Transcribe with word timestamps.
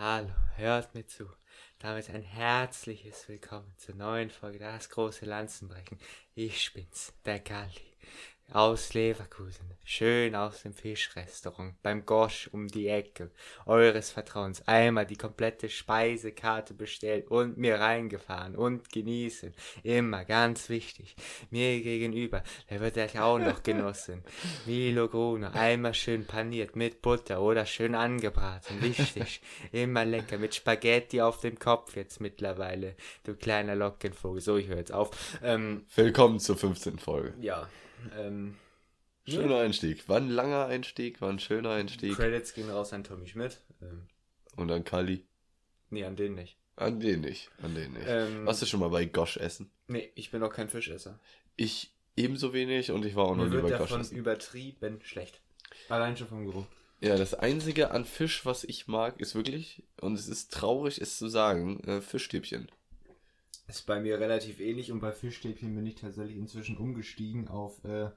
Hallo, 0.00 0.30
hört 0.54 0.94
mir 0.94 1.04
zu. 1.08 1.28
Damit 1.80 2.08
ein 2.10 2.22
herzliches 2.22 3.28
Willkommen 3.28 3.74
zur 3.78 3.96
neuen 3.96 4.30
Folge 4.30 4.60
Das 4.60 4.90
große 4.90 5.24
Lanzenbrechen. 5.26 5.98
Ich 6.36 6.72
bin's, 6.72 7.12
der 7.24 7.40
Galli 7.40 7.96
aus 8.52 8.94
Leverkusen, 8.94 9.74
schön 9.84 10.34
aus 10.34 10.62
dem 10.62 10.72
Fischrestaurant 10.72 11.74
beim 11.82 12.06
Gosch 12.06 12.48
um 12.50 12.66
die 12.66 12.88
Ecke 12.88 13.30
eures 13.66 14.10
Vertrauens 14.10 14.66
einmal 14.66 15.04
die 15.04 15.16
komplette 15.16 15.68
Speisekarte 15.68 16.72
bestellt 16.72 17.30
und 17.30 17.58
mir 17.58 17.78
reingefahren 17.78 18.56
und 18.56 18.90
genießen. 18.90 19.52
Immer 19.82 20.24
ganz 20.24 20.70
wichtig. 20.70 21.14
Mir 21.50 21.80
gegenüber, 21.82 22.42
der 22.70 22.80
wird 22.80 22.96
euch 22.96 23.20
auch 23.20 23.38
noch 23.38 23.62
genossen. 23.62 24.24
Milo 24.66 25.08
Gruner, 25.08 25.54
einmal 25.54 25.92
schön 25.92 26.24
paniert 26.24 26.74
mit 26.74 27.02
Butter 27.02 27.42
oder 27.42 27.66
schön 27.66 27.94
angebraten. 27.94 28.80
Wichtig. 28.80 29.42
Immer 29.72 30.06
lecker 30.06 30.38
mit 30.38 30.54
Spaghetti 30.54 31.20
auf 31.20 31.40
dem 31.40 31.58
Kopf 31.58 31.96
jetzt 31.96 32.20
mittlerweile. 32.20 32.94
Du 33.24 33.34
kleiner 33.34 33.74
Lockenvogel. 33.74 34.40
So, 34.40 34.56
ich 34.56 34.68
höre 34.68 34.78
jetzt 34.78 34.92
auf. 34.92 35.10
Ähm, 35.42 35.84
Willkommen 35.94 36.40
zur 36.40 36.56
15. 36.56 36.98
Folge. 36.98 37.34
ja. 37.40 37.68
Ähm, 38.16 38.56
Schöner 39.26 39.58
Einstieg. 39.58 40.08
War 40.08 40.16
ein 40.16 40.30
langer 40.30 40.66
Einstieg, 40.66 41.20
war 41.20 41.28
ein 41.28 41.38
schöner 41.38 41.70
Einstieg. 41.72 42.16
Credits 42.16 42.54
gehen 42.54 42.70
raus 42.70 42.92
an 42.94 43.04
Tommy 43.04 43.26
Schmidt. 43.26 43.60
Ähm, 43.82 44.06
Und 44.56 44.68
dann 44.68 44.84
Kali. 44.84 45.24
nee, 45.90 46.04
an 46.04 46.16
den 46.16 46.34
nicht. 46.34 46.56
An 46.76 47.00
den 47.00 47.20
nicht. 47.20 47.50
An 47.62 47.74
den 47.74 47.92
nicht. 47.92 48.06
Ähm, 48.06 48.46
Warst 48.46 48.62
du 48.62 48.66
schon 48.66 48.80
mal 48.80 48.88
bei 48.88 49.04
Gosch 49.04 49.36
essen? 49.36 49.70
Nee, 49.88 50.10
ich 50.14 50.30
bin 50.30 50.42
auch 50.42 50.52
kein 50.52 50.68
Fischesser. 50.68 51.18
Ich 51.56 51.92
ebenso 52.16 52.52
wenig 52.54 52.90
und 52.90 53.04
ich 53.04 53.16
war 53.16 53.26
auch 53.26 53.36
noch 53.36 53.46
nie 53.46 53.56
bei 53.56 53.62
Gosch 53.62 53.70
davon 53.72 54.00
essen. 54.00 54.16
übertrieben 54.16 55.00
schlecht. 55.02 55.40
Allein 55.88 56.16
schon 56.16 56.28
vom 56.28 56.46
Geruch. 56.46 56.64
Ja, 57.00 57.16
das 57.16 57.34
einzige 57.34 57.90
an 57.90 58.04
Fisch, 58.04 58.44
was 58.46 58.64
ich 58.64 58.88
mag, 58.88 59.20
ist 59.20 59.34
wirklich, 59.34 59.82
und 60.00 60.14
es 60.14 60.26
ist 60.26 60.52
traurig, 60.52 61.00
es 61.00 61.18
zu 61.18 61.28
sagen, 61.28 61.80
äh, 61.84 62.00
Fischstäbchen. 62.00 62.70
Ist 63.68 63.86
bei 63.86 64.00
mir 64.00 64.18
relativ 64.18 64.60
ähnlich 64.60 64.90
und 64.90 65.00
bei 65.00 65.12
Fischstäbchen 65.12 65.74
bin 65.74 65.86
ich 65.86 65.96
tatsächlich 65.96 66.38
inzwischen 66.38 66.78
umgestiegen 66.78 67.48
auf 67.48 67.84
äh, 67.84 68.10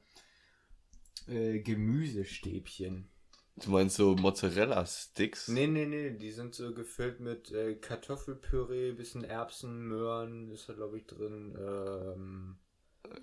äh, 1.27 1.59
Gemüsestäbchen. 1.59 3.09
Du 3.57 3.71
meinst 3.71 3.97
so 3.97 4.15
Mozzarella-Sticks? 4.15 5.49
Nee, 5.49 5.67
nee, 5.67 5.85
nee, 5.85 6.11
die 6.11 6.31
sind 6.31 6.55
so 6.55 6.73
gefüllt 6.73 7.19
mit 7.19 7.51
äh, 7.51 7.75
Kartoffelpüree, 7.75 8.93
bisschen 8.93 9.25
Erbsen, 9.25 9.87
Möhren, 9.87 10.49
ist 10.49 10.69
da 10.69 10.73
glaube 10.73 10.97
ich 10.97 11.05
drin. 11.05 11.53
Ähm, 11.59 12.55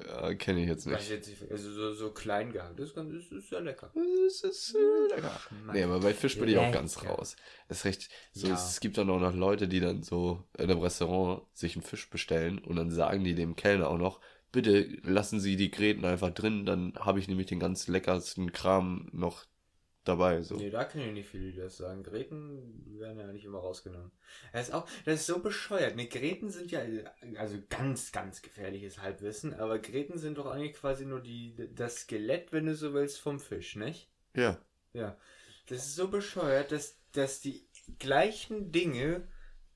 Ja, 0.07 0.34
kenne 0.34 0.61
ich 0.62 0.69
jetzt 0.69 0.87
weiß 0.87 0.93
nicht. 0.95 1.03
ich 1.03 1.11
jetzt 1.11 1.29
nicht, 1.43 1.51
also 1.53 1.71
so, 1.71 1.95
so 1.95 2.11
klein 2.11 2.53
gehabt. 2.53 2.79
Das 2.79 2.89
ist, 2.89 2.95
ganz, 2.95 3.12
ist 3.31 3.48
sehr 3.48 3.61
lecker. 3.61 3.91
Das 3.95 4.41
ist 4.43 4.75
äh, 4.75 5.15
lecker. 5.15 5.41
Nee, 5.73 5.83
aber 5.85 6.01
bei 6.01 6.15
Fisch 6.15 6.39
bin 6.39 6.48
ich 6.48 6.59
auch 6.59 6.73
ganz 6.73 7.05
raus. 7.05 7.37
Es 7.69 7.85
recht, 7.85 8.09
so, 8.33 8.48
Ja. 8.48 8.55
es 8.55 8.81
gibt 8.81 8.98
dann 8.98 9.11
auch 9.11 9.20
noch 9.20 9.35
Leute, 9.35 9.69
die 9.69 9.81
dann 9.81 10.03
so 10.03 10.45
in 10.57 10.70
einem 10.70 10.81
Restaurant 10.81 11.43
sich 11.53 11.75
einen 11.77 11.83
Fisch 11.83 12.09
bestellen 12.11 12.59
und 12.59 12.77
dann 12.77 12.91
sagen 12.91 13.25
die 13.25 13.35
dem 13.35 13.57
Kellner 13.57 13.89
auch 13.89 13.98
noch, 13.98 14.20
bitte 14.53 14.83
lassen 15.03 15.41
Sie 15.41 15.57
die 15.57 15.70
Gräten 15.70 16.05
einfach 16.05 16.31
drin, 16.31 16.65
dann 16.67 16.95
habe 16.98 17.19
ich 17.19 17.29
nämlich 17.29 17.47
den 17.47 17.61
ganz 17.61 17.87
leckersten 17.89 18.53
Kram 18.53 19.09
noch 19.13 19.45
dabei. 20.09 20.42
So. 20.42 20.56
Nee, 20.56 20.70
da 20.70 20.84
kenne 20.84 21.06
ich 21.06 21.12
nicht 21.12 21.28
viele, 21.28 21.53
die 21.53 21.59
das 21.59 21.77
sagen. 21.77 22.03
Gräten 22.03 22.98
werden 22.98 23.19
ja 23.19 23.27
nicht 23.33 23.45
immer 23.45 23.59
rausgenommen. 23.59 24.11
Das 24.53 24.69
ist 24.69 24.75
auch, 24.75 24.89
das 25.05 25.20
ist 25.20 25.27
so 25.27 25.41
bescheuert. 25.41 25.97
Ne, 25.97 26.06
Gräten 26.06 26.51
sind 26.51 26.70
ja, 26.70 26.81
also 27.37 27.59
ganz, 27.69 28.12
ganz 28.12 28.42
gefährliches 28.42 29.01
Halbwissen, 29.01 29.55
aber 29.55 29.79
Gräten 29.79 30.19
sind 30.19 30.39
doch 30.39 30.47
eigentlich 30.47 30.75
quasi 30.75 31.05
nur 31.05 31.20
die, 31.20 31.55
das 31.75 32.01
Skelett, 32.01 32.53
wenn 32.53 32.67
du 32.67 32.75
so 32.75 32.95
willst, 32.95 33.20
vom 33.20 33.39
Fisch, 33.39 33.77
nicht? 33.77 34.09
Ja. 34.34 34.59
Ja. 34.92 35.17
Das 35.67 35.79
ist 35.79 35.97
so 35.97 36.09
bescheuert, 36.09 36.73
dass, 36.73 36.98
dass 37.12 37.41
die 37.41 37.69
gleichen 37.98 38.73
Dinge 38.73 39.29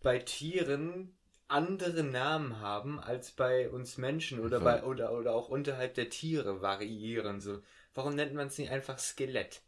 bei 0.03 0.19
Tieren 0.19 1.14
andere 1.48 2.03
Namen 2.03 2.60
haben 2.60 2.98
als 2.98 3.30
bei 3.30 3.69
uns 3.69 3.98
Menschen 3.98 4.41
oder 4.41 4.58
bei 4.58 4.83
oder, 4.84 5.12
oder 5.12 5.34
auch 5.34 5.50
unterhalb 5.50 5.94
der 5.94 6.08
Tiere 6.08 6.62
variieren. 6.62 7.41
So. 7.41 7.60
Warum 7.94 8.14
nennt 8.14 8.32
man 8.32 8.47
es 8.47 8.56
nicht 8.56 8.70
einfach 8.70 8.99
Skelett? 8.99 9.60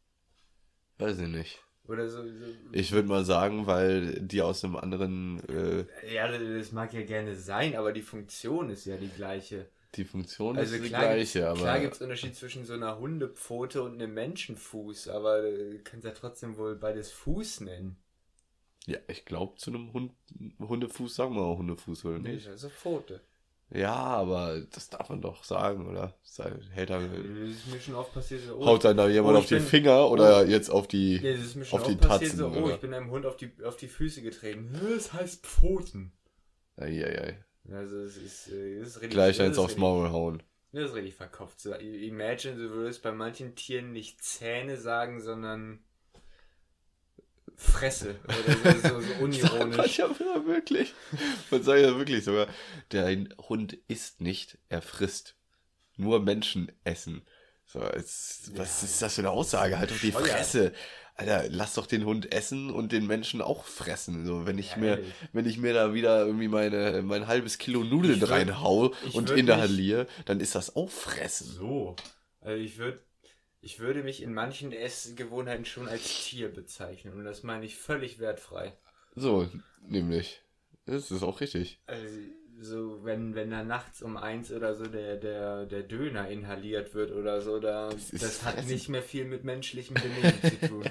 Weiß 0.99 1.19
ich 1.19 1.29
nicht. 1.29 1.61
Oder 1.87 2.09
so. 2.09 2.23
so 2.23 2.47
Ich 2.73 2.93
würde 2.93 3.09
mal 3.09 3.25
sagen, 3.25 3.67
weil 3.67 4.21
die 4.21 4.41
aus 4.43 4.65
einem 4.65 4.77
anderen, 4.77 5.41
äh, 5.49 5.87
ja, 6.15 6.27
das 6.37 6.73
mag 6.73 6.93
ja 6.95 7.03
gerne 7.03 7.35
sein, 7.37 7.77
aber 7.77 7.93
die 7.93 8.03
Funktion 8.03 8.71
ist 8.71 8.87
ja 8.87 8.97
die 8.97 9.11
gleiche. 9.11 9.69
die 9.95 10.05
Funktion 10.05 10.57
Also 10.57 10.75
ist 10.77 10.85
die 10.85 10.89
gleiche, 10.89 11.49
aber 11.49 11.61
klar 11.61 11.81
gibt 11.81 11.95
es 11.95 12.01
Unterschied 12.03 12.35
zwischen 12.37 12.65
so 12.65 12.73
einer 12.75 12.99
Hundepfote 12.99 13.83
und 13.83 13.95
einem 13.95 14.15
Menschenfuß, 14.15 15.09
aber 15.09 15.43
du 15.43 15.79
kannst 15.85 16.05
ja 16.05 16.13
trotzdem 16.13 16.57
wohl 16.57 16.75
beides 16.77 17.11
Fuß 17.13 17.61
nennen. 17.61 17.97
ja, 18.87 18.99
ich 19.09 19.25
glaube 19.25 19.57
zu 19.57 19.71
einem 19.71 19.93
Hund, 19.93 20.13
Hundefuß 20.59 21.15
sagen 21.15 21.35
wir 21.35 21.43
auch 21.43 21.59
Hundefuß, 21.59 22.05
oder 22.07 22.19
Nee, 22.19 22.33
nicht? 22.33 22.45
ist 22.45 22.49
also 22.49 22.69
Pfote. 22.71 23.21
Ja, 23.75 23.93
aber 23.95 24.61
das 24.73 24.89
darf 24.89 25.09
man 25.09 25.21
doch 25.21 25.43
sagen, 25.43 25.89
oder? 25.89 26.15
Sei- 26.23 26.53
Hält 26.71 26.91
er, 26.91 27.01
Das 27.01 27.11
ist 27.19 27.67
mir 27.67 27.81
schon 27.81 27.95
oft 27.97 28.15
passiert. 28.15 28.43
Oh, 28.57 28.65
Haut 28.67 28.85
dann 28.85 28.97
da 28.97 29.09
jemand 29.09 29.35
oh, 29.35 29.39
auf 29.41 29.47
die 29.47 29.55
bin- 29.55 29.65
Finger 29.65 30.09
oder 30.11 30.47
jetzt 30.47 30.71
auf 30.71 30.87
die. 30.87 31.17
Ja, 31.17 31.33
das 31.33 31.41
ist 31.41 31.57
mir 31.57 31.65
schon 31.65 31.81
auf 31.81 31.87
oft 31.87 31.93
die 31.93 31.97
passiert, 32.07 32.31
Tatzen, 32.31 32.39
so, 32.39 32.47
oh, 32.61 32.65
oder? 32.65 32.75
ich 32.75 32.81
bin 32.81 32.95
einem 32.95 33.11
Hund 33.11 33.27
auf 33.27 33.37
die, 33.37 33.51
auf 33.65 33.77
die 33.77 33.89
Füße 33.89 34.23
getreten. 34.23 34.79
Das 34.95 35.13
heißt 35.13 35.45
Pfoten. 35.45 36.13
Eieiei. 36.77 37.45
Also 37.71 37.99
es 37.99 38.17
ist, 38.17 38.47
das 38.49 38.53
ist 38.53 38.97
richtig, 38.97 39.11
Gleich 39.11 39.41
eins 39.41 39.59
aufs 39.59 39.77
Maul 39.77 40.11
hauen. 40.11 40.43
Das 40.73 40.91
ist 40.91 40.95
richtig 40.97 41.15
verkopft. 41.15 41.61
So, 41.61 41.73
imagine, 41.75 42.57
du 42.57 42.71
würdest 42.71 43.03
bei 43.03 43.13
manchen 43.13 43.55
Tieren 43.55 43.93
nicht 43.93 44.23
Zähne 44.23 44.77
sagen, 44.77 45.21
sondern 45.21 45.85
Fresse. 47.57 48.17
Oder 48.25 48.73
so, 48.77 48.89
so, 48.89 49.01
so 49.01 49.13
unironisch. 49.21 49.99
ja 49.99 50.09
wirklich. 50.47 50.93
Man 51.51 51.63
sagt 51.63 51.81
ja 51.81 51.97
wirklich 51.97 52.25
sogar, 52.25 52.47
der 52.93 53.17
Hund 53.49 53.75
isst 53.89 54.21
nicht, 54.21 54.59
er 54.69 54.83
frisst. 54.83 55.37
Nur 55.97 56.21
Menschen 56.21 56.73
essen. 56.83 57.23
So, 57.67 57.81
jetzt, 57.81 58.57
was 58.59 58.83
ist 58.83 59.01
das 59.01 59.15
für 59.15 59.21
eine 59.23 59.31
Aussage? 59.31 59.79
Halt 59.79 59.93
auf 59.93 60.01
die. 60.01 60.13
Fresse. 60.13 60.73
Alter, 61.17 61.45
lass 61.49 61.75
doch 61.75 61.87
den 61.87 62.05
Hund 62.05 62.33
essen 62.33 62.71
und 62.71 62.91
den 62.91 63.07
Menschen 63.07 63.41
auch 63.41 63.65
fressen. 63.65 64.27
So, 64.27 64.47
wenn 64.47 64.59
ich 64.59 64.73
Ja, 64.73 64.79
mir, 64.79 65.05
wenn 65.33 65.47
ich 65.47 65.59
mir 65.59 65.73
da 65.73 65.95
wieder 65.95 66.27
irgendwie 66.27 66.49
meine, 66.49 67.03
mein 67.03 67.29
halbes 67.29 67.59
Kilo 67.59 67.85
Nudeln 67.85 68.17
Ich 68.17 68.23
würd- 68.25 68.31
reinhau 68.31 68.93
ich 69.07 69.15
und 69.15 69.31
inhaliere, 69.31 70.09
dann 70.25 70.41
ist 70.41 70.57
das 70.57 70.75
auch 70.75 70.91
fressen. 70.91 71.47
So. 71.53 71.95
Also 72.41 72.61
ich 72.61 72.77
würde 72.79 72.99
ich 73.65 73.81
würde 73.81 74.03
mich 74.03 74.23
in 74.23 74.35
manchen 74.35 74.73
Essgewohnheiten 74.73 75.65
schon 75.65 75.89
als 75.89 76.27
Tier 76.27 76.53
bezeichnen. 76.53 77.15
Und 77.15 77.25
das 77.25 77.43
meine 77.43 77.65
ich 77.65 77.77
völlig 77.77 78.19
wertfrei. 78.19 78.77
So, 79.17 79.49
nämlich. 79.81 80.43
Das 80.87 81.11
ist 81.11 81.23
auch 81.23 81.41
richtig. 81.41 81.81
Also, 81.87 82.07
so, 82.61 83.05
wenn, 83.05 83.35
wenn 83.35 83.51
da 83.51 83.65
nachts 83.65 84.03
um 84.03 84.19
eins 84.19 84.53
oder 84.53 84.75
so 84.75 84.87
der, 84.87 85.17
der, 85.17 85.65
der 85.65 85.83
Döner 85.83 86.29
inhaliert 86.29 86.95
wird 86.95 87.11
oder 87.11 87.41
so, 87.41 87.59
da, 87.59 87.89
das, 87.89 88.11
ist 88.11 88.45
hat 88.45 88.67
nicht 88.67 88.91
mehr 88.91 89.03
viel 89.03 89.25
mit 89.25 89.45
menschlichem 89.45 89.95
Benehmen 89.95 90.41
zu 90.43 90.69
tun. 90.69 90.85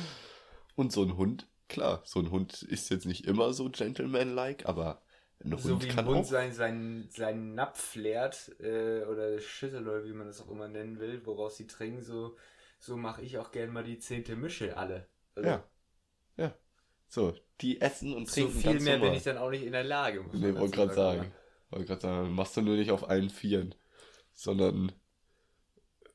Und 0.74 0.92
so 0.92 1.02
ein 1.02 1.16
Hund, 1.18 1.46
klar, 1.68 2.02
so 2.06 2.18
ein 2.18 2.30
Hund 2.30 2.62
ist 2.62 2.90
jetzt 2.90 3.06
nicht 3.06 3.26
immer 3.26 3.52
so 3.52 3.68
gentleman-like, 3.68 4.66
aber 4.66 5.02
ein 5.42 5.52
Hund 5.52 5.62
so 5.62 5.82
wie 5.82 5.90
ein 5.90 6.06
Hund 6.06 6.26
seinen 6.26 6.52
sein, 6.52 7.08
sein 7.10 7.54
Napf 7.54 7.94
leert, 7.94 8.52
äh, 8.60 9.04
oder 9.04 9.38
Schüssel 9.40 9.88
oder 9.88 10.04
wie 10.04 10.12
man 10.12 10.26
das 10.26 10.40
auch 10.42 10.50
immer 10.50 10.68
nennen 10.68 10.98
will, 10.98 11.24
woraus 11.24 11.56
sie 11.56 11.66
trinken, 11.66 12.02
so, 12.02 12.36
so 12.78 12.96
mache 12.96 13.22
ich 13.22 13.38
auch 13.38 13.50
gern 13.50 13.72
mal 13.72 13.84
die 13.84 13.98
zehnte 13.98 14.36
Mische 14.36 14.76
alle. 14.76 15.06
Also, 15.34 15.48
Ja. 15.48 15.64
Ja. 16.36 16.54
So, 17.08 17.34
die 17.60 17.80
essen 17.80 18.14
und 18.14 18.28
So 18.28 18.42
trinken 18.42 18.60
viel 18.60 18.72
ganz 18.72 18.84
mehr 18.84 18.98
bin 18.98 19.14
ich 19.14 19.22
dann 19.22 19.38
auch 19.38 19.50
nicht 19.50 19.64
in 19.64 19.72
der 19.72 19.84
Lage. 19.84 20.22
muss 20.22 20.34
Nee, 20.34 20.54
wollte 20.54 20.76
gerade 20.76 20.94
sagen. 20.94 21.32
Wollte 21.70 21.86
gerade 21.86 22.00
sagen, 22.00 22.32
machst 22.32 22.56
du 22.56 22.62
nur 22.62 22.76
nicht 22.76 22.90
auf 22.90 23.08
allen 23.08 23.30
Vieren, 23.30 23.74
sondern 24.32 24.92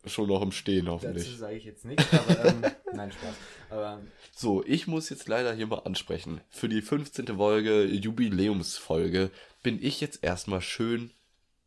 schon 0.08 0.28
noch 0.28 0.42
im 0.42 0.52
Stehen 0.52 0.86
Dazu 0.86 0.94
hoffentlich. 1.08 1.38
sage 1.38 1.56
ich 1.56 1.66
jetzt 1.66 1.86
nichts, 1.86 2.06
aber 2.14 2.46
ähm, 2.46 2.62
nein, 2.94 3.12
Spaß. 3.12 3.36
Aber 3.70 4.02
So, 4.34 4.64
ich 4.66 4.88
muss 4.88 5.10
jetzt 5.10 5.28
leider 5.28 5.54
hier 5.54 5.68
mal 5.68 5.80
ansprechen. 5.80 6.42
Für 6.50 6.70
die 6.70 6.82
15. 6.82 7.28
Folge, 7.38 7.84
Jubiläumsfolge, 7.86 9.32
bin 9.64 9.82
ich 9.84 10.02
jetzt 10.02 10.24
erstmal 10.24 10.62
schön 10.62 11.12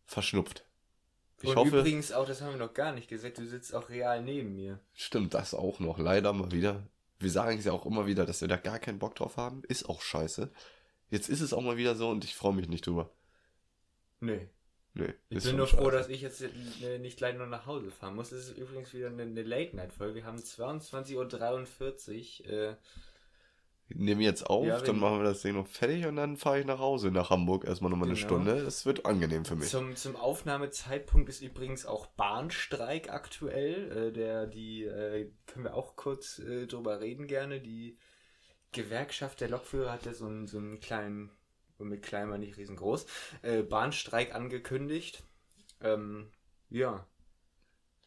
verschnupft. 0.06 0.64
Ich 1.40 1.50
und 1.50 1.56
hoffe, 1.56 1.78
übrigens 1.80 2.10
auch, 2.12 2.26
das 2.26 2.40
haben 2.40 2.50
wir 2.52 2.58
noch 2.66 2.74
gar 2.74 2.92
nicht 2.92 3.08
gesagt, 3.08 3.38
du 3.38 3.46
sitzt 3.46 3.74
auch 3.74 3.88
real 3.88 4.22
neben 4.22 4.56
mir. 4.56 4.80
stimmt 4.94 5.34
das 5.34 5.54
auch 5.54 5.78
noch. 5.78 5.98
Leider 5.98 6.32
mal 6.32 6.50
wieder. 6.50 6.82
Wir 7.20 7.30
sagen 7.30 7.58
es 7.58 7.64
ja 7.64 7.72
auch 7.72 7.86
immer 7.86 8.06
wieder, 8.06 8.26
dass 8.26 8.40
wir 8.40 8.48
da 8.48 8.56
gar 8.56 8.78
keinen 8.78 8.98
Bock 8.98 9.14
drauf 9.14 9.36
haben. 9.36 9.62
Ist 9.68 9.88
auch 9.88 10.00
scheiße. 10.02 10.50
Jetzt 11.10 11.28
ist 11.28 11.40
es 11.40 11.52
auch 11.52 11.62
mal 11.62 11.76
wieder 11.76 11.94
so 11.96 12.10
und 12.10 12.24
ich 12.24 12.34
freue 12.34 12.54
mich 12.54 12.68
nicht 12.68 12.86
drüber. 12.86 13.10
Nee. 14.20 14.48
Nee, 14.98 15.14
Ich 15.30 15.44
bin 15.44 15.56
nur 15.56 15.66
froh, 15.66 15.84
scheiße. 15.84 15.96
dass 15.96 16.08
ich 16.08 16.20
jetzt 16.22 16.42
äh, 16.42 16.98
nicht 16.98 17.18
gleich 17.18 17.36
nur 17.36 17.46
nach 17.46 17.66
Hause 17.66 17.90
fahren 17.90 18.16
muss. 18.16 18.32
Es 18.32 18.48
ist 18.48 18.58
übrigens 18.58 18.92
wieder 18.92 19.08
eine, 19.08 19.22
eine 19.22 19.42
Late-Night-Folge. 19.42 20.16
Wir 20.16 20.24
haben 20.24 20.38
22.43 20.38 22.44
Uhr. 22.44 22.50
Äh, 22.70 22.76
Nehmen 23.90 24.20
jetzt 24.20 24.46
auf, 24.46 24.66
Ja, 24.66 24.78
dann 24.82 24.98
machen 24.98 25.20
wir 25.20 25.24
das 25.24 25.40
Ding 25.40 25.54
noch 25.54 25.66
fertig 25.66 26.04
und 26.04 26.16
dann 26.16 26.36
fahre 26.36 26.60
ich 26.60 26.66
nach 26.66 26.78
Hause 26.78 27.10
nach 27.10 27.30
Hamburg 27.30 27.64
erstmal 27.64 27.90
nochmal 27.90 28.08
eine 28.10 28.18
Genau. 28.18 28.28
Stunde. 28.28 28.62
Das 28.62 28.84
wird 28.84 29.06
angenehm 29.06 29.46
für 29.46 29.56
mich. 29.56 29.70
Zum, 29.70 29.96
zum 29.96 30.14
Aufnahmezeitpunkt 30.14 31.30
ist 31.30 31.40
übrigens 31.40 31.86
auch 31.86 32.04
Bahnstreik 32.08 33.10
aktuell. 33.10 34.08
Äh, 34.08 34.12
der, 34.12 34.46
die, 34.46 34.84
äh, 34.84 35.30
können 35.46 35.64
wir 35.64 35.74
auch 35.74 35.96
kurz 35.96 36.38
äh, 36.38 36.66
drüber 36.66 37.00
reden 37.00 37.26
gerne. 37.28 37.60
Die 37.60 37.96
Gewerkschaft 38.72 39.40
der 39.40 39.48
Lokführer 39.48 39.92
hatte 39.92 40.12
so 40.12 40.26
einen, 40.26 40.46
so 40.46 40.58
einen 40.58 40.80
kleinen, 40.80 41.30
mit 41.84 42.02
klein 42.02 42.30
war 42.30 42.38
nicht 42.38 42.56
riesengroß, 42.56 43.06
äh, 43.42 43.62
Bahnstreik 43.62 44.34
angekündigt. 44.34 45.22
Ähm, 45.80 46.30
ja. 46.70 47.06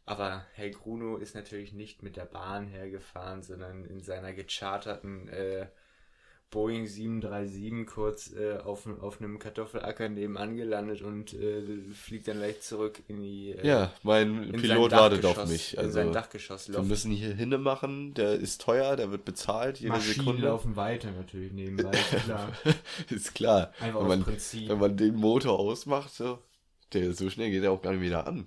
Aber 0.05 0.45
Herr 0.53 0.69
Gruno 0.71 1.17
ist 1.17 1.35
natürlich 1.35 1.73
nicht 1.73 2.03
mit 2.03 2.17
der 2.17 2.25
Bahn 2.25 2.67
hergefahren, 2.67 3.43
sondern 3.43 3.85
in 3.85 4.01
seiner 4.01 4.33
gecharterten 4.33 5.29
äh, 5.29 5.67
Boeing 6.51 6.85
737 6.85 7.87
kurz 7.87 8.33
äh, 8.33 8.57
auf, 8.57 8.85
auf 9.01 9.19
einem 9.21 9.39
Kartoffelacker 9.39 10.09
nebenan 10.09 10.55
gelandet 10.57 11.01
und 11.01 11.33
äh, 11.33 11.63
fliegt 11.93 12.27
dann 12.27 12.37
gleich 12.37 12.61
zurück 12.61 13.01
in 13.07 13.21
die. 13.21 13.51
Äh, 13.53 13.65
Ja, 13.65 13.93
mein 14.03 14.43
in 14.43 14.61
Pilot 14.61 14.91
wartet 14.91 15.25
auf 15.25 15.47
mich. 15.47 15.77
in 15.77 15.89
sein 15.91 16.07
Also, 16.07 16.13
Dachgeschoss 16.13 16.67
wir 16.67 16.75
laufen. 16.75 16.87
müssen 16.89 17.11
hier 17.11 17.33
hinne 17.33 17.57
machen. 17.57 18.13
Der 18.13 18.33
ist 18.33 18.61
teuer, 18.61 18.95
der 18.97 19.11
wird 19.11 19.23
bezahlt 19.25 19.79
jede 19.79 19.93
Maschinen 19.93 20.13
Sekunde. 20.15 20.43
laufen 20.43 20.75
weiter 20.75 21.11
natürlich 21.11 21.53
nebenbei, 21.53 21.91
ist 21.91 22.23
klar. 22.25 22.51
ist 23.09 23.33
klar. 23.33 23.73
Einfach 23.79 24.01
wenn 24.01 24.07
man, 24.09 24.23
Prinzip. 24.23 24.67
wenn 24.69 24.79
man 24.79 24.97
den 24.97 25.15
Motor 25.15 25.57
ausmacht, 25.57 26.13
so, 26.13 26.39
der 26.93 27.13
so 27.13 27.29
schnell 27.29 27.49
geht 27.49 27.63
er 27.63 27.71
auch 27.71 27.81
gar 27.81 27.93
nicht 27.93 28.01
wieder 28.01 28.27
an. 28.27 28.45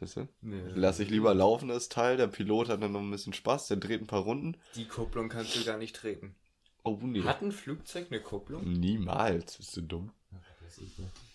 Weißt 0.00 0.18
du? 0.18 0.28
Nee. 0.42 0.60
Lass 0.74 1.00
ich 1.00 1.08
lieber 1.08 1.32
laufen, 1.32 1.68
das 1.68 1.88
Teil. 1.88 2.18
Der 2.18 2.26
Pilot 2.26 2.68
hat 2.68 2.82
dann 2.82 2.92
noch 2.92 3.00
ein 3.00 3.10
bisschen 3.10 3.32
Spaß, 3.32 3.68
der 3.68 3.78
dreht 3.78 4.02
ein 4.02 4.06
paar 4.06 4.20
Runden. 4.24 4.58
Die 4.74 4.84
Kupplung 4.86 5.30
kannst 5.30 5.56
du 5.56 5.64
gar 5.64 5.78
nicht 5.78 5.96
treten. 5.96 6.34
Oh, 6.86 6.98
nee. 7.02 7.22
Hat 7.24 7.42
ein 7.42 7.50
Flugzeug 7.50 8.06
eine 8.10 8.20
Kupplung? 8.20 8.62
Niemals, 8.62 9.56
bist 9.56 9.76
du 9.76 9.80
dumm. 9.80 10.12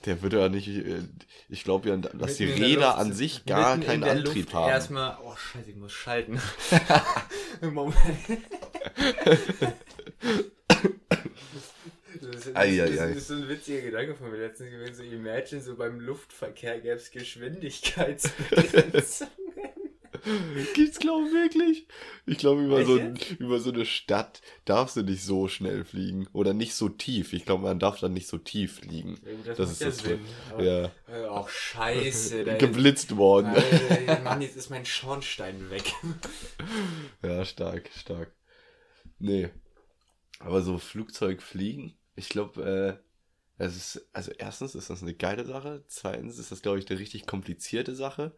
Der 0.05 0.21
würde 0.21 0.39
ja 0.39 0.47
nicht, 0.47 0.69
äh, 0.69 1.01
ich 1.49 1.65
glaube 1.65 1.89
ja, 1.89 1.97
dass 1.97 2.37
die 2.37 2.45
Mitten 2.45 2.59
der 2.59 2.69
Räder 2.69 2.87
Luft 2.87 2.99
an 2.99 3.13
sich 3.13 3.45
gar 3.45 3.77
keinen 3.79 4.05
Antrieb 4.05 4.45
Luft 4.45 4.53
haben. 4.53 4.69
Erstmal, 4.69 5.17
oh 5.23 5.35
scheiße, 5.35 5.71
ich 5.71 5.75
muss 5.75 5.91
schalten. 5.91 6.39
Moment. 7.61 7.95
Das 12.21 12.35
ist, 12.35 12.47
ist, 12.47 12.55
ei. 12.55 12.77
das 12.77 13.17
ist 13.17 13.27
so 13.27 13.33
ein 13.33 13.49
witziger 13.49 13.81
Gedanke 13.81 14.15
von 14.15 14.31
mir 14.31 14.37
letztens 14.37 14.71
gewesen. 14.71 14.95
So, 14.95 15.03
imagine, 15.03 15.61
so 15.61 15.75
beim 15.75 15.99
Luftverkehr 15.99 16.79
gäbe 16.79 16.95
es 16.95 17.11
Geschwindigkeitsbegrenzungen. 17.11 19.31
Gibt's, 20.75 20.99
glaube 20.99 21.27
ich, 21.27 21.33
wirklich? 21.33 21.87
Ich 22.25 22.37
glaube, 22.37 22.63
über, 22.63 22.85
so, 22.85 22.99
über 23.39 23.59
so 23.59 23.71
eine 23.71 23.85
Stadt 23.85 24.41
darfst 24.65 24.95
du 24.95 25.01
nicht 25.03 25.23
so 25.23 25.47
schnell 25.47 25.83
fliegen. 25.83 26.27
Oder 26.33 26.53
nicht 26.53 26.75
so 26.75 26.89
tief. 26.89 27.33
Ich 27.33 27.45
glaube, 27.45 27.63
man 27.63 27.79
darf 27.79 27.99
dann 27.99 28.13
nicht 28.13 28.27
so 28.27 28.37
tief 28.37 28.79
fliegen. 28.79 29.19
das, 29.45 29.57
Das 29.57 29.69
macht 29.69 29.71
ist 29.71 29.81
ja 29.81 29.87
das 29.87 29.97
Sinn. 29.99 30.19
Aber, 30.51 30.63
Ja. 30.63 30.85
äh, 31.07 31.25
Ach, 31.29 31.49
scheiße. 31.49 32.43
Geblitzt 32.59 33.17
worden. 33.17 33.47
Alter, 33.47 34.21
Mann, 34.21 34.41
jetzt 34.41 34.55
ist 34.57 34.69
mein 34.69 34.85
Schornstein 34.85 35.69
weg. 35.69 35.93
Ja, 37.23 37.45
stark, 37.45 37.89
stark. 37.95 38.31
Nee. 39.19 39.49
Aber 40.39 40.61
so 40.61 40.77
Flugzeug 40.79 41.41
fliegen, 41.43 41.93
ich 42.15 42.29
glaube, 42.29 42.99
äh, 42.99 43.63
es 43.63 43.75
ist, 43.75 44.09
also 44.11 44.31
erstens 44.31 44.73
ist 44.73 44.89
das 44.89 45.03
eine 45.03 45.13
geile 45.13 45.45
Sache, 45.45 45.83
zweitens 45.87 46.39
ist 46.39 46.51
das, 46.51 46.61
glaube 46.63 46.79
ich, 46.79 46.89
eine 46.89 46.99
richtig 46.99 47.27
komplizierte 47.27 47.93
Sache 47.95 48.35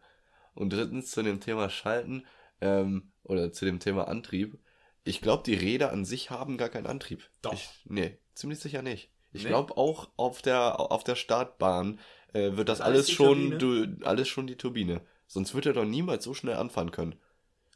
und 0.54 0.72
drittens 0.72 1.10
zu 1.10 1.22
dem 1.22 1.40
Thema 1.40 1.68
Schalten, 1.70 2.24
ähm, 2.60 3.12
oder 3.22 3.52
zu 3.52 3.64
dem 3.64 3.78
Thema 3.80 4.08
Antrieb. 4.08 4.58
Ich 5.04 5.20
glaube, 5.20 5.42
die 5.44 5.54
Räder 5.54 5.92
an 5.92 6.04
sich 6.04 6.30
haben 6.30 6.56
gar 6.56 6.68
keinen 6.68 6.86
Antrieb. 6.86 7.28
Doch. 7.42 7.52
Ich, 7.52 7.68
nee, 7.84 8.18
ziemlich 8.34 8.58
sicher 8.58 8.82
nicht. 8.82 9.10
Ich 9.32 9.42
Nee? 9.42 9.48
glaube 9.48 9.76
auch 9.76 10.10
auf 10.16 10.42
der, 10.42 10.80
auf 10.80 11.04
der 11.04 11.16
Startbahn 11.16 11.98
äh, 12.32 12.56
wird 12.56 12.68
das 12.68 12.80
Alles 12.80 13.06
alles, 13.06 13.10
schon, 13.10 13.58
du, 13.58 13.86
alles 14.04 14.28
schon 14.28 14.46
die 14.46 14.56
Turbine. 14.56 15.02
Sonst 15.26 15.54
wird 15.54 15.66
er 15.66 15.72
doch 15.72 15.84
niemals 15.84 16.24
so 16.24 16.34
schnell 16.34 16.54
anfahren 16.56 16.90
können. 16.90 17.16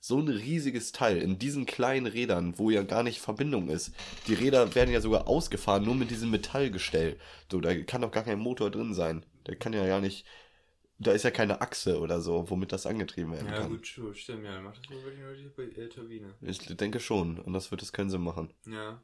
So 0.00 0.19
ein 0.20 0.28
riesiges 0.28 0.92
Teil 0.92 1.19
in 1.19 1.38
diesen 1.38 1.66
kleinen 1.66 2.06
Rädern, 2.06 2.56
wo 2.58 2.70
ja 2.70 2.82
gar 2.82 3.02
nicht 3.02 3.20
Verbindung 3.20 3.69
ist. 3.69 3.92
Die 4.28 4.34
Räder 4.34 4.75
werden 4.76 4.92
ja 4.92 5.00
sogar 5.00 5.26
ausgefahren, 5.26 5.84
nur 5.84 5.96
mit 5.96 6.10
diesem 6.10 6.30
Metallgestell. 6.30 7.19
So, 7.50 7.60
da 7.60 7.75
kann 7.82 8.02
doch 8.02 8.12
gar 8.12 8.22
kein 8.22 8.38
Motor 8.38 8.70
drin 8.70 8.94
sein. 8.94 9.26
Der 9.46 9.56
kann 9.56 9.72
ja 9.72 9.86
gar 9.86 10.00
nicht. 10.00 10.25
Da 11.00 11.12
ist 11.12 11.22
ja 11.22 11.30
keine 11.30 11.60
Achse 11.60 12.00
oder 12.00 12.20
so, 12.20 12.50
womit 12.50 12.72
das 12.72 12.84
angetrieben 12.86 13.32
werden 13.32 13.46
Ja, 13.48 13.58
kann. 13.58 13.68
gut, 13.70 13.88
true, 13.94 14.14
stimmt, 14.14 14.44
ja. 14.44 14.60
Macht 14.60 14.78
das 14.78 14.90
wohl 14.90 15.02
wirklich 15.04 15.20
nur 15.22 15.34
die 15.66 15.80
äh, 15.80 15.88
Turbine. 15.88 16.34
Ich 16.42 16.58
denke 16.58 16.98
schon. 16.98 17.38
Und 17.38 17.52
das 17.52 17.70
wird 17.70 17.82
es 17.82 17.92
keinen 17.92 18.10
Sinn 18.10 18.22
machen. 18.22 18.50
Ja. 18.66 19.00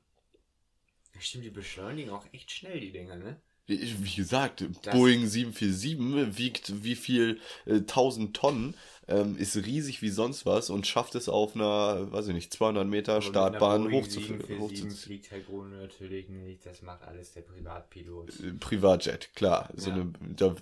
Ja, 1.14 1.20
Stimmt, 1.20 1.44
die 1.44 1.50
beschleunigen 1.50 2.10
auch 2.10 2.26
echt 2.32 2.50
schnell, 2.50 2.80
die 2.80 2.90
Dinger, 2.90 3.14
ne? 3.16 3.40
Wie, 3.66 3.80
wie 4.04 4.14
gesagt, 4.16 4.62
Das- 4.82 4.92
Boeing 4.94 5.26
747 5.26 6.36
wiegt 6.36 6.84
wie 6.84 6.96
viel? 6.96 7.40
Äh, 7.64 7.76
1000 7.86 8.36
Tonnen, 8.36 8.74
ähm, 9.06 9.36
ist 9.38 9.56
riesig 9.56 10.02
wie 10.02 10.10
sonst 10.10 10.44
was 10.44 10.70
und 10.70 10.86
schafft 10.88 11.14
es 11.14 11.28
auf 11.28 11.54
einer, 11.54 12.10
weiß 12.12 12.26
ich 12.28 12.34
nicht, 12.34 12.52
200 12.52 12.86
Meter 12.88 13.22
Startbahn 13.22 13.82
einer 13.82 13.90
Boeing 13.90 14.02
hochzuf 14.02 14.24
747 14.26 14.58
hochzuziehen. 14.60 14.90
fliegt 14.90 15.30
Herr 15.30 15.40
Gruno 15.40 15.76
natürlich 15.76 16.28
nicht. 16.28 16.66
Das 16.66 16.82
macht 16.82 17.02
alles 17.04 17.32
der 17.32 17.42
Privatpilot. 17.42 18.32
Privatjet, 18.60 19.30
klar. 19.34 19.70
So, 19.76 19.90
Ja. 19.90 19.94
eine, 19.96 20.12
da, 20.36 20.54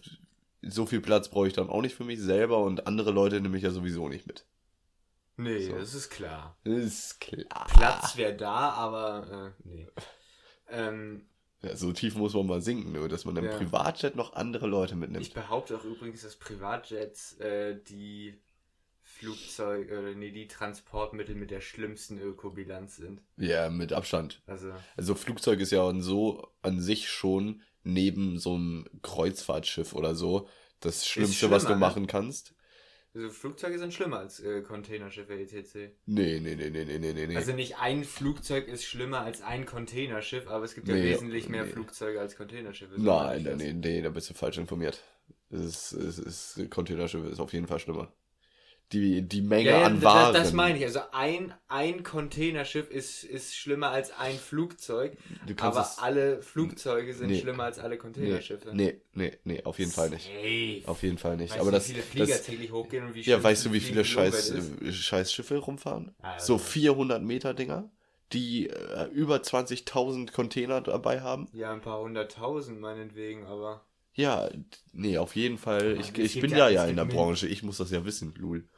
so 0.62 0.86
viel 0.86 1.00
Platz 1.00 1.28
brauche 1.28 1.48
ich 1.48 1.52
dann 1.52 1.68
auch 1.68 1.82
nicht 1.82 1.94
für 1.94 2.04
mich 2.04 2.20
selber 2.20 2.58
und 2.58 2.86
andere 2.86 3.10
Leute 3.10 3.40
nehme 3.40 3.56
ich 3.56 3.62
ja 3.64 3.70
sowieso 3.70 4.08
nicht 4.08 4.26
mit. 4.26 4.46
Nee, 5.36 5.60
So. 5.68 5.76
das 5.76 5.94
ist 5.94 6.10
klar. 6.10 6.56
Ist 6.64 7.20
klar. 7.20 7.66
Platz 7.74 8.16
wäre 8.16 8.34
da, 8.36 8.70
aber 8.70 9.54
äh, 9.64 9.68
nee. 9.68 9.88
Ähm, 10.68 11.26
Ja, 11.62 11.74
so 11.76 11.92
tief 11.92 12.14
muss 12.16 12.34
man 12.34 12.46
mal 12.46 12.60
sinken, 12.60 12.92
nur 12.92 13.08
dass 13.08 13.24
man 13.24 13.36
im 13.36 13.44
Ja. 13.46 13.56
Privatjet 13.56 14.14
noch 14.14 14.34
andere 14.34 14.66
Leute 14.66 14.94
mitnimmt. 14.94 15.26
ich 15.26 15.34
behaupte 15.34 15.76
auch 15.76 15.84
übrigens, 15.84 16.22
dass 16.22 16.36
Privatjets 16.36 17.38
äh, 17.40 17.80
die 17.88 18.40
Flugzeuge, 19.00 19.98
oder 19.98 20.14
nee, 20.14 20.30
die 20.30 20.48
Transportmittel 20.48 21.34
mit 21.34 21.50
der 21.50 21.60
schlimmsten 21.60 22.18
Ökobilanz 22.18 22.96
sind. 22.96 23.20
Ja, 23.36 23.68
mit 23.68 23.92
Abstand. 23.92 24.42
Also, 24.46 24.72
Also 24.96 25.14
Flugzeug 25.14 25.60
ist 25.60 25.72
ja 25.72 25.86
an 25.86 26.02
so 26.02 26.48
an 26.62 26.80
sich 26.80 27.08
schon 27.08 27.62
neben 27.84 28.38
so 28.38 28.54
einem 28.54 28.86
Kreuzfahrtschiff 29.02 29.92
oder 29.94 30.14
so 30.14 30.48
das 30.80 31.06
Schlimmste, 31.06 31.50
was 31.50 31.66
du 31.66 31.74
ne? 31.74 31.76
machen 31.76 32.06
kannst. 32.06 32.54
also 33.14 33.30
Flugzeuge 33.30 33.78
sind 33.78 33.92
schlimmer 33.94 34.18
als 34.20 34.40
äh, 34.40 34.62
Containerschiffe 34.62 35.34
etc. 35.38 35.92
Nee, 36.06 36.40
nee, 36.40 36.54
nee, 36.56 36.70
nee, 36.70 36.84
nee, 36.84 36.98
nee, 36.98 37.26
nee. 37.26 37.36
Also 37.36 37.52
nicht 37.52 37.78
ein 37.78 38.04
Flugzeug 38.04 38.68
ist 38.68 38.84
schlimmer 38.84 39.20
als 39.20 39.42
ein 39.42 39.66
Containerschiff, 39.66 40.48
aber 40.48 40.64
es 40.64 40.74
gibt 40.74 40.88
ja 40.88 40.96
Nee, 40.96 41.02
wesentlich 41.02 41.48
mehr 41.48 41.64
nee. 41.64 41.70
Flugzeuge 41.72 42.20
als 42.20 42.36
Containerschiffe. 42.36 43.00
Nein, 43.00 43.42
nein, 43.44 43.56
nee, 43.58 43.72
nee, 43.72 44.02
da 44.02 44.10
bist 44.10 44.30
du 44.30 44.34
falsch 44.34 44.58
informiert. 44.58 45.02
Es 45.50 45.92
ist, 45.92 45.92
es 45.92 46.18
ist, 46.18 46.70
Containerschiff 46.70 47.24
ist 47.26 47.40
auf 47.40 47.52
jeden 47.52 47.66
Fall 47.66 47.78
schlimmer. 47.78 48.12
Die, 48.92 49.22
die 49.22 49.40
Menge 49.40 49.70
Ja, 49.70 49.80
ja, 49.80 49.86
an 49.86 50.02
Waren. 50.02 50.34
das 50.34 50.52
meine 50.52 50.76
ich. 50.78 50.84
Also 50.84 51.00
ein, 51.12 51.54
ein 51.68 52.02
Containerschiff 52.02 52.90
ist, 52.90 53.24
ist 53.24 53.54
schlimmer 53.56 53.90
als 53.90 54.12
ein 54.18 54.36
Flugzeug, 54.36 55.16
aber 55.58 55.88
alle 55.98 56.42
Flugzeuge 56.42 57.14
sind 57.14 57.28
Nee. 57.28 57.40
schlimmer 57.40 57.64
als 57.64 57.78
alle 57.78 57.96
Containerschiffe. 57.96 58.70
nee, 58.74 59.00
nee, 59.14 59.32
nee, 59.44 59.62
auf 59.64 59.78
jeden 59.78 59.92
Fall 59.92 60.10
nicht. 60.10 60.26
Safe. 60.26 60.82
Auf 60.86 61.02
jeden 61.02 61.18
Fall 61.18 61.36
nicht. 61.36 61.50
Weißt 61.52 61.60
aber 61.60 61.70
du, 61.70 61.76
das, 61.78 61.88
wie 61.88 61.92
viele 61.94 62.02
Flieger 62.04 62.26
das, 62.26 62.42
täglich 62.42 62.72
hochgehen 62.72 63.06
und 63.06 63.14
wie 63.14 63.22
ja, 63.22 63.42
weißt 63.42 63.64
du, 63.66 63.72
wie 63.72 63.80
viele 63.80 64.04
scheiß, 64.04 64.50
äh, 64.50 64.92
scheiß 64.92 65.32
Schiffe 65.32 65.56
rumfahren? 65.58 66.14
Also. 66.20 66.54
So 66.54 66.58
400 66.58 67.22
Meter 67.22 67.54
Dinger, 67.54 67.90
die 68.32 68.68
äh, 68.68 69.06
über 69.12 69.42
20.000 69.42 70.32
Container 70.32 70.80
dabei 70.82 71.20
haben. 71.22 71.48
Ja, 71.52 71.72
ein 71.72 71.80
paar 71.80 72.00
hunderttausend 72.00 72.80
meinetwegen, 72.80 73.46
aber. 73.46 73.86
Ja, 74.14 74.50
nee, 74.92 75.16
auf 75.16 75.34
jeden 75.36 75.56
Fall. 75.56 75.92
Aber 75.92 76.00
Ich, 76.00 76.18
ich 76.18 76.40
bin 76.40 76.50
ja- 76.50 76.68
ja 76.68 76.84
in 76.84 76.96
der 76.96 77.06
Branche. 77.06 77.46
Ich 77.48 77.62
muss 77.62 77.78
das 77.78 77.90
ja 77.90 78.04
wissen, 78.04 78.34
Lul. 78.36 78.68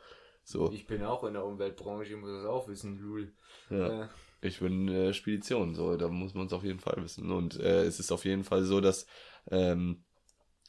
So, 0.45 0.71
Ich 0.73 0.87
bin 0.87 1.03
auch 1.03 1.25
in 1.25 1.35
der 1.35 1.45
Umweltbranche, 1.45 2.13
ich 2.13 2.17
muss 2.19 2.31
das 2.31 2.45
auch 2.45 2.69
wissen, 2.69 2.99
Lul. 2.99 3.33
ja. 3.71 4.05
Äh, 4.05 4.09
Ich 4.43 4.61
bin 4.61 4.89
äh, 4.89 5.15
Spedition, 5.15 5.75
so, 5.75 5.97
da 5.97 6.09
muss 6.09 6.35
man 6.35 6.47
es 6.47 6.53
auf 6.53 6.65
jeden 6.65 6.81
Fall 6.81 7.03
wissen. 7.03 7.31
Und 7.31 7.59
äh, 7.59 7.83
es 7.85 7.99
ist 7.99 8.13
auf 8.13 8.25
jeden 8.27 8.45
Fall 8.45 8.65
so, 8.65 8.81
dass 8.81 9.07
ähm, 9.51 10.05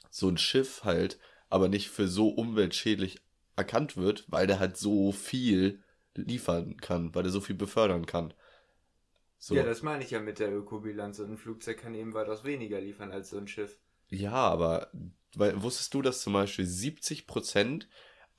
so 0.10 0.30
ein 0.30 0.38
Schiff 0.38 0.84
halt 0.84 1.20
aber 1.50 1.68
nicht 1.68 1.90
für 1.90 2.08
so 2.08 2.30
umweltschädlich 2.30 3.20
erkannt 3.56 3.98
wird, 3.98 4.26
weil 4.28 4.48
der 4.48 4.60
halt 4.60 4.78
so 4.78 5.12
viel 5.12 5.84
liefern 6.16 6.78
kann, 6.78 7.14
weil 7.14 7.24
der 7.24 7.32
so 7.32 7.42
viel 7.42 7.56
befördern 7.56 8.06
kann. 8.06 8.34
So. 9.38 9.56
Ja, 9.56 9.64
das 9.64 9.84
meine 9.84 10.04
ich 10.04 10.12
ja 10.12 10.20
mit 10.20 10.40
der 10.40 10.54
Ökobilanz. 10.56 11.20
Und 11.20 11.32
ein 11.32 11.38
Flugzeug 11.38 11.78
kann 11.78 11.94
eben 11.94 12.14
weitaus 12.14 12.44
weniger 12.44 12.80
liefern 12.80 13.12
als 13.12 13.30
so 13.30 13.38
ein 13.38 13.48
Schiff. 13.48 13.78
Ja, 14.10 14.32
aber 14.34 14.90
weil, 15.36 15.62
wusstest 15.62 15.94
du, 15.94 16.02
dass 16.02 16.22
zum 16.22 16.34
Beispiel 16.34 16.66
70% 16.66 17.88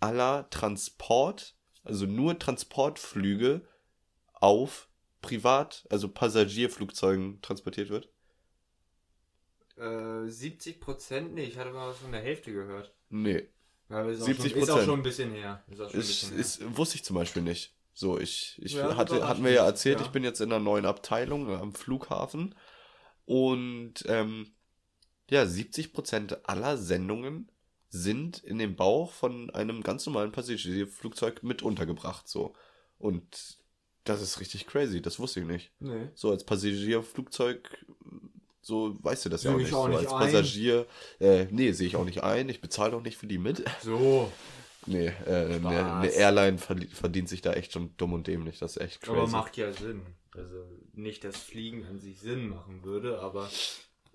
aller 0.01 0.49
Transport, 0.51 1.57
also 1.85 2.07
nur 2.07 2.39
Transportflüge 2.39 3.67
auf 4.35 4.89
Privat, 5.23 5.87
also 5.91 6.09
Passagierflugzeugen 6.09 7.43
transportiert 7.43 7.91
wird? 7.91 8.11
Äh, 9.79 10.29
70 10.29 10.81
Prozent? 10.81 11.33
Nee, 11.35 11.45
ich 11.45 11.57
hatte 11.59 11.71
mal 11.71 11.89
was 11.89 11.99
von 11.99 12.13
der 12.13 12.21
Hälfte 12.23 12.53
gehört. 12.53 12.95
Nee. 13.11 13.49
Ja, 13.89 14.03
ist 14.09 14.23
auch 14.23 14.27
70 14.27 14.53
schon, 14.53 14.55
ist 14.55 14.71
auch 14.71 14.81
Prozent. 14.81 14.85
schon 14.85 15.01
ein 15.01 15.03
bisschen 15.03 15.33
her. 15.33 15.65
Ist 15.69 15.81
auch 15.81 15.91
schon 15.91 16.05
ein 16.05 16.09
Ist, 16.09 16.09
bisschen 16.09 16.37
her. 16.37 16.53
wusste 16.77 16.97
ich 16.97 17.05
zum 17.05 17.17
Beispiel 17.17 17.43
nicht. 17.43 17.75
So, 17.95 18.19
ich, 18.19 18.61
ich 18.63 18.75
Ja, 18.75 18.97
hatte, 18.97 19.27
hatten 19.27 19.45
wir 19.45 19.53
ja 19.53 19.65
erzählt, 19.65 20.01
ja. 20.01 20.07
ich 20.07 20.09
bin 20.09 20.23
jetzt 20.25 20.41
in 20.41 20.53
einer 20.53 20.63
neuen 20.63 20.85
Abteilung 20.87 21.49
am 21.51 21.73
Flughafen 21.75 22.55
und 23.27 23.95
ähm, 24.07 24.55
ja, 25.31 25.47
70% 25.47 26.45
aller 26.45 26.79
Sendungen 26.79 27.51
sind 27.97 28.39
in 28.45 28.59
dem 28.59 28.77
Bauch 28.77 29.13
von 29.13 29.51
einem 29.51 29.83
ganz 29.83 30.07
normalen 30.07 30.33
Passagierflugzeug 30.33 31.43
mit 31.43 31.63
untergebracht, 31.63 32.29
so. 32.29 32.55
Und 32.99 33.59
Das 34.05 34.23
ist 34.23 34.39
richtig 34.41 34.67
crazy, 34.67 35.03
das 35.03 35.19
wusste 35.19 35.41
ich 35.41 35.47
nicht. 35.47 35.73
Nee. 35.81 36.09
So 36.15 36.31
als 36.31 36.45
Passagierflugzeug, 36.45 37.85
so 38.61 38.97
weißt 39.03 39.25
du 39.25 39.29
das 39.31 39.43
ja 39.45 39.51
Sehe 39.51 39.57
auch 39.57 39.61
ich 39.61 39.67
nicht. 39.67 39.75
auch 39.75 39.83
so 39.85 39.89
nicht 39.89 39.99
als 39.99 40.13
ein. 40.13 40.19
Passagier, 40.21 40.87
äh, 41.21 41.47
nee, 41.51 41.73
sehe 41.73 41.87
ich 41.89 41.97
auch 41.97 42.05
nicht 42.05 42.23
ein. 42.23 42.49
Ich 42.49 42.61
bezahle 42.61 42.95
auch 42.97 43.03
nicht 43.03 43.17
für 43.17 43.27
die 43.27 43.39
mit. 43.39 43.65
So. 43.83 44.31
Nee, 44.89 45.09
äh, 45.27 45.57
eine, 45.57 45.95
eine 45.97 46.09
Airline 46.11 46.59
verdient 46.59 47.29
sich 47.29 47.43
da 47.43 47.53
echt 47.55 47.73
schon 47.73 47.97
dumm 47.97 48.13
und 48.13 48.29
dämlich. 48.29 48.61
Das 48.61 48.77
ist 48.77 48.83
echt 48.83 49.01
crazy. 49.01 49.19
Aber 49.19 49.27
macht 49.27 49.57
ja 49.57 49.73
Sinn. 49.73 50.03
Also 50.33 50.65
nicht, 50.93 51.25
dass 51.25 51.37
Fliegen 51.39 51.85
an 51.87 51.99
sich 51.99 52.21
Sinn 52.21 52.49
machen 52.51 52.85
würde, 52.85 53.19
aber 53.19 53.51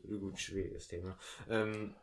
gut, 0.08 0.40
schwieriges 0.40 0.88
Thema. 0.88 1.18
Ähm, 1.50 1.94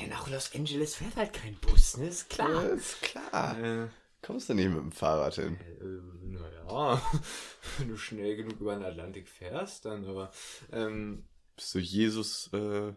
ja, 0.00 0.06
nach 0.08 0.28
Los 0.30 0.50
Angeles 0.54 0.94
fährt 0.96 1.16
halt 1.16 1.32
kein 1.32 1.54
Bus, 1.56 1.96
ne? 1.96 2.08
Ist 2.08 2.26
Ja, 2.38 2.44
klar. 2.46 2.64
ist 2.70 3.02
klar. 3.02 3.58
Äh, 3.62 3.88
Kommst 4.22 4.48
du 4.50 4.54
nicht 4.54 4.68
mit 4.68 4.78
dem 4.78 4.92
Fahrrad 4.92 5.34
hin? 5.36 5.58
äh, 5.80 6.26
naja, 6.26 7.00
wenn 7.78 7.88
du 7.88 7.96
schnell 7.96 8.36
genug 8.36 8.60
über 8.60 8.74
den 8.74 8.84
Atlantik 8.84 9.28
fährst, 9.28 9.84
dann 9.86 10.04
aber. 10.06 10.30
Ähm, 10.72 11.24
Bist 11.56 11.74
du 11.74 11.78
Jesus 11.78 12.50
äh, 12.52 12.92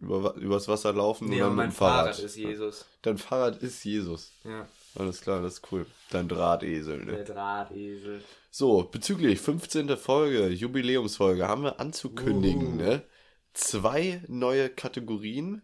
über, 0.00 0.34
übers 0.34 0.68
Wasser 0.68 0.92
laufen 0.92 1.28
nee, 1.28 1.36
oder 1.36 1.46
aber 1.46 1.54
mit 1.54 1.56
mein 1.56 1.70
dem 1.70 1.74
Fahrrad? 1.74 2.14
Fahrrad 2.14 2.24
ist 2.24 2.36
Jesus. 2.36 2.84
Dein 3.02 3.18
Fahrrad 3.18 3.62
ist 3.62 3.84
Jesus. 3.84 4.32
Ja, 4.44 4.68
Alles 4.96 5.20
klar, 5.22 5.40
das 5.42 5.54
ist 5.54 5.72
cool. 5.72 5.86
Dein 6.10 6.28
Drahtesel, 6.28 7.04
ne? 7.04 7.12
der 7.12 7.24
Drahtesel. 7.24 8.22
So, 8.50 8.82
bezüglich 8.84 9.40
15. 9.40 9.96
Folge, 9.96 10.48
Jubiläumsfolge, 10.48 11.48
haben 11.48 11.62
wir 11.62 11.80
anzukündigen, 11.80 12.74
Uh. 12.74 12.76
ne? 12.76 13.02
Zwei 13.54 14.22
neue 14.28 14.68
Kategorien. 14.68 15.62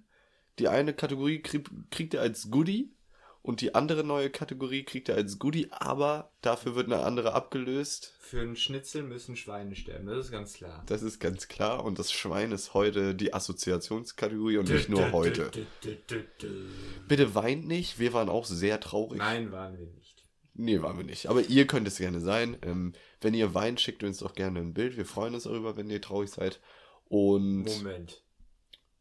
Die 0.59 0.69
eine 0.69 0.95
Kategorie 0.95 1.41
krieg, 1.41 1.69
kriegt 1.91 2.15
ihr 2.15 2.21
als 2.21 2.51
Goodie 2.51 2.95
und 3.43 3.61
die 3.61 3.75
andere 3.75 4.05
neue 4.05 4.31
Kategorie 4.31 4.85
kriegt 4.85 5.09
ihr 5.09 5.17
als 5.17 5.39
Goodie, 5.39 5.69
aber 5.71 6.33
dafür 6.41 6.77
wird 6.77 6.87
eine 6.87 7.05
andere 7.05 7.35
abgelöst. 7.35 8.15
Für 8.21 8.41
einen 8.41 8.57
Schnitzel 8.57 9.03
müssen 9.03 9.37
Schweine 9.37 9.75
sterben, 9.75 10.07
das 10.07 10.27
ist 10.27 10.33
ganz 10.33 10.55
klar. 10.55 10.83
Das 10.87 11.03
ist 11.03 11.19
ganz 11.19 11.49
klar 11.49 11.85
und 11.85 11.99
das 11.99 12.13
Schwein 12.13 12.53
ist 12.53 12.73
heute 12.73 13.15
die 13.15 13.35
Assoziationskategorie 13.35 14.59
und 14.59 14.71
nicht 14.71 14.89
nur 14.89 15.13
heute. 15.13 15.51
Bitte 17.07 17.35
weint 17.35 17.67
nicht, 17.67 17.99
wir 17.99 18.13
waren 18.13 18.29
auch 18.29 18.47
sehr 18.47 18.81
traurig. 18.81 19.19
Nein, 19.19 19.53
waren 19.53 19.79
wir 19.79 19.87
nicht. 19.87 20.25
Nee, 20.55 20.81
waren 20.81 20.97
wir 20.97 21.05
nicht. 21.05 21.27
Aber 21.27 21.43
ihr 21.43 21.67
könnt 21.67 21.89
es 21.89 21.99
gerne 21.99 22.21
sein. 22.21 22.57
Ähm, 22.63 22.93
wenn 23.21 23.35
ihr 23.35 23.55
weint, 23.55 23.81
schickt 23.81 24.05
uns 24.05 24.19
doch 24.19 24.35
gerne 24.35 24.61
ein 24.61 24.73
Bild. 24.73 24.97
Wir 24.97 25.05
freuen 25.05 25.35
uns 25.35 25.45
darüber, 25.45 25.77
wenn 25.77 25.91
ihr 25.91 26.01
traurig 26.01 26.31
seid. 26.31 26.61
Und. 27.07 27.65
Moment. 27.65 28.23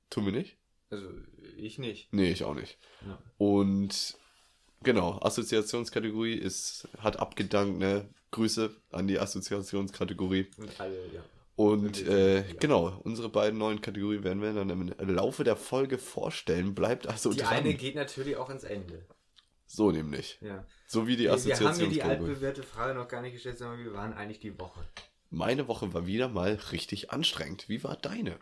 Tun 0.10 0.26
wir 0.26 0.32
nicht? 0.32 0.58
Also, 0.90 1.10
ich 1.58 1.80
nicht. 1.80 2.12
Nee, 2.14 2.32
ich 2.32 2.44
auch 2.44 2.54
nicht. 2.56 2.78
Ja. 3.06 3.20
Und 3.38 4.18
genau, 4.84 5.20
Assoziationskategorie 5.22 6.34
ist, 6.36 6.88
hat 7.00 7.18
abgedankt, 7.18 7.80
ne? 7.80 8.10
Grüße 8.32 8.76
an 8.92 9.08
die 9.08 9.20
Assoziationskategorie. 9.20 10.48
Und 10.58 10.80
alle, 10.80 10.98
ja. 11.14 11.22
Und 11.56 12.08
äh, 12.08 12.38
ja. 12.48 12.54
genau, 12.60 13.00
unsere 13.04 13.30
beiden 13.30 13.60
neuen 13.60 13.80
Kategorien 13.82 14.24
werden 14.24 14.42
wir 14.42 14.54
dann 14.54 14.70
im 14.72 15.10
Laufe 15.10 15.44
der 15.44 15.56
Folge 15.56 16.00
vorstellen. 16.00 16.74
Bleibt 16.74 17.06
also 17.06 17.32
Die 17.32 17.40
dran. 17.40 17.54
eine 17.54 17.76
geht 17.76 17.94
natürlich 17.96 18.36
auch 18.38 18.50
ans 18.50 18.64
Ende. 18.64 19.06
so 19.68 19.92
nämlich. 19.92 20.40
Ja. 20.42 20.66
So 20.88 21.06
wie 21.06 21.16
die 21.16 21.26
Wir 21.26 21.32
haben 21.32 21.38
mir 21.40 21.44
die 21.46 21.52
Assoziationskategorie. 21.54 22.10
altbewährte 22.10 22.64
Frage 22.64 22.96
noch 22.96 23.08
gar 23.08 23.22
nicht 23.22 23.34
gestellt, 23.34 23.60
sondern 23.60 23.80
wie 23.86 23.94
waren 23.94 24.14
eigentlich 24.14 24.40
die 24.40 24.60
Woche? 24.60 24.84
Meine 25.30 25.68
Woche 25.68 25.94
war 25.94 26.08
wieder 26.08 26.28
mal 26.28 26.54
richtig 26.72 27.12
anstrengend. 27.12 27.70
Wie 27.70 27.84
war 27.84 27.98
deine? 27.98 28.40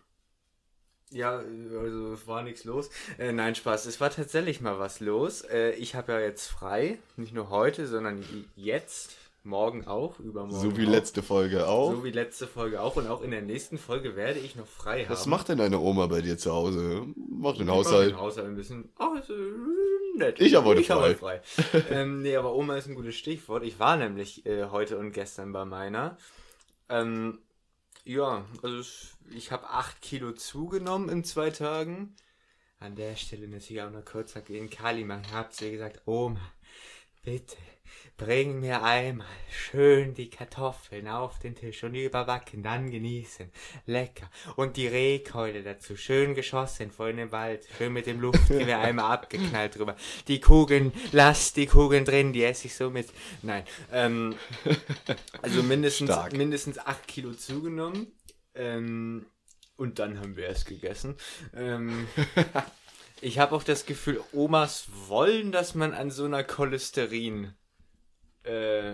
Ja, 1.12 1.40
also 1.40 2.14
es 2.14 2.26
war 2.28 2.42
nichts 2.42 2.64
los. 2.64 2.90
Äh, 3.18 3.32
nein, 3.34 3.54
Spaß. 3.56 3.86
Es 3.86 4.00
war 4.00 4.10
tatsächlich 4.10 4.62
mal 4.62 4.80
was 4.80 5.00
los. 5.02 5.42
Äh, 5.42 5.72
ich 5.74 5.96
habe 5.96 6.14
ja 6.14 6.20
jetzt 6.22 6.48
frei. 6.48 7.00
Nicht 7.18 7.34
nur 7.34 7.50
heute, 7.50 7.88
sondern 7.88 8.24
jetzt. 8.56 9.16
Morgen 9.44 9.88
auch. 9.88 10.20
Übermorgen 10.20 10.62
So 10.62 10.78
wie 10.78 10.86
auch. 10.86 10.92
letzte 10.92 11.24
Folge 11.24 11.68
auch. 11.68 11.92
So 11.94 12.04
wie 12.04 12.12
letzte 12.12 12.46
Folge 12.46 12.80
auch. 12.80 12.96
Und 12.96 13.08
auch 13.08 13.24
in 13.24 13.32
der 13.32 13.42
nächsten 13.42 13.80
Folge 13.80 14.16
werde 14.16 14.40
ich 14.40 14.56
noch 14.56 14.68
frei 14.68 15.04
Was 15.10 15.22
haben. 15.22 15.32
macht 15.32 15.50
denn 15.50 15.58
deine 15.58 15.80
Oma 15.80 16.06
bei 16.06 16.22
dir 16.22 16.38
zu 16.38 16.52
Hause? 16.54 17.08
Macht 17.28 17.56
den 17.56 17.64
Ich 17.64 17.68
mach 17.68 17.74
Haushalt. 17.78 18.12
Den 18.12 18.18
Haushalt 18.20 18.48
ein 18.48 18.56
bisschen. 18.56 18.90
Oh, 19.00 19.16
ist, 19.20 19.32
äh, 19.32 19.34
nett. 20.16 20.40
Ich 20.40 20.54
hab 20.54 20.64
heute 20.66 20.82
ich 20.82 20.92
hab 20.92 21.00
frei. 21.00 21.10
heute 21.10 21.18
frei. 21.18 21.84
ähm, 21.90 22.22
nee, 22.22 22.36
aber 22.36 22.54
Oma 22.54 22.78
ist 22.78 22.88
ein 22.88 22.94
gutes 22.94 23.16
Stichwort. 23.16 23.64
Ich 23.64 23.80
war 23.80 23.98
nämlich 23.98 24.46
äh, 24.46 24.66
heute 24.66 25.00
und 25.00 25.12
gestern 25.12 25.52
bei 25.54 25.66
meiner. 25.66 26.18
Ähm, 26.88 27.40
ja, 28.06 28.46
also 28.62 28.80
es- 28.80 29.18
ich 29.30 29.52
habe 29.52 29.70
8 29.70 30.02
Kilo 30.02 30.32
zugenommen 30.34 31.10
in 31.10 31.24
zwei 31.24 31.50
Tagen. 31.52 32.16
An 32.80 32.96
der 32.96 33.16
Stelle 33.16 33.48
natürlich 33.48 33.82
auch 33.84 33.92
noch 33.92 34.06
kurz 34.06 34.36
in 34.36 34.70
Kali 34.70 35.04
machen. 35.06 35.32
Habt 35.32 35.62
ihr 35.62 35.72
gesagt, 35.72 36.02
Oma, 36.08 36.42
bitte 37.24 37.58
bring 38.24 38.60
mir 38.60 38.84
einmal 38.84 39.26
schön 39.50 40.14
die 40.14 40.30
Kartoffeln 40.30 41.08
auf 41.08 41.40
den 41.40 41.56
Tisch 41.56 41.84
und 41.84 41.96
überbacken, 41.96 42.62
dann 42.62 42.92
genießen. 42.92 43.52
Lecker. 43.88 44.30
Und 44.56 44.78
die 44.78 44.88
Rehkeule 44.88 45.64
dazu, 45.64 45.98
schön 45.98 46.36
geschossen 46.36 46.92
vor 46.92 47.10
in 47.10 47.18
den 47.18 47.32
Wald, 47.32 47.68
schön 47.78 47.92
mit 47.92 48.06
dem 48.06 48.22
Luftgewehr 48.22 48.80
einmal 48.82 49.12
abgeknallt 49.12 49.76
drüber. 49.76 49.96
Die 50.28 50.40
Kugeln, 50.40 50.94
lasst 51.12 51.58
die 51.58 51.66
Kugeln 51.66 52.06
drin, 52.06 52.32
die 52.32 52.44
esse 52.44 52.68
ich 52.68 52.76
so 52.76 52.92
mit. 52.92 53.10
Nein, 53.42 53.64
ähm, 53.92 54.36
also 55.42 55.64
mindestens, 55.64 56.12
Stark. 56.12 56.34
mindestens 56.34 56.78
8 56.78 57.08
Kilo 57.08 57.34
zugenommen. 57.34 58.08
Ähm, 58.54 59.26
und 59.78 59.98
dann 59.98 60.20
haben 60.20 60.36
wir 60.36 60.48
es 60.48 60.66
gegessen. 60.66 61.16
Ähm, 61.56 62.08
ich 63.22 63.40
habe 63.40 63.56
auch 63.56 63.64
das 63.64 63.88
Gefühl, 63.88 64.22
Omas 64.32 64.90
wollen, 65.08 65.52
dass 65.52 65.74
man 65.74 65.96
an 65.96 66.12
so 66.12 66.26
einer 66.26 66.44
Cholesterin, 66.44 67.56
äh, 68.44 68.94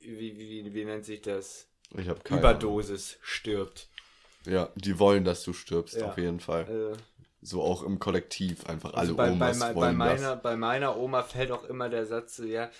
wie, 0.00 0.38
wie, 0.38 0.74
wie 0.74 0.84
nennt 0.84 1.04
sich 1.04 1.22
das? 1.22 1.66
Ich 1.96 2.08
habe 2.08 2.20
keine 2.20 2.40
Überdosis 2.40 3.18
stirbt. 3.22 3.88
Ahnung. 4.46 4.54
Ja, 4.58 4.68
die 4.76 4.98
wollen, 4.98 5.24
dass 5.24 5.42
du 5.42 5.52
stirbst, 5.52 5.96
Ja. 5.96 6.08
auf 6.10 6.18
jeden 6.18 6.40
Fall. 6.40 6.94
Äh, 6.94 6.96
So 7.40 7.62
auch 7.62 7.82
im 7.82 7.98
Kollektiv, 7.98 8.66
einfach 8.66 8.90
alle 8.90 8.98
also 9.00 9.14
bei, 9.16 9.26
bei, 9.26 9.32
Omas 9.32 9.58
mei- 9.58 9.68
bei, 9.68 9.74
wollen 9.74 9.96
meiner, 9.96 10.34
das. 10.34 10.42
bei 10.42 10.56
meiner 10.56 10.96
Oma 10.96 11.22
fällt 11.22 11.50
auch 11.52 11.64
immer 11.64 11.88
der 11.88 12.06
Satz 12.06 12.36
so, 12.36 12.44
ja, 12.44 12.70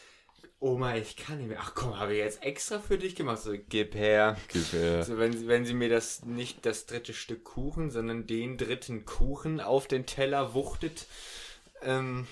Oma, 0.61 0.97
ich 0.97 1.17
kann 1.17 1.39
nicht 1.39 1.47
mehr. 1.49 1.59
Ach 1.61 1.75
komm, 1.77 1.97
habe 1.99 2.13
ich 2.15 2.19
jetzt 2.19 2.43
extra 2.43 2.81
für 2.81 2.99
dich 2.99 3.15
gemacht. 3.15 3.41
So, 3.41 3.55
gib 3.69 3.95
her. 3.95 4.37
Gib 4.49 4.73
her. 4.73 4.97
Also 4.97 5.17
wenn 5.19 5.33
sie, 5.33 5.47
wenn 5.47 5.65
sie 5.65 5.75
mir 5.75 5.89
das 5.89 6.25
nicht 6.25 6.67
das 6.67 6.87
dritte 6.87 7.15
Stück 7.15 7.45
Kuchen, 7.45 7.91
sondern 7.93 8.27
den 8.27 8.57
dritten 8.59 9.05
Kuchen 9.05 9.61
auf 9.61 9.87
den 9.87 10.05
Teller 10.07 10.55
wuchtet, 10.55 11.07
ähm, 11.83 12.27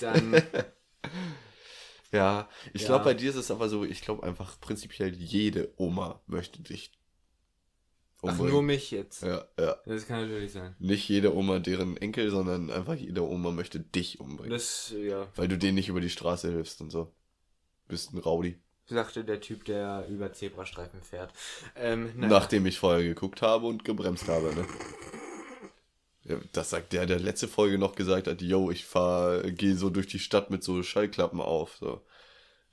dann 0.00 0.42
Ja, 2.12 2.48
ich 2.72 2.82
Ja. 2.82 2.88
glaube, 2.88 3.04
bei 3.04 3.14
dir 3.14 3.30
ist 3.30 3.36
es 3.36 3.50
aber 3.50 3.68
so, 3.68 3.84
ich 3.84 4.00
glaube 4.02 4.22
einfach 4.24 4.58
prinzipiell 4.60 5.14
jede 5.14 5.72
Oma 5.76 6.20
möchte 6.26 6.60
dich 6.60 6.90
ach 8.18 8.22
umbringen. 8.24 8.52
nur 8.52 8.62
mich 8.62 8.90
jetzt. 8.90 9.22
Ja, 9.22 9.44
ja. 9.58 9.76
Das 9.86 10.06
kann 10.06 10.22
natürlich 10.22 10.52
sein. 10.52 10.74
Nicht 10.78 11.08
jede 11.08 11.34
Oma 11.34 11.60
deren 11.60 11.96
Enkel, 11.96 12.30
sondern 12.30 12.70
einfach 12.70 12.94
jede 12.94 13.22
Oma 13.22 13.52
möchte 13.52 13.80
dich 13.80 14.18
umbringen. 14.20 14.50
Das 14.50 14.92
ja, 14.96 15.28
Weil 15.36 15.48
du 15.48 15.56
denen 15.56 15.76
nicht 15.76 15.88
über 15.88 16.00
die 16.00 16.10
Straße 16.10 16.50
hilfst 16.50 16.80
und 16.80 16.90
so. 16.90 17.12
Bist 17.86 18.12
ein 18.12 18.18
Rowdy. 18.18 18.58
sagte 18.86 19.24
der 19.24 19.40
Typ, 19.40 19.64
der 19.64 20.06
über 20.08 20.32
Zebrastreifen 20.32 21.02
fährt. 21.02 21.32
Ähm. 21.76 22.12
Nachdem 22.16 22.66
ich 22.66 22.78
vorher 22.78 23.02
geguckt 23.04 23.40
habe 23.40 23.66
und 23.66 23.84
gebremst 23.84 24.26
habe, 24.28 24.52
ne? 24.54 24.66
Ja, 26.24 26.36
das 26.52 26.70
sagt 26.70 26.92
der, 26.92 27.06
der 27.06 27.18
letzte 27.18 27.48
Folge 27.48 27.78
noch 27.78 27.94
gesagt 27.94 28.26
hat, 28.26 28.42
yo, 28.42 28.70
ich 28.70 28.84
fahr, 28.84 29.42
geh 29.42 29.72
so 29.72 29.88
durch 29.90 30.06
die 30.06 30.18
Stadt 30.18 30.50
mit 30.50 30.62
so 30.62 30.82
Schallklappen 30.82 31.40
auf, 31.40 31.76
so. 31.80 32.02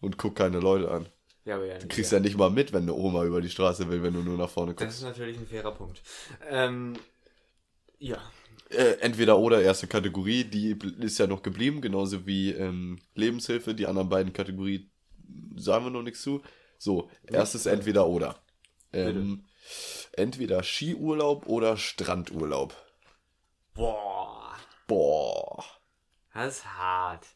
Und 0.02 0.18
guck 0.18 0.36
keine 0.36 0.60
Leute 0.60 0.92
an. 0.92 1.08
ja, 1.46 1.56
aber 1.56 1.66
ja, 1.66 1.78
Du 1.80 1.88
kriegst 1.88 2.12
ja 2.12 2.20
nicht 2.20 2.38
mal 2.38 2.50
mit, 2.50 2.74
wenn 2.74 2.84
eine 2.84 2.94
Oma 2.94 3.24
über 3.24 3.42
die 3.42 3.50
Straße 3.50 3.90
will, 3.90 4.04
wenn 4.04 4.14
du 4.14 4.20
nur 4.22 4.38
nach 4.38 4.50
vorne 4.50 4.74
Das 4.74 4.84
guckst. 4.84 4.98
ist 4.98 5.04
natürlich 5.04 5.38
ein 5.38 5.48
fairer 5.48 5.72
Punkt. 5.72 6.02
Ähm, 6.50 6.94
ja. 8.00 8.22
Äh, 8.70 8.98
entweder 9.00 9.40
oder 9.40 9.62
erste 9.62 9.88
Kategorie, 9.88 10.44
die 10.44 10.78
ist 11.00 11.18
ja 11.18 11.26
noch 11.26 11.42
geblieben, 11.42 11.80
genauso 11.80 12.28
wie 12.28 12.52
ähm, 12.52 13.00
Lebenshilfe. 13.16 13.74
Die 13.74 13.88
anderen 13.88 14.10
beiden 14.10 14.34
Kategorien 14.34 14.92
sagen 15.56 15.86
wir 15.86 15.90
noch 15.90 16.04
nichts 16.04 16.22
zu. 16.22 16.42
So, 16.78 17.10
erstes 17.26 17.66
entweder 17.66 18.08
oder. 18.08 18.36
Ähm, 18.94 19.46
entweder 20.12 20.64
Skiurlaub 20.64 21.48
oder 21.48 21.78
Strandurlaub. 21.78 22.76
Boah, 23.78 24.56
Boah. 24.88 25.64
das 26.34 26.58
ist 26.58 26.66
hart. 26.66 27.28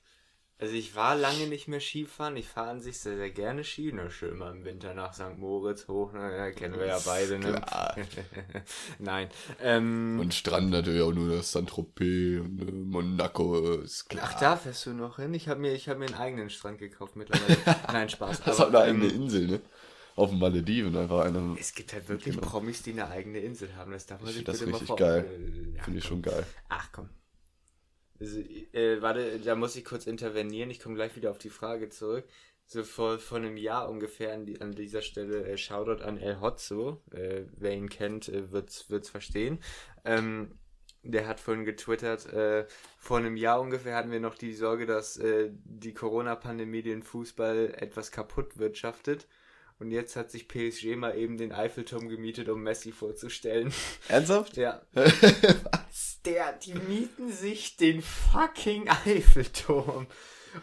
Also 0.57 0.73
ich 0.73 0.95
war 0.95 1.15
lange 1.15 1.45
nicht 1.47 1.67
mehr 1.67 1.79
Skifahren. 1.79 2.35
Ich 2.35 2.47
fahre 2.47 2.69
an 2.71 2.81
sich 2.81 2.99
sehr, 2.99 3.15
sehr 3.15 3.29
gerne 3.31 3.63
Ski. 3.63 3.91
Na, 3.93 4.09
schön 4.09 4.37
mal 4.37 4.51
im 4.51 4.65
Winter 4.65 4.93
nach 4.95 5.13
St. 5.13 5.37
Moritz 5.37 5.87
hoch. 5.87 6.11
Na, 6.13 6.35
ja, 6.35 6.51
kennen 6.51 6.79
wir 6.79 6.87
ja 6.87 6.99
beide, 6.99 7.39
ne? 7.39 7.53
Klar. 7.53 7.95
Nein. 8.99 9.29
Ähm, 9.59 10.19
Und 10.19 10.33
Strand 10.33 10.71
natürlich 10.71 11.01
auch 11.01 11.13
nur 11.13 11.35
das 11.35 11.51
Saint-Tropez 11.51 12.39
und 12.41 12.59
äh, 12.67 12.71
Monaco, 12.71 13.77
ist 13.81 14.09
klar. 14.09 14.25
ach, 14.27 14.39
da 14.39 14.57
fährst 14.57 14.85
du 14.87 14.93
noch 14.93 15.17
hin? 15.17 15.33
Ich 15.35 15.47
habe 15.47 15.59
mir, 15.59 15.73
ich 15.73 15.89
hab 15.89 15.97
mir 15.99 16.05
einen 16.05 16.15
eigenen 16.15 16.49
Strand 16.49 16.79
gekauft 16.79 17.15
mittlerweile. 17.15 17.57
Nein, 17.91 18.09
Spaß. 18.09 18.41
Das 18.43 18.59
aber, 18.59 18.79
hat 18.79 18.83
eine 18.83 18.97
eigene 18.97 19.13
ähm, 19.13 19.21
Insel, 19.23 19.47
ne? 19.47 19.61
Auf 20.15 20.29
den 20.29 20.39
Malediven 20.39 20.95
einfach 20.95 21.25
eine. 21.25 21.55
Es 21.59 21.73
gibt 21.73 21.93
halt 21.93 22.07
wirklich 22.09 22.35
Genau. 22.35 22.47
Promis, 22.47 22.83
die 22.83 22.91
eine 22.91 23.07
eigene 23.09 23.39
Insel 23.39 23.75
haben. 23.75 23.91
Das 23.91 24.05
darf 24.05 24.19
man 24.21 24.29
Ich 24.29 24.35
sich 24.37 24.45
bitte 24.45 24.65
mal 24.65 24.71
richtig 24.71 24.87
vor... 24.87 24.97
geil. 24.97 25.25
Äh, 25.25 25.77
ja, 25.77 25.83
Finde 25.83 25.99
ich 25.99 26.05
schon 26.05 26.21
geil. 26.21 26.45
Ach 26.69 26.89
komm. 26.91 27.09
Also, 28.19 28.39
äh, 28.39 29.01
warte, 29.01 29.39
da 29.39 29.55
muss 29.55 29.75
ich 29.75 29.83
kurz 29.85 30.05
intervenieren. 30.05 30.69
Ich 30.69 30.79
komme 30.79 30.95
gleich 30.95 31.15
wieder 31.15 31.31
auf 31.31 31.37
die 31.39 31.49
Frage 31.49 31.89
zurück. 31.89 32.25
so 32.67 32.83
vor, 32.83 33.19
vor 33.19 33.37
einem 33.39 33.57
Jahr 33.57 33.89
ungefähr 33.89 34.33
an, 34.33 34.45
die, 34.45 34.61
an 34.61 34.73
dieser 34.73 35.01
Stelle 35.01 35.45
äh, 35.47 35.57
Shoutout 35.57 36.03
an 36.03 36.17
El 36.17 36.39
Hotzo. 36.39 37.01
Äh, 37.11 37.43
wer 37.57 37.73
ihn 37.73 37.89
kennt, 37.89 38.29
äh, 38.29 38.51
wird's, 38.51 38.89
wird's 38.89 39.09
verstehen. 39.09 39.59
Ähm, 40.05 40.57
der 41.03 41.27
hat 41.27 41.39
vorhin 41.39 41.65
getwittert, 41.65 42.31
äh, 42.31 42.67
vor 42.99 43.17
einem 43.17 43.35
Jahr 43.35 43.59
ungefähr 43.59 43.95
hatten 43.95 44.11
wir 44.11 44.19
noch 44.19 44.35
die 44.35 44.53
Sorge, 44.53 44.85
dass 44.85 45.17
äh, 45.17 45.49
die 45.51 45.95
Corona-Pandemie 45.95 46.83
den 46.83 47.01
Fußball 47.01 47.73
etwas 47.75 48.11
kaputt 48.11 48.59
wirtschaftet. 48.59 49.27
Und 49.81 49.89
jetzt 49.89 50.15
hat 50.15 50.29
sich 50.29 50.47
PSG 50.47 50.95
mal 50.95 51.17
eben 51.17 51.37
den 51.37 51.51
Eiffelturm 51.51 52.07
gemietet, 52.07 52.49
um 52.49 52.61
Messi 52.61 52.91
vorzustellen. 52.91 53.73
Ernsthaft? 54.09 54.55
Ja. 54.55 54.83
Was? 54.93 56.19
Der, 56.23 56.53
die 56.53 56.75
mieten 56.75 57.31
sich 57.31 57.77
den 57.77 58.03
fucking 58.03 58.87
Eiffelturm. 59.05 60.05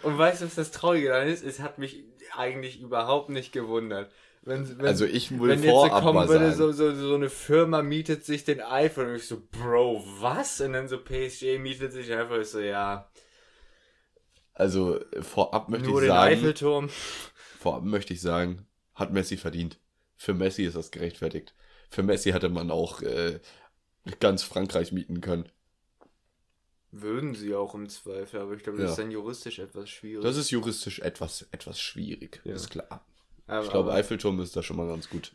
Und 0.04 0.18
weißt 0.18 0.42
du, 0.42 0.46
was 0.46 0.54
das 0.54 0.70
Traurige 0.70 1.08
daran 1.08 1.26
ist? 1.26 1.42
Es 1.42 1.58
hat 1.58 1.78
mich 1.78 2.04
eigentlich 2.36 2.80
überhaupt 2.80 3.30
nicht 3.30 3.52
gewundert. 3.52 4.12
Wenn, 4.42 4.78
wenn, 4.78 4.86
Also 4.86 5.04
ich 5.04 5.32
will 5.32 5.48
wenn 5.50 5.62
jetzt 5.64 5.72
so 5.72 5.86
vorab 5.86 6.02
kommen 6.02 6.14
mal 6.14 6.28
würde, 6.28 6.52
so, 6.52 6.70
so, 6.70 6.94
so 6.94 7.14
eine 7.16 7.28
Firma 7.28 7.82
mietet 7.82 8.24
sich 8.24 8.44
den 8.44 8.60
Eiffel 8.60 9.08
und 9.08 9.16
ich 9.16 9.26
so, 9.26 9.42
Bro, 9.50 10.04
was? 10.20 10.60
Und 10.60 10.74
dann 10.74 10.86
so 10.86 10.98
PSG 10.98 11.58
mietet 11.58 11.92
sich 11.92 12.12
einfach 12.12 12.38
ich 12.38 12.48
so, 12.48 12.60
ja, 12.60 13.10
Also 14.54 15.00
vorab 15.22 15.70
möchte 15.70 15.88
nur 15.88 16.02
ich 16.02 16.06
den 16.06 16.14
sagen, 16.14 16.32
Eiffelturm. 16.34 16.88
vorab 17.58 17.82
möchte 17.82 18.14
ich 18.14 18.20
sagen, 18.20 18.67
hat 18.98 19.12
Messi 19.12 19.36
verdient. 19.36 19.78
Für 20.16 20.34
Messi 20.34 20.64
ist 20.64 20.76
das 20.76 20.90
gerechtfertigt. 20.90 21.54
Für 21.90 22.02
Messi 22.02 22.30
hätte 22.32 22.48
man 22.48 22.70
auch 22.70 23.00
äh, 23.02 23.40
ganz 24.20 24.42
Frankreich 24.42 24.92
mieten 24.92 25.20
können. 25.20 25.48
Würden 26.90 27.34
sie 27.34 27.54
auch 27.54 27.74
im 27.74 27.88
Zweifel, 27.88 28.40
aber 28.40 28.54
ich 28.54 28.62
glaube, 28.62 28.78
Ja. 28.78 28.84
das 28.84 28.92
ist 28.92 28.98
dann 28.98 29.10
juristisch 29.10 29.58
etwas 29.58 29.90
schwierig. 29.90 30.22
Das 30.24 30.36
ist 30.36 30.50
juristisch 30.50 31.00
etwas, 31.00 31.46
etwas 31.52 31.78
schwierig, 31.80 32.40
Ja. 32.44 32.54
ist 32.54 32.70
klar. 32.70 33.04
aber, 33.46 33.64
Ich 33.64 33.70
glaube, 33.70 33.92
Eiffelturm 33.92 34.40
ist 34.40 34.56
da 34.56 34.62
schon 34.62 34.76
mal 34.76 34.88
ganz 34.88 35.08
gut. 35.10 35.32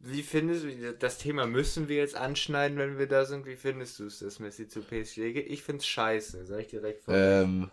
wie 0.00 0.22
findest 0.22 0.62
du, 0.64 0.92
das 0.94 1.18
Thema 1.18 1.46
müssen 1.46 1.88
wir 1.88 1.96
jetzt 1.96 2.14
anschneiden, 2.14 2.78
wenn 2.78 2.98
wir 2.98 3.08
da 3.08 3.24
sind. 3.24 3.44
Wie 3.46 3.56
findest 3.56 3.98
du 3.98 4.06
es, 4.06 4.20
dass 4.20 4.38
Messi 4.38 4.68
zu 4.68 4.80
PSG 4.82 5.32
geht? 5.32 5.50
Ich 5.50 5.62
find's 5.64 5.86
scheiße, 5.86 6.46
sag 6.46 6.60
ich 6.60 6.68
direkt 6.68 7.02
vor. 7.04 7.14
Ähm, 7.14 7.70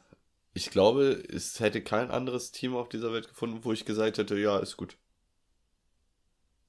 ich 0.55 0.71
glaube, 0.71 1.23
es 1.31 1.59
hätte 1.59 1.83
kein 1.83 2.09
anderes 2.09 2.51
Team 2.51 2.75
auf 2.75 2.89
dieser 2.89 3.13
Welt 3.13 3.27
gefunden, 3.27 3.59
wo 3.63 3.71
ich 3.71 3.85
gesagt 3.85 4.17
hätte, 4.17 4.39
ja, 4.39 4.57
ist 4.57 4.77
gut. 4.77 4.97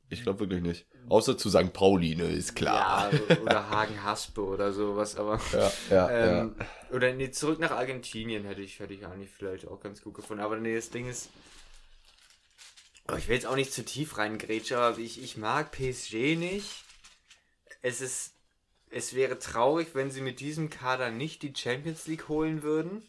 Ich 0.08 0.22
glaube 0.22 0.40
wirklich 0.40 0.62
nicht. 0.62 0.86
Außer 1.08 1.36
zu 1.36 1.50
St. 1.50 1.72
Pauli, 1.72 2.14
ne, 2.14 2.24
ist 2.24 2.54
klar. 2.54 3.10
Ja, 3.12 3.36
oder 3.38 3.70
Hagen 3.70 4.02
Haspe 4.04 4.42
oder 4.44 4.72
sowas, 4.72 5.16
aber. 5.16 5.40
Ja, 5.52 5.72
ja, 5.90 6.10
Ähm, 6.40 6.56
Oder 6.90 7.12
nee, 7.12 7.30
zurück 7.30 7.58
nach 7.58 7.72
Argentinien 7.72 8.44
hätte 8.44 8.62
ich, 8.62 8.78
hätte 8.78 8.94
ich 8.94 9.04
eigentlich 9.04 9.30
vielleicht 9.30 9.66
auch 9.66 9.80
ganz 9.80 10.02
gut 10.02 10.14
gefunden. 10.14 10.42
Aber 10.42 10.56
nee, 10.56 10.74
das 10.74 10.90
Ding 10.90 11.08
ist. 11.08 11.30
Oh, 13.10 13.16
ich 13.16 13.28
will 13.28 13.36
jetzt 13.36 13.46
auch 13.46 13.56
nicht 13.56 13.72
zu 13.72 13.84
tief 13.84 14.18
reingrätschen, 14.18 14.76
aber 14.76 14.98
ich, 14.98 15.22
ich 15.22 15.36
mag 15.36 15.72
PSG 15.72 16.36
nicht. 16.36 16.84
Es 17.82 18.00
ist. 18.00 18.32
Es 18.88 19.14
wäre 19.14 19.40
traurig, 19.40 19.88
wenn 19.94 20.12
sie 20.12 20.20
mit 20.20 20.38
diesem 20.38 20.70
Kader 20.70 21.10
nicht 21.10 21.42
die 21.42 21.52
Champions 21.54 22.06
League 22.06 22.28
holen 22.28 22.62
würden. 22.62 23.02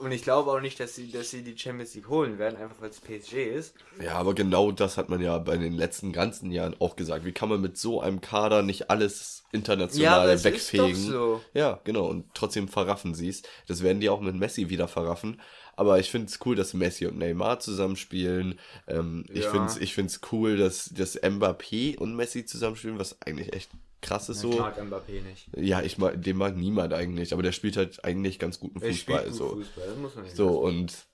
Und 0.00 0.12
ich 0.12 0.22
glaube 0.22 0.50
auch 0.50 0.60
nicht, 0.60 0.80
dass 0.80 0.94
sie, 0.94 1.10
dass 1.10 1.30
sie 1.30 1.42
die 1.42 1.56
Champions 1.58 1.94
League 1.94 2.08
holen 2.08 2.38
werden, 2.38 2.56
einfach 2.56 2.80
weil 2.80 2.90
es 2.90 3.00
PSG 3.00 3.44
ist. 3.54 3.74
Ja, 4.02 4.14
aber 4.14 4.34
genau 4.34 4.72
das 4.72 4.96
hat 4.96 5.10
man 5.10 5.20
ja 5.20 5.36
bei 5.38 5.58
den 5.58 5.74
letzten 5.74 6.12
ganzen 6.12 6.50
Jahren 6.50 6.74
auch 6.80 6.96
gesagt. 6.96 7.24
Wie 7.26 7.32
kann 7.32 7.50
man 7.50 7.60
mit 7.60 7.76
so 7.76 8.00
einem 8.00 8.22
Kader 8.22 8.62
nicht 8.62 8.88
alles 8.90 9.42
international 9.52 10.30
es 10.30 10.44
wegfegen? 10.44 10.96
ist 10.96 11.08
doch 11.08 11.12
so. 11.12 11.40
Ja, 11.52 11.80
genau. 11.84 12.06
Und 12.06 12.24
trotzdem 12.34 12.68
verraffen 12.68 13.14
sie 13.14 13.28
es. 13.28 13.42
Das 13.66 13.82
werden 13.82 14.00
die 14.00 14.08
auch 14.08 14.20
mit 14.22 14.34
Messi 14.36 14.70
wieder 14.70 14.88
verraffen. 14.88 15.40
Aber 15.76 15.98
ich 15.98 16.10
finde 16.10 16.26
es 16.28 16.38
cool, 16.44 16.56
dass 16.56 16.72
Messi 16.74 17.06
und 17.06 17.18
Neymar 17.18 17.60
zusammenspielen. 17.60 18.58
Ähm, 18.86 19.24
Ich 19.32 19.44
Ja. 19.44 19.50
finde 19.50 19.66
es 19.66 19.76
ich 19.76 19.94
find's 19.94 20.20
cool, 20.32 20.56
dass, 20.56 20.86
dass 20.86 21.20
Mbappé 21.22 21.98
und 21.98 22.16
Messi 22.16 22.44
zusammenspielen, 22.46 22.98
was 22.98 23.20
eigentlich 23.22 23.52
echt 23.54 23.70
krass 24.00 24.28
ist 24.28 24.38
Ich 24.38 24.42
so. 24.42 24.50
mag 24.58 24.78
Mbappé 24.78 25.22
nicht. 25.22 25.48
Ja, 25.56 25.82
ich 25.82 25.98
mag, 25.98 26.22
den 26.22 26.36
mag 26.36 26.56
niemand 26.56 26.92
eigentlich, 26.94 27.32
aber 27.32 27.42
der 27.42 27.52
spielt 27.52 27.76
halt 27.76 28.04
eigentlich 28.04 28.38
ganz 28.38 28.60
guten 28.60 28.80
spielt 28.80 29.06
Fußball. 29.08 29.26
gut 29.28 29.34
So. 29.36 29.48
Fußball, 29.50 29.86
das 29.86 29.96
muss 29.96 30.14
man 30.14 30.24
nicht 30.24 30.36
So, 30.36 30.48
und 30.60 31.06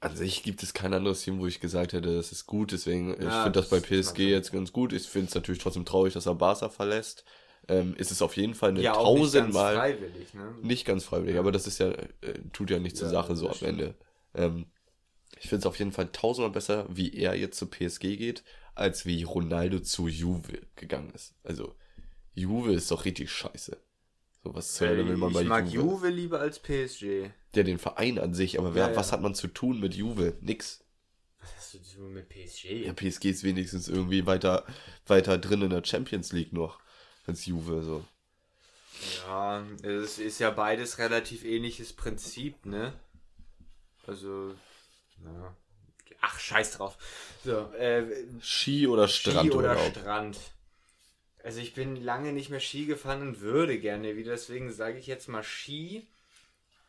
an 0.00 0.16
sich 0.16 0.42
gibt 0.42 0.62
es 0.64 0.74
kein 0.74 0.92
anderes 0.94 1.22
Team, 1.22 1.38
wo 1.38 1.46
ich 1.46 1.60
gesagt 1.60 1.92
hätte, 1.92 2.14
das 2.16 2.32
ist 2.32 2.46
gut. 2.46 2.72
Deswegen, 2.72 3.10
ich 3.10 3.18
Ja, 3.24 3.44
finde 3.44 3.60
das 3.60 3.70
bei 3.70 3.76
das- 3.78 3.88
mag 4.06 4.14
PSG 4.16 4.30
jetzt 4.30 4.52
ganz 4.52 4.72
gut. 4.72 4.92
Ich 4.92 5.06
finde 5.08 5.28
es 5.28 5.34
natürlich 5.34 5.60
trotzdem 5.62 5.84
traurig, 5.84 6.14
dass 6.14 6.26
er 6.26 6.34
Barca 6.34 6.68
verlässt. 6.68 7.24
Ähm, 7.68 7.94
ist 7.94 8.10
es 8.10 8.20
auf 8.22 8.36
jeden 8.36 8.54
Fall 8.54 8.70
eine 8.70 8.82
Ja, 8.82 8.94
auch 8.94 9.14
nicht 9.14 9.32
ganz 9.32 9.54
tausendmal 9.54 9.74
freiwillig, 9.74 10.34
ne? 10.34 10.52
nicht 10.62 10.84
ganz 10.84 11.04
freiwillig, 11.04 11.38
aber 11.38 11.52
das 11.52 11.66
ist 11.68 11.78
ja, 11.78 11.90
äh, 11.90 12.08
tut 12.52 12.70
ja 12.70 12.80
nicht 12.80 12.96
zur 12.96 13.06
Ja, 13.06 13.22
Sache 13.22 13.36
so 13.36 13.48
am 13.50 13.58
Ende. 13.62 13.94
Ähm, 14.34 14.66
ich 15.40 15.48
finde 15.48 15.58
es 15.60 15.66
auf 15.66 15.78
jeden 15.78 15.92
Fall 15.92 16.08
tausendmal 16.12 16.52
besser, 16.52 16.86
wie 16.90 17.14
er 17.14 17.34
jetzt 17.36 17.58
zu 17.58 17.66
PSG 17.66 18.16
geht, 18.16 18.44
als 18.74 19.06
wie 19.06 19.22
Ronaldo 19.22 19.80
zu 19.80 20.08
Juve 20.08 20.66
gegangen 20.76 21.10
ist. 21.14 21.34
Also, 21.44 21.74
Juve 22.34 22.72
ist 22.72 22.90
doch 22.90 23.04
richtig 23.04 23.30
scheiße. 23.30 23.76
So, 24.42 24.54
was 24.54 24.74
zur 24.74 24.88
Hölle 24.88 25.06
will 25.06 25.16
man 25.16 25.32
bei 25.32 25.42
ich 25.42 25.48
mag 25.48 25.66
Juve? 25.68 25.74
Juve 25.74 26.08
lieber 26.08 26.40
als 26.40 26.58
PSG. 26.58 27.30
Ja, 27.54 27.62
den 27.62 27.78
Verein 27.78 28.18
an 28.18 28.34
sich, 28.34 28.58
aber 28.58 28.74
wer, 28.74 28.86
Ja, 28.86 28.90
ja. 28.90 28.96
was 28.96 29.12
hat 29.12 29.20
man 29.22 29.34
zu 29.34 29.48
tun 29.48 29.80
mit 29.80 29.94
Juve? 29.94 30.36
Nix. 30.40 30.84
Was 31.40 31.56
hast 31.56 31.74
du 31.74 31.82
zu 31.82 31.96
tun 31.98 32.12
mit 32.14 32.28
PSG? 32.28 32.86
Ja, 32.86 32.92
PSG 32.92 33.26
ist 33.26 33.44
wenigstens 33.44 33.88
irgendwie 33.88 34.26
weiter, 34.26 34.64
weiter 35.06 35.38
drin 35.38 35.62
in 35.62 35.70
der 35.70 35.84
Champions 35.84 36.32
League 36.32 36.52
noch, 36.52 36.80
als 37.26 37.46
Juve, 37.46 37.82
so. 37.82 38.04
Ja, 39.26 39.64
es 39.82 40.18
ist 40.18 40.38
ja 40.38 40.50
beides 40.50 40.98
relativ 40.98 41.44
ähnliches 41.44 41.92
Prinzip, 41.92 42.64
ne? 42.66 42.92
Also, 44.06 44.54
ja. 45.24 45.56
Ach, 46.20 46.38
scheiß 46.38 46.72
drauf. 46.72 46.96
So, 47.44 47.72
äh, 47.74 48.04
Ski 48.40 48.86
oder 48.86 49.08
Ski 49.08 49.30
Strandurlaub? 49.30 49.76
oder 49.76 49.90
Strand. 49.90 50.38
Also 51.44 51.60
ich 51.60 51.74
bin 51.74 51.96
lange 51.96 52.32
nicht 52.32 52.50
mehr 52.50 52.60
Ski 52.60 52.86
gefahren 52.86 53.22
und 53.22 53.40
würde 53.40 53.78
gerne 53.78 54.16
wieder, 54.16 54.32
deswegen 54.32 54.72
sage 54.72 54.98
ich 54.98 55.06
jetzt 55.06 55.28
mal 55.28 55.42
Ski. 55.42 56.06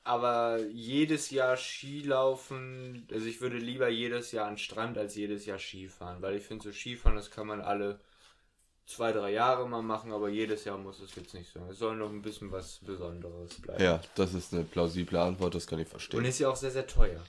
Aber 0.06 0.60
jedes 0.72 1.30
Jahr 1.30 1.56
Skilaufen, 1.56 3.08
also 3.10 3.26
ich 3.26 3.40
würde 3.40 3.58
lieber 3.58 3.88
jedes 3.88 4.34
Jahr 4.34 4.48
an 4.48 4.58
Strand 4.58 4.98
als 4.98 5.16
jedes 5.16 5.46
Jahr 5.46 5.60
Skifahren, 5.60 6.22
weil 6.22 6.36
ich 6.36 6.44
finde 6.44 6.66
so 6.66 6.74
Skifahren, 6.74 7.16
das 7.16 7.32
kann 7.32 7.48
man 7.48 7.62
alle 7.62 8.02
zwei, 8.86 9.14
drei 9.14 9.32
Jahre 9.32 9.68
mal 9.68 9.82
machen, 9.82 10.12
aber 10.12 10.28
jedes 10.28 10.66
Jahr 10.66 10.78
muss 10.78 11.00
es 11.00 11.16
jetzt 11.16 11.34
nicht 11.34 11.52
sein. 11.54 11.64
Es 11.70 11.80
soll 11.80 11.96
noch 11.96 12.10
ein 12.10 12.22
bisschen 12.22 12.52
was 12.52 12.80
Besonderes 12.80 13.62
bleiben. 13.62 13.82
Ja, 13.82 14.02
das 14.16 14.34
ist 14.34 14.54
eine 14.54 14.66
plausible 14.66 15.20
Antwort, 15.20 15.56
das 15.56 15.66
kann 15.68 15.80
ich 15.80 15.88
verstehen. 15.88 16.20
Und 16.20 16.26
ist 16.26 16.40
ja 16.40 16.50
auch 16.50 16.56
sehr, 16.58 16.72
sehr 16.72 16.86
teuer. 16.86 17.24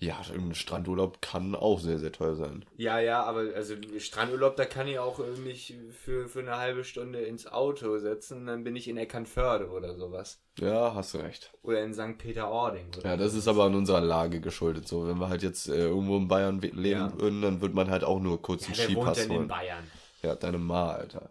Ja, 0.00 0.20
ein 0.32 0.54
Strandurlaub 0.54 1.20
kann 1.20 1.54
auch 1.56 1.80
sehr, 1.80 1.98
sehr 1.98 2.12
teuer 2.12 2.36
sein. 2.36 2.64
Ja, 2.76 3.00
ja, 3.00 3.24
aber 3.24 3.52
also 3.56 3.74
Strandurlaub, 3.98 4.54
da 4.56 4.64
kann 4.64 4.86
ich 4.86 4.98
auch 5.00 5.18
mich 5.44 5.74
für, 5.90 6.28
für 6.28 6.38
eine 6.40 6.56
halbe 6.56 6.84
Stunde 6.84 7.20
ins 7.20 7.48
Auto 7.48 7.98
setzen, 7.98 8.46
dann 8.46 8.62
bin 8.62 8.76
ich 8.76 8.86
in 8.86 8.96
Eckernförde 8.96 9.68
oder 9.70 9.96
sowas. 9.96 10.40
Ja, 10.60 10.94
hast 10.94 11.14
du 11.14 11.18
recht. 11.18 11.52
Oder 11.62 11.82
in 11.82 11.92
St. 11.94 12.16
Peter-Ording. 12.18 12.86
Ja, 13.02 13.16
das 13.16 13.34
ist 13.34 13.48
aber 13.48 13.64
an 13.64 13.74
unserer 13.74 14.00
Lage 14.00 14.40
geschuldet. 14.40 14.86
So, 14.86 15.06
wenn 15.08 15.18
wir 15.18 15.28
halt 15.28 15.42
jetzt 15.42 15.68
äh, 15.68 15.86
irgendwo 15.88 16.16
in 16.16 16.28
Bayern 16.28 16.60
leben 16.60 16.84
Ja. 16.84 17.20
würden, 17.20 17.42
dann 17.42 17.60
wird 17.60 17.74
man 17.74 17.90
halt 17.90 18.04
auch 18.04 18.20
nur 18.20 18.40
kurz 18.40 18.64
einen 18.66 18.74
Ja, 18.74 18.78
wohnt 18.94 19.16
Skipass 19.16 19.18
denn 19.18 19.30
in. 19.42 19.48
Bayern? 19.48 19.90
Ja, 20.22 20.34
deine 20.36 20.58
Ma, 20.58 20.92
Alter. 20.92 21.30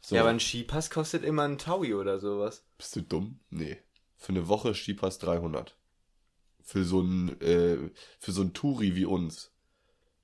So, 0.00 0.16
Ja, 0.16 0.22
aber 0.22 0.30
ein 0.30 0.40
Skipass 0.40 0.88
kostet 0.90 1.24
immer 1.24 1.42
einen 1.42 1.58
Taui 1.58 1.94
oder 1.94 2.18
sowas. 2.18 2.64
bist 2.78 2.96
du 2.96 3.02
dumm? 3.02 3.40
Nee. 3.50 3.78
Für 4.16 4.30
eine 4.30 4.48
Woche 4.48 4.74
Skipass 4.74 5.18
300. 5.18 5.75
Für 6.68 6.82
so 6.82 7.00
ein, 7.00 7.40
äh, 7.40 7.78
für 8.18 8.32
so 8.32 8.42
ein 8.42 8.52
Touri 8.52 8.96
wie 8.96 9.04
uns. 9.04 9.52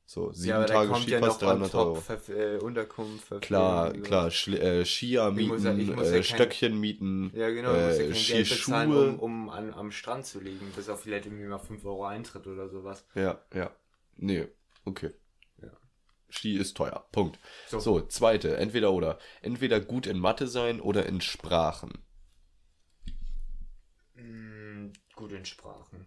So, 0.06 0.32
sieben 0.32 0.48
ja, 0.48 0.64
Tage 0.64 0.90
ja 0.90 0.96
Skipass, 0.96 1.34
on 1.40 1.48
300 1.48 1.70
top 1.70 1.80
Euro. 1.86 1.94
Ver 2.00 2.28
äh, 2.28 2.58
Unterkunft, 2.58 3.24
Verpflegung 3.28 3.40
Klar, 3.40 3.94
so. 3.94 4.00
klar, 4.02 4.30
Schli 4.32 4.58
äh, 4.58 4.84
Skier 4.84 5.30
mieten, 5.30 5.64
ja- 5.64 5.72
ja 5.72 6.02
äh, 6.02 6.12
kein- 6.14 6.24
Stöckchen 6.24 6.80
mieten, 6.80 7.30
Ja, 7.32 7.48
genau, 7.48 7.70
ja 7.70 7.90
äh, 7.92 7.96
kein 7.96 8.08
Geld 8.08 8.48
bezahlen, 8.48 8.90
Skischuhe. 8.90 9.08
um, 9.12 9.18
um 9.20 9.50
an, 9.50 9.72
am 9.72 9.92
Strand 9.92 10.26
zu 10.26 10.40
liegen, 10.40 10.70
bis 10.74 10.88
auf 10.88 11.00
vielleicht 11.02 11.26
irgendwie 11.26 11.46
mal 11.46 11.60
5 11.60 11.84
Euro 11.84 12.04
Eintritt 12.06 12.46
oder 12.48 12.68
sowas. 12.68 13.06
Ja, 13.14 13.40
ja. 13.54 13.70
Nee, 14.16 14.48
okay. 14.84 15.12
Ja. 15.62 15.70
Ski 16.28 16.56
ist 16.58 16.76
teuer. 16.76 17.06
Punkt. 17.12 17.38
So. 17.68 17.78
So. 17.78 18.00
zweite, 18.00 18.56
entweder 18.56 18.92
oder. 18.92 19.18
Entweder 19.42 19.80
gut 19.80 20.06
in 20.08 20.18
Mathe 20.18 20.48
sein 20.48 20.80
oder 20.80 21.06
in 21.06 21.20
Sprachen. 21.20 21.92
Mm, 24.16 24.92
gut 25.14 25.32
in 25.32 25.44
Sprachen. 25.46 26.06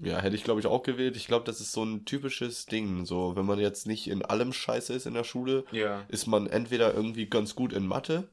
Ja, 0.00 0.20
hätte 0.20 0.36
ich 0.36 0.44
glaube 0.44 0.60
ich 0.60 0.66
auch 0.66 0.82
gewählt. 0.82 1.16
Ich 1.16 1.26
glaube, 1.26 1.44
das 1.44 1.60
ist 1.60 1.72
so 1.72 1.84
ein 1.84 2.04
typisches 2.04 2.66
Ding. 2.66 3.04
So, 3.04 3.34
wenn 3.36 3.46
man 3.46 3.58
jetzt 3.58 3.86
nicht 3.86 4.06
in 4.08 4.24
allem 4.24 4.52
scheiße 4.52 4.92
ist 4.94 5.06
in 5.06 5.14
der 5.14 5.24
Schule, 5.24 5.64
Ja. 5.72 6.04
ist 6.08 6.26
man 6.26 6.46
entweder 6.46 6.94
irgendwie 6.94 7.26
ganz 7.26 7.54
gut 7.56 7.72
in 7.72 7.86
Mathe. 7.86 8.28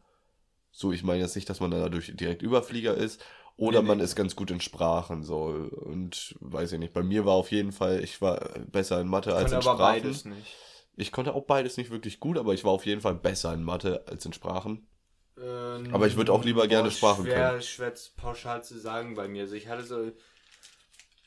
So, 0.71 0.91
ich 0.91 1.03
meine 1.03 1.21
jetzt 1.21 1.35
nicht, 1.35 1.49
dass 1.49 1.59
man 1.61 1.71
dann 1.71 1.79
dadurch 1.81 2.11
direkt 2.15 2.41
Überflieger 2.41 2.93
ist. 2.95 3.23
Oder 3.57 3.81
Nee, 3.81 3.87
man 3.87 3.97
nee. 3.99 4.03
ist 4.03 4.15
ganz 4.17 4.35
gut 4.35 4.51
in 4.51 4.59
Sprachen, 4.59 5.23
so. 5.23 5.45
Und 5.45 6.35
weiß 6.41 6.73
ich 6.73 6.79
nicht. 6.79 6.93
Bei 6.93 7.03
mir 7.03 7.25
war 7.25 7.33
auf 7.35 7.51
jeden 7.51 7.71
Fall, 7.71 8.03
ich 8.03 8.21
war 8.21 8.39
besser 8.69 8.99
in 8.99 9.07
Mathe 9.07 9.33
als 9.33 9.51
Kann 9.51 9.61
in 9.61 9.67
aber 9.67 9.75
Sprachen. 9.77 10.01
beides 10.03 10.25
nicht. 10.25 10.55
Ich 10.97 11.11
konnte 11.13 11.33
auch 11.33 11.45
beides 11.45 11.77
nicht 11.77 11.89
wirklich 11.89 12.19
gut, 12.19 12.37
aber 12.37 12.53
ich 12.53 12.63
war 12.65 12.71
auf 12.71 12.85
jeden 12.85 13.01
Fall 13.01 13.15
besser 13.15 13.53
in 13.53 13.63
Mathe 13.63 14.03
als 14.07 14.25
in 14.25 14.33
Sprachen. 14.33 14.87
Ähm, 15.41 15.89
Aber 15.93 16.07
ich 16.07 16.15
würd 16.15 16.29
auch 16.29 16.45
lieber 16.45 16.67
gerne 16.67 16.91
Sprachen 16.91 17.25
schwer, 17.25 17.49
können. 17.49 17.61
Schwer 17.61 17.93
pauschal 18.17 18.63
zu 18.63 18.77
sagen 18.79 19.15
bei 19.15 19.27
mir. 19.27 19.43
Also 19.43 19.55
ich 19.55 19.67
hatte 19.67 19.83
so. 19.83 20.11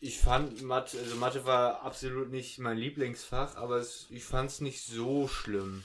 Ich 0.01 0.19
fand 0.19 0.63
Mathe, 0.63 0.99
also 0.99 1.17
Mathe 1.17 1.45
war 1.45 1.83
absolut 1.83 2.31
nicht 2.31 2.59
mein 2.59 2.79
Lieblingsfach, 2.79 3.57
aber 3.57 3.77
es, 3.77 4.07
ich 4.11 4.25
fand 4.25 4.51
es 4.51 4.61
nicht 4.61 4.85
so 4.85 5.27
schlimm. 5.27 5.83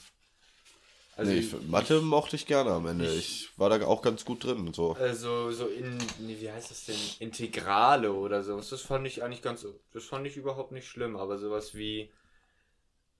Also 1.15 1.32
nee, 1.32 1.39
ich, 1.39 1.67
Mathe 1.67 2.02
mochte 2.02 2.36
ich 2.36 2.45
gerne 2.47 2.71
am 2.71 2.88
Ende. 2.88 3.13
Ich, 3.13 3.49
war 3.58 3.69
da 3.69 3.86
auch 3.86 4.02
ganz 4.02 4.26
gut 4.26 4.43
drin 4.43 4.60
und 4.60 4.76
so. 4.76 4.93
Also 4.93 5.52
so 5.52 5.67
in, 5.67 5.97
nee, 6.19 6.38
wie 6.39 6.52
heißt 6.52 6.71
das 6.71 6.86
denn? 6.86 6.95
Integrale 7.19 8.12
oder 8.12 8.43
sowas. 8.43 8.69
Das 8.69 8.82
fand 8.82 9.06
ich 9.06 9.23
eigentlich 9.23 9.41
ganz, 9.41 9.65
das 9.93 10.06
fand 10.06 10.26
ich 10.26 10.38
überhaupt 10.38 10.71
nicht 10.71 10.88
schlimm, 10.88 11.15
aber 11.15 11.38
sowas 11.38 11.76
wie 11.76 12.12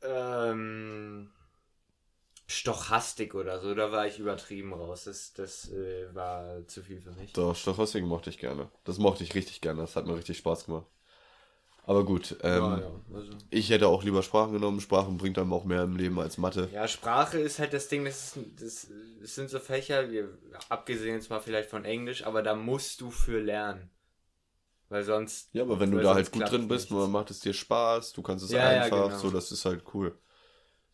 ähm, 0.02 1.30
Stochastik 2.54 3.36
oder 3.36 3.60
so, 3.60 3.74
da 3.74 3.92
war 3.92 4.08
ich 4.08 4.20
übertrieben 4.20 4.74
raus. 4.74 5.06
Das, 5.06 5.34
das 5.34 5.72
äh, 5.72 6.14
war 6.14 6.68
zu 6.68 6.82
viel 6.82 7.02
für 7.02 7.12
mich. 7.12 7.34
Doch, 7.34 7.56
Stochastik 7.56 8.04
mochte 8.06 8.30
ich 8.30 8.38
gerne. 8.38 8.70
Das 8.84 8.98
mochte 8.98 9.24
ich 9.24 9.36
richtig 9.36 9.62
gerne. 9.62 9.82
Das 9.82 9.96
hat 9.96 10.06
mir 10.06 10.16
richtig 10.16 10.38
Spaß 10.38 10.66
gemacht. 10.66 10.86
Aber 11.86 12.06
gut, 12.06 12.38
ähm, 12.44 12.64
ja, 12.64 12.80
ja. 12.80 12.92
Also. 13.14 13.32
ich 13.50 13.70
hätte 13.70 13.88
auch 13.88 14.04
lieber 14.04 14.24
Sprachen 14.24 14.54
genommen. 14.54 14.80
Sprachen 14.80 15.18
bringt 15.18 15.38
einem 15.38 15.52
auch 15.52 15.66
mehr 15.66 15.84
im 15.84 15.98
Leben 15.98 16.18
als 16.18 16.38
Mathe. 16.38 16.70
Ja, 16.72 16.88
Sprache 16.88 17.40
ist 17.40 17.60
halt 17.60 17.74
das 17.74 17.90
Ding, 17.90 18.06
das, 18.06 18.38
ist, 18.38 18.46
das, 18.62 18.88
das 19.20 19.36
sind 19.36 19.50
so 19.50 19.60
Fächer, 19.60 20.10
wir, 20.10 20.30
abgesehen 20.70 21.16
jetzt 21.16 21.30
mal 21.30 21.42
vielleicht 21.42 21.70
von 21.70 21.84
Englisch, 21.84 22.26
aber 22.26 22.42
da 22.42 22.56
musst 22.56 23.02
du 23.02 23.12
für 23.12 23.42
lernen. 23.42 23.90
Weil 24.88 25.04
sonst. 25.04 25.50
Ja, 25.54 25.64
aber 25.64 25.80
wenn 25.80 25.92
du 25.92 26.00
da 26.00 26.14
halt 26.14 26.32
gut 26.32 26.50
drin 26.50 26.68
bist, 26.68 26.92
nichts. 26.92 27.08
macht 27.08 27.32
es 27.32 27.40
dir 27.40 27.54
Spaß, 27.54 28.14
du 28.14 28.22
kannst 28.22 28.46
es 28.46 28.52
ja, 28.52 28.62
einfach, 28.70 29.08
genau. 29.08 29.20
so, 29.20 29.30
das 29.30 29.52
ist 29.52 29.66
halt 29.66 29.84
cool. 29.94 30.18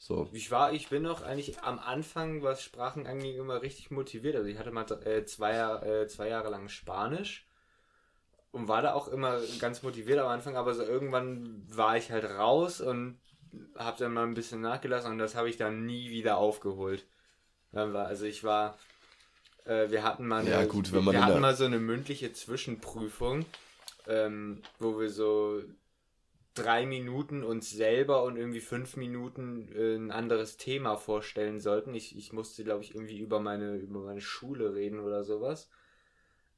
So. 0.01 0.29
Ich 0.31 0.49
war, 0.49 0.71
ich 0.71 0.87
bin 0.87 1.03
noch 1.03 1.21
eigentlich 1.21 1.59
am 1.59 1.77
Anfang, 1.77 2.41
was 2.41 2.63
Sprachen 2.63 3.05
angeht, 3.05 3.35
immer 3.35 3.61
richtig 3.61 3.91
motiviert. 3.91 4.37
Also 4.37 4.47
ich 4.47 4.57
hatte 4.57 4.71
mal 4.71 4.85
äh, 5.05 5.25
zwei, 5.25 5.55
äh, 5.55 6.07
zwei 6.07 6.29
Jahre 6.29 6.49
lang 6.49 6.69
Spanisch 6.69 7.45
und 8.51 8.69
war 8.69 8.81
da 8.81 8.93
auch 8.93 9.09
immer 9.09 9.39
ganz 9.59 9.83
motiviert 9.83 10.19
am 10.19 10.29
Anfang, 10.29 10.55
aber 10.55 10.73
so 10.73 10.83
irgendwann 10.83 11.65
war 11.67 11.97
ich 11.97 12.11
halt 12.11 12.23
raus 12.23 12.79
und 12.79 13.19
habe 13.77 13.97
dann 13.99 14.13
mal 14.13 14.25
ein 14.25 14.35
bisschen 14.35 14.61
nachgelassen 14.61 15.11
und 15.11 15.17
das 15.17 15.35
habe 15.35 15.49
ich 15.49 15.57
dann 15.57 15.85
nie 15.85 16.09
wieder 16.09 16.37
aufgeholt. 16.37 17.05
Also 17.73 18.25
ich 18.25 18.45
war, 18.45 18.79
äh, 19.65 19.91
wir 19.91 20.03
hatten 20.03 20.25
mal, 20.25 20.41
eine, 20.41 20.49
ja, 20.49 20.65
gut, 20.65 20.93
wenn 20.93 21.03
man 21.03 21.13
wir 21.13 21.25
hatten 21.25 21.41
mal 21.41 21.55
so 21.55 21.65
eine 21.65 21.77
mündliche 21.77 22.31
Zwischenprüfung, 22.31 23.45
ähm, 24.07 24.61
wo 24.79 24.97
wir 24.97 25.09
so 25.09 25.61
drei 26.61 26.85
Minuten 26.85 27.43
uns 27.43 27.71
selber 27.71 28.23
und 28.23 28.37
irgendwie 28.37 28.61
fünf 28.61 28.95
Minuten 28.95 29.67
äh, 29.73 29.95
ein 29.95 30.11
anderes 30.11 30.57
Thema 30.57 30.97
vorstellen 30.97 31.59
sollten. 31.59 31.93
Ich, 31.93 32.17
ich 32.17 32.33
musste, 32.33 32.63
glaube 32.63 32.83
ich, 32.83 32.93
irgendwie 32.93 33.19
über 33.19 33.39
meine, 33.39 33.75
über 33.75 34.01
meine 34.01 34.21
Schule 34.21 34.73
reden 34.73 34.99
oder 34.99 35.23
sowas. 35.23 35.69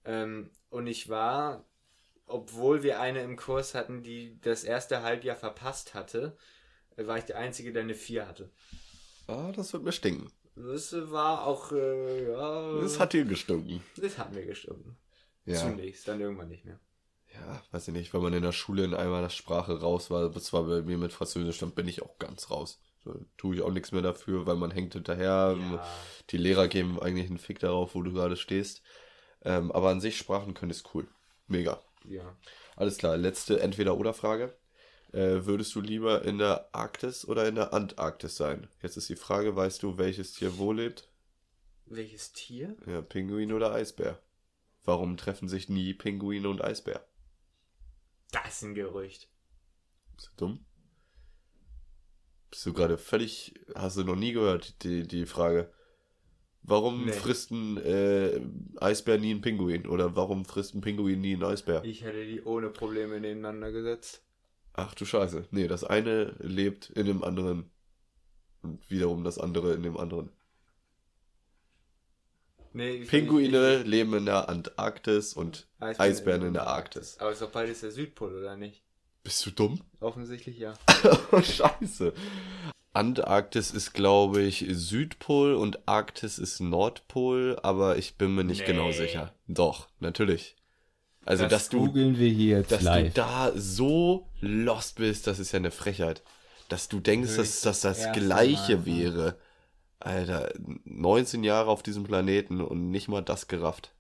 Ähm, 0.04 0.50
und 0.70 0.88
ich 0.88 1.10
war 1.10 1.66
obwohl 2.32 2.84
wir 2.84 3.00
eine 3.00 3.22
im 3.22 3.36
Kurs 3.36 3.76
hatten, 3.76 4.04
die 4.04 4.40
das 4.42 4.64
erste 4.64 5.04
Halbjahr 5.04 5.36
verpasst 5.36 5.94
hatte, 5.94 6.38
war 6.96 7.18
ich 7.18 7.26
der 7.26 7.38
Einzige, 7.38 7.74
der 7.74 7.84
eine 7.84 7.96
4 7.96 8.28
hatte. 8.28 8.50
Ah, 9.28 9.52
das 9.56 9.74
wird 9.74 9.84
mir 9.84 9.92
stinken. 9.92 10.32
Das 10.56 10.94
war 11.12 11.46
auch, 11.46 11.72
äh, 11.72 12.32
ja. 12.32 12.82
Das 12.82 13.00
hat 13.00 13.14
dir 13.14 13.26
gestunken. 13.26 13.82
Das 13.98 14.18
hat 14.18 14.34
mir 14.34 14.46
gestunken. 14.46 14.98
Ja. 15.46 15.56
Zunächst, 15.56 16.08
dann 16.08 16.20
irgendwann 16.20 16.50
nicht 16.50 16.66
mehr. 16.66 16.80
Ja, 17.34 17.64
weiß 17.72 17.88
ich 17.88 17.94
nicht, 17.94 18.14
wenn 18.14 18.22
man 18.22 18.34
in 18.34 18.44
der 18.44 18.52
Schule 18.52 18.84
in 18.84 18.94
einmal 18.94 19.22
der 19.22 19.30
Sprache 19.30 19.80
raus 19.80 20.10
war, 20.10 20.30
das 20.30 20.52
war 20.54 20.64
bei 20.64 20.82
mir 20.82 20.98
mit 20.98 21.14
Französisch, 21.14 21.60
dann 21.60 21.72
bin 21.72 21.88
ich 21.88 22.02
auch 22.02 22.18
ganz 22.20 22.52
raus. 22.52 22.80
So, 23.04 23.26
tue 23.38 23.56
ich 23.56 23.62
auch 23.62 23.72
nichts 23.72 23.92
mehr 23.92 24.02
dafür, 24.02 24.46
weil 24.46 24.56
man 24.56 24.72
hängt 24.72 24.94
hinterher. 24.94 25.58
Ja. 25.58 25.88
Die 26.30 26.38
Lehrer 26.38 26.68
geben 26.68 27.02
eigentlich 27.02 27.30
einen 27.30 27.40
Fick 27.40 27.60
darauf, 27.60 27.96
wo 27.96 28.02
du 28.04 28.14
gerade 28.14 28.38
stehst. 28.38 28.84
Ähm, 29.44 29.72
aber 29.72 29.90
an 29.90 30.02
sich 30.02 30.18
Sprachen 30.18 30.54
können 30.54 30.72
ist 30.72 30.94
cool. 30.94 31.08
Mega. 31.48 31.82
Ja. 32.06 32.36
Alles 32.76 32.98
klar, 32.98 33.18
letzte 33.18 33.60
Entweder-Oder-Frage. 33.60 34.54
Äh, 35.14 35.46
würdest 35.46 35.76
du 35.76 35.82
lieber 35.82 36.24
in 36.24 36.38
der 36.38 36.70
Arktis 36.74 37.28
oder 37.28 37.48
in 37.48 37.56
der 37.56 37.74
Antarktis 37.74 38.38
sein? 38.38 38.68
Jetzt 38.82 38.98
ist 38.98 39.10
die 39.10 39.16
Frage, 39.16 39.56
weißt 39.56 39.84
du, 39.84 39.98
welches 39.98 40.34
Tier 40.34 40.58
wo 40.58 40.72
lebt? 40.72 41.10
Welches 41.86 42.32
Tier? 42.32 42.78
Ja, 42.86 43.02
Pinguin 43.02 43.52
oder 43.52 43.74
Eisbär. 43.74 44.20
Warum 44.84 45.18
treffen 45.18 45.50
sich 45.50 45.68
nie 45.68 45.94
Pinguin 45.94 46.46
und 46.46 46.64
Eisbär? 46.64 47.06
Das 48.32 48.58
ist 48.58 48.64
ein 48.64 48.76
Gerücht. 48.76 49.30
Bist 50.16 50.32
du 50.32 50.46
dumm? 50.46 50.66
Bist 52.50 52.66
du 52.66 52.74
gerade 52.74 52.98
völlig, 52.98 53.54
hast 53.76 53.98
du 53.98 54.04
noch 54.04 54.16
nie 54.16 54.34
gehört, 54.34 54.84
die, 54.84 55.08
die 55.08 55.26
Frage? 55.26 55.72
Warum 56.64 57.06
nee. 57.06 57.12
frisst 57.12 57.52
ein 57.52 57.78
äh, 57.78 58.40
Eisbär 58.78 59.18
nie 59.18 59.32
einen 59.32 59.42
Pinguin? 59.42 59.88
Oder 59.88 60.16
warum 60.16 60.46
frisst 60.46 60.76
ein 60.76 60.82
Pinguin 60.82 61.22
nie 61.22 61.34
einen 61.34 61.44
Eisbär? 61.44 61.84
Ich 61.84 62.04
hätte 62.04 62.26
die 62.26 62.44
ohne 62.44 62.70
Probleme 62.70 63.20
nebeneinander 63.20 63.72
gesetzt. 63.72 64.24
Ach 64.74 64.94
du 64.94 65.06
Scheiße. 65.06 65.48
Nee, 65.52 65.68
das 65.68 65.84
eine 65.84 66.36
lebt 66.40 66.90
in 66.92 67.06
dem 67.06 67.24
anderen. 67.24 67.72
Und 68.62 68.90
wiederum 68.92 69.24
das 69.24 69.40
andere 69.40 69.74
in 69.74 69.82
dem 69.82 69.98
anderen. 69.98 70.32
Nee, 72.74 73.06
Pinguine 73.06 73.76
ich, 73.76 73.82
ich, 73.82 73.88
leben 73.88 74.14
in 74.14 74.26
der 74.26 74.48
Antarktis 74.48 75.34
und 75.34 75.68
Eisbären, 75.80 76.12
Eisbären 76.12 76.42
in 76.48 76.54
der 76.54 76.68
Arktis. 76.68 77.18
Aber 77.20 77.32
ist 77.32 77.42
doch 77.42 77.52
beides 77.52 77.82
der 77.82 77.92
Südpol, 77.92 78.34
oder 78.36 78.56
nicht? 78.56 78.82
Bist 79.24 79.46
du 79.46 79.52
dumm? 79.52 79.82
Offensichtlich 80.00 80.58
ja. 80.58 80.74
Scheiße. 81.32 82.14
Antarktis 82.94 83.72
ist, 83.72 83.94
glaube 83.94 84.42
ich, 84.42 84.66
Südpol 84.70 85.54
und 85.54 85.88
Arktis 85.88 86.40
ist 86.40 86.60
Nordpol, 86.60 87.58
aber 87.64 87.98
ich 87.98 88.16
bin 88.16 88.36
mir 88.36 88.44
nicht 88.44 88.62
nee. 88.62 88.68
genau 88.68 88.92
sicher. 88.92 89.34
Doch, 89.48 89.88
natürlich. 90.00 90.56
Also, 91.24 91.44
das 91.44 91.52
dass 91.52 91.70
du, 91.70 91.94
wir 91.94 92.30
hier 92.30 92.60
jetzt 92.60 92.72
dass 92.72 92.82
live. 92.82 93.14
du 93.14 93.22
da 93.22 93.52
so 93.56 94.28
lost 94.42 94.96
bist, 94.96 95.28
das 95.28 95.40
ist 95.40 95.52
ja 95.52 95.58
eine 95.58 95.72
Frechheit. 95.72 96.24
Dass 96.68 96.90
du 96.90 97.00
denkst, 97.00 97.36
dass, 97.36 97.62
dass 97.62 97.82
das 97.82 98.12
Gleiche 98.14 98.78
Mal. 98.78 98.86
wäre. 98.86 99.38
Alter, 100.06 100.54
19 100.86 101.44
Jahre 101.44 101.70
auf 101.70 101.84
diesem 101.84 102.04
Planeten 102.04 102.62
und 102.62 102.90
nicht 102.90 103.08
mal 103.08 103.22
das 103.22 103.48
gerafft. 103.48 103.94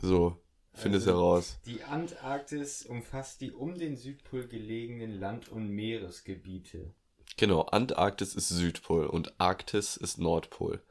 So, 0.00 0.36
finde 0.74 0.98
also, 0.98 1.10
es 1.10 1.16
heraus. 1.16 1.58
Die 1.66 1.82
Antarktis 1.84 2.84
umfasst 2.84 3.40
die 3.40 3.52
um 3.52 3.78
den 3.78 3.96
Südpol 3.96 4.46
gelegenen 4.46 5.18
Land- 5.20 5.48
und 5.48 5.68
Meeresgebiete. 5.68 6.92
Genau, 7.36 7.62
Antarktis 7.62 8.34
ist 8.34 8.48
Südpol 8.48 9.06
und 9.06 9.32
Arktis 9.40 9.96
ist 9.96 10.18
Nordpol. 10.18 10.82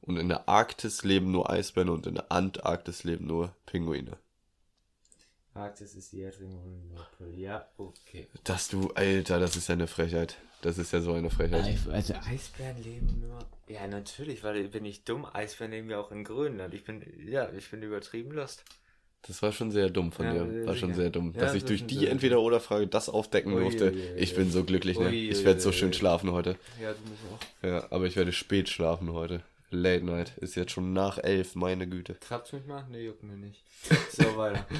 Und 0.00 0.16
in 0.16 0.28
der 0.28 0.48
Arktis 0.48 1.04
leben 1.04 1.30
nur 1.30 1.50
Eisbären 1.50 1.88
und 1.88 2.06
in 2.06 2.14
der 2.14 2.32
Antarktis 2.32 3.04
leben 3.04 3.26
nur 3.26 3.54
Pinguine. 3.66 4.16
Arktis 5.54 5.94
ist 5.94 6.12
die 6.12 6.20
Erdringe 6.20 6.56
und 6.56 6.94
Nordpol. 6.94 7.34
Ja, 7.36 7.66
okay. 7.76 8.26
Dass 8.44 8.68
du, 8.68 8.90
Alter, 8.94 9.38
das 9.38 9.56
ist 9.56 9.68
ja 9.68 9.74
eine 9.74 9.86
Frechheit. 9.86 10.38
Das 10.62 10.78
ist 10.78 10.92
ja 10.92 11.00
so 11.00 11.12
eine 11.12 11.28
Frechheit. 11.28 11.76
Also 11.90 12.14
Eisbären 12.14 12.82
leben 12.82 13.20
nur. 13.20 13.38
Ja, 13.68 13.86
natürlich, 13.86 14.44
weil 14.44 14.68
bin 14.68 14.84
ich 14.84 15.04
dumm. 15.04 15.26
Eisbären 15.30 15.72
leben 15.72 15.90
ja 15.90 15.98
auch 15.98 16.12
in 16.12 16.24
Grönland. 16.24 16.72
Ich 16.72 16.84
bin, 16.84 17.02
ja, 17.26 17.50
ich 17.52 17.70
bin 17.70 17.82
übertrieben 17.82 18.32
lost. 18.32 18.64
Das 19.22 19.42
war 19.42 19.52
schon 19.52 19.70
sehr 19.70 19.90
dumm 19.90 20.10
von 20.10 20.26
ja, 20.26 20.32
dir. 20.32 20.66
War 20.66 20.74
schon 20.74 20.94
sehr 20.94 21.10
dumm. 21.10 21.32
Ja, 21.34 21.42
dass 21.42 21.54
ich 21.54 21.64
durch 21.64 21.86
die 21.86 22.06
Entweder-Oder-Frage 22.06 22.88
das 22.88 23.08
aufdecken 23.08 23.52
ui, 23.52 23.60
durfte. 23.60 23.92
Ui, 23.92 23.96
ui, 23.96 24.16
ich 24.16 24.34
bin 24.34 24.50
so 24.50 24.64
glücklich, 24.64 24.98
ne? 24.98 25.14
ich 25.14 25.44
werde 25.44 25.60
so 25.60 25.70
schön 25.70 25.92
schlafen 25.92 26.32
heute. 26.32 26.56
Ja, 26.80 26.92
du 26.92 26.98
musst 27.08 27.22
auch. 27.32 27.66
Ja, 27.66 27.86
aber 27.90 28.06
ich 28.06 28.16
werde 28.16 28.32
spät 28.32 28.68
schlafen 28.68 29.12
heute. 29.12 29.42
Late 29.70 30.04
Night. 30.04 30.36
Ist 30.38 30.54
jetzt 30.54 30.72
schon 30.72 30.92
nach 30.92 31.18
elf, 31.18 31.54
meine 31.54 31.86
Güte. 31.86 32.14
Krabbt 32.14 32.52
mich 32.52 32.66
mal? 32.66 32.86
Ne, 32.90 33.00
juckt 33.00 33.22
mir 33.22 33.36
nicht. 33.36 33.62
So, 34.10 34.36
weiter. 34.36 34.66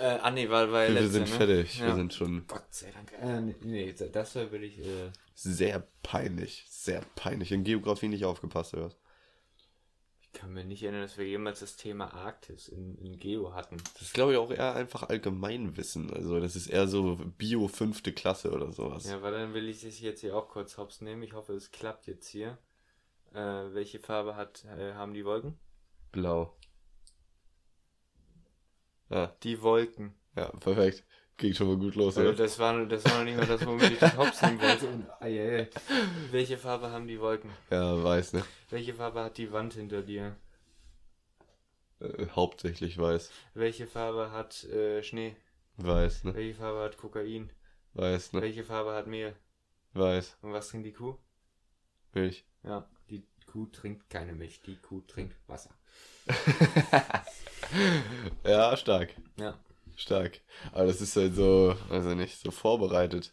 äh, 0.00 0.18
ah, 0.22 0.30
nee, 0.30 0.48
weil, 0.48 0.72
weil 0.72 0.88
Wir 0.88 1.00
letzte, 1.00 1.12
sind 1.12 1.30
ne? 1.30 1.36
fertig. 1.36 1.80
Wir 1.80 1.94
sind 1.94 2.14
schon. 2.14 2.44
Gott 2.46 2.66
sei 2.70 2.90
Dank. 2.90 3.12
Äh, 3.20 3.54
nee, 3.62 3.92
das 3.92 4.34
will 4.34 4.64
ich. 4.64 4.78
Äh... 4.78 5.10
Sehr 5.34 5.86
peinlich. 6.02 6.64
Sehr 6.68 7.02
peinlich. 7.14 7.52
In 7.52 7.64
Geografie 7.64 8.08
nicht 8.08 8.24
aufgepasst, 8.24 8.74
oder 8.74 8.86
was? 8.86 8.96
kann 10.34 10.52
mir 10.52 10.64
nicht 10.64 10.82
erinnern, 10.82 11.02
dass 11.02 11.16
wir 11.16 11.26
jemals 11.26 11.60
das 11.60 11.76
Thema 11.76 12.12
Arktis 12.12 12.68
in, 12.68 12.98
in 12.98 13.18
Geo 13.18 13.54
hatten. 13.54 13.78
Das 13.94 14.02
ist, 14.02 14.14
glaube 14.14 14.32
ich, 14.32 14.38
auch 14.38 14.50
eher 14.50 14.74
einfach 14.74 15.04
Allgemeinwissen. 15.04 16.12
Also, 16.12 16.38
das 16.40 16.56
ist 16.56 16.66
eher 16.66 16.86
so 16.86 17.16
Bio 17.38 17.68
fünfte 17.68 18.12
Klasse 18.12 18.50
oder 18.50 18.70
sowas. 18.72 19.06
Ja, 19.06 19.22
weil 19.22 19.32
dann 19.32 19.54
will 19.54 19.68
ich 19.68 19.82
das 19.82 20.00
jetzt 20.00 20.20
hier 20.20 20.36
auch 20.36 20.48
kurz 20.48 20.76
hops 20.76 21.00
nehmen. 21.00 21.22
Ich 21.22 21.32
hoffe, 21.32 21.54
es 21.54 21.70
klappt 21.70 22.06
jetzt 22.06 22.28
hier. 22.28 22.58
Äh, 23.32 23.38
welche 23.72 24.00
Farbe 24.00 24.36
hat, 24.36 24.64
äh, 24.64 24.92
haben 24.94 25.14
die 25.14 25.24
Wolken? 25.24 25.56
Blau. 26.12 26.54
Ah. 29.10 29.32
Die 29.42 29.60
Wolken. 29.62 30.14
Ja, 30.36 30.48
perfekt. 30.48 31.04
Ging 31.36 31.52
schon 31.52 31.66
mal 31.66 31.76
gut 31.76 31.96
los, 31.96 32.16
oder? 32.16 32.32
Das 32.32 32.58
war, 32.60 32.86
das 32.86 33.04
war 33.04 33.18
noch 33.18 33.24
nicht 33.24 33.36
mal 33.36 33.46
das, 33.46 33.66
womit 33.66 33.92
ich 33.92 33.98
das 33.98 34.16
Hops 34.16 34.40
nehmen 34.42 34.60
wollte. 34.60 35.06
Ah, 35.18 35.26
yeah. 35.26 35.66
Welche 36.30 36.56
Farbe 36.56 36.90
haben 36.90 37.08
die 37.08 37.20
Wolken? 37.20 37.50
Ja, 37.70 38.02
weiß, 38.02 38.34
ne? 38.34 38.44
Welche 38.70 38.94
Farbe 38.94 39.24
hat 39.24 39.36
die 39.36 39.50
Wand 39.50 39.74
hinter 39.74 40.02
dir? 40.02 40.36
Äh, 42.00 42.26
hauptsächlich 42.36 42.98
weiß. 42.98 43.32
Welche 43.54 43.88
Farbe 43.88 44.30
hat 44.30 44.62
äh, 44.64 45.02
Schnee? 45.02 45.36
Weiß, 45.76 46.22
ne? 46.22 46.34
Welche 46.34 46.54
Farbe 46.54 46.82
hat 46.82 46.96
Kokain? 46.98 47.50
Weiß, 47.94 48.32
ne? 48.32 48.40
Welche 48.40 48.62
Farbe 48.62 48.94
hat 48.94 49.08
Mehl? 49.08 49.34
Weiß. 49.92 50.36
Und 50.42 50.52
was 50.52 50.68
trinkt 50.68 50.86
die 50.86 50.92
Kuh? 50.92 51.16
Milch. 52.12 52.44
Ja, 52.62 52.88
die 53.10 53.26
Kuh 53.46 53.66
trinkt 53.66 54.08
keine 54.08 54.34
Milch, 54.34 54.60
die 54.62 54.76
Kuh 54.76 55.00
trinkt 55.00 55.36
Wasser. 55.48 55.74
ja, 58.44 58.76
stark. 58.76 59.10
Ja. 59.38 59.58
Stark. 59.96 60.40
Aber 60.72 60.86
das 60.86 61.00
ist 61.00 61.14
halt 61.16 61.34
so, 61.34 61.76
also 61.90 62.14
nicht, 62.14 62.38
so 62.38 62.50
vorbereitet. 62.50 63.32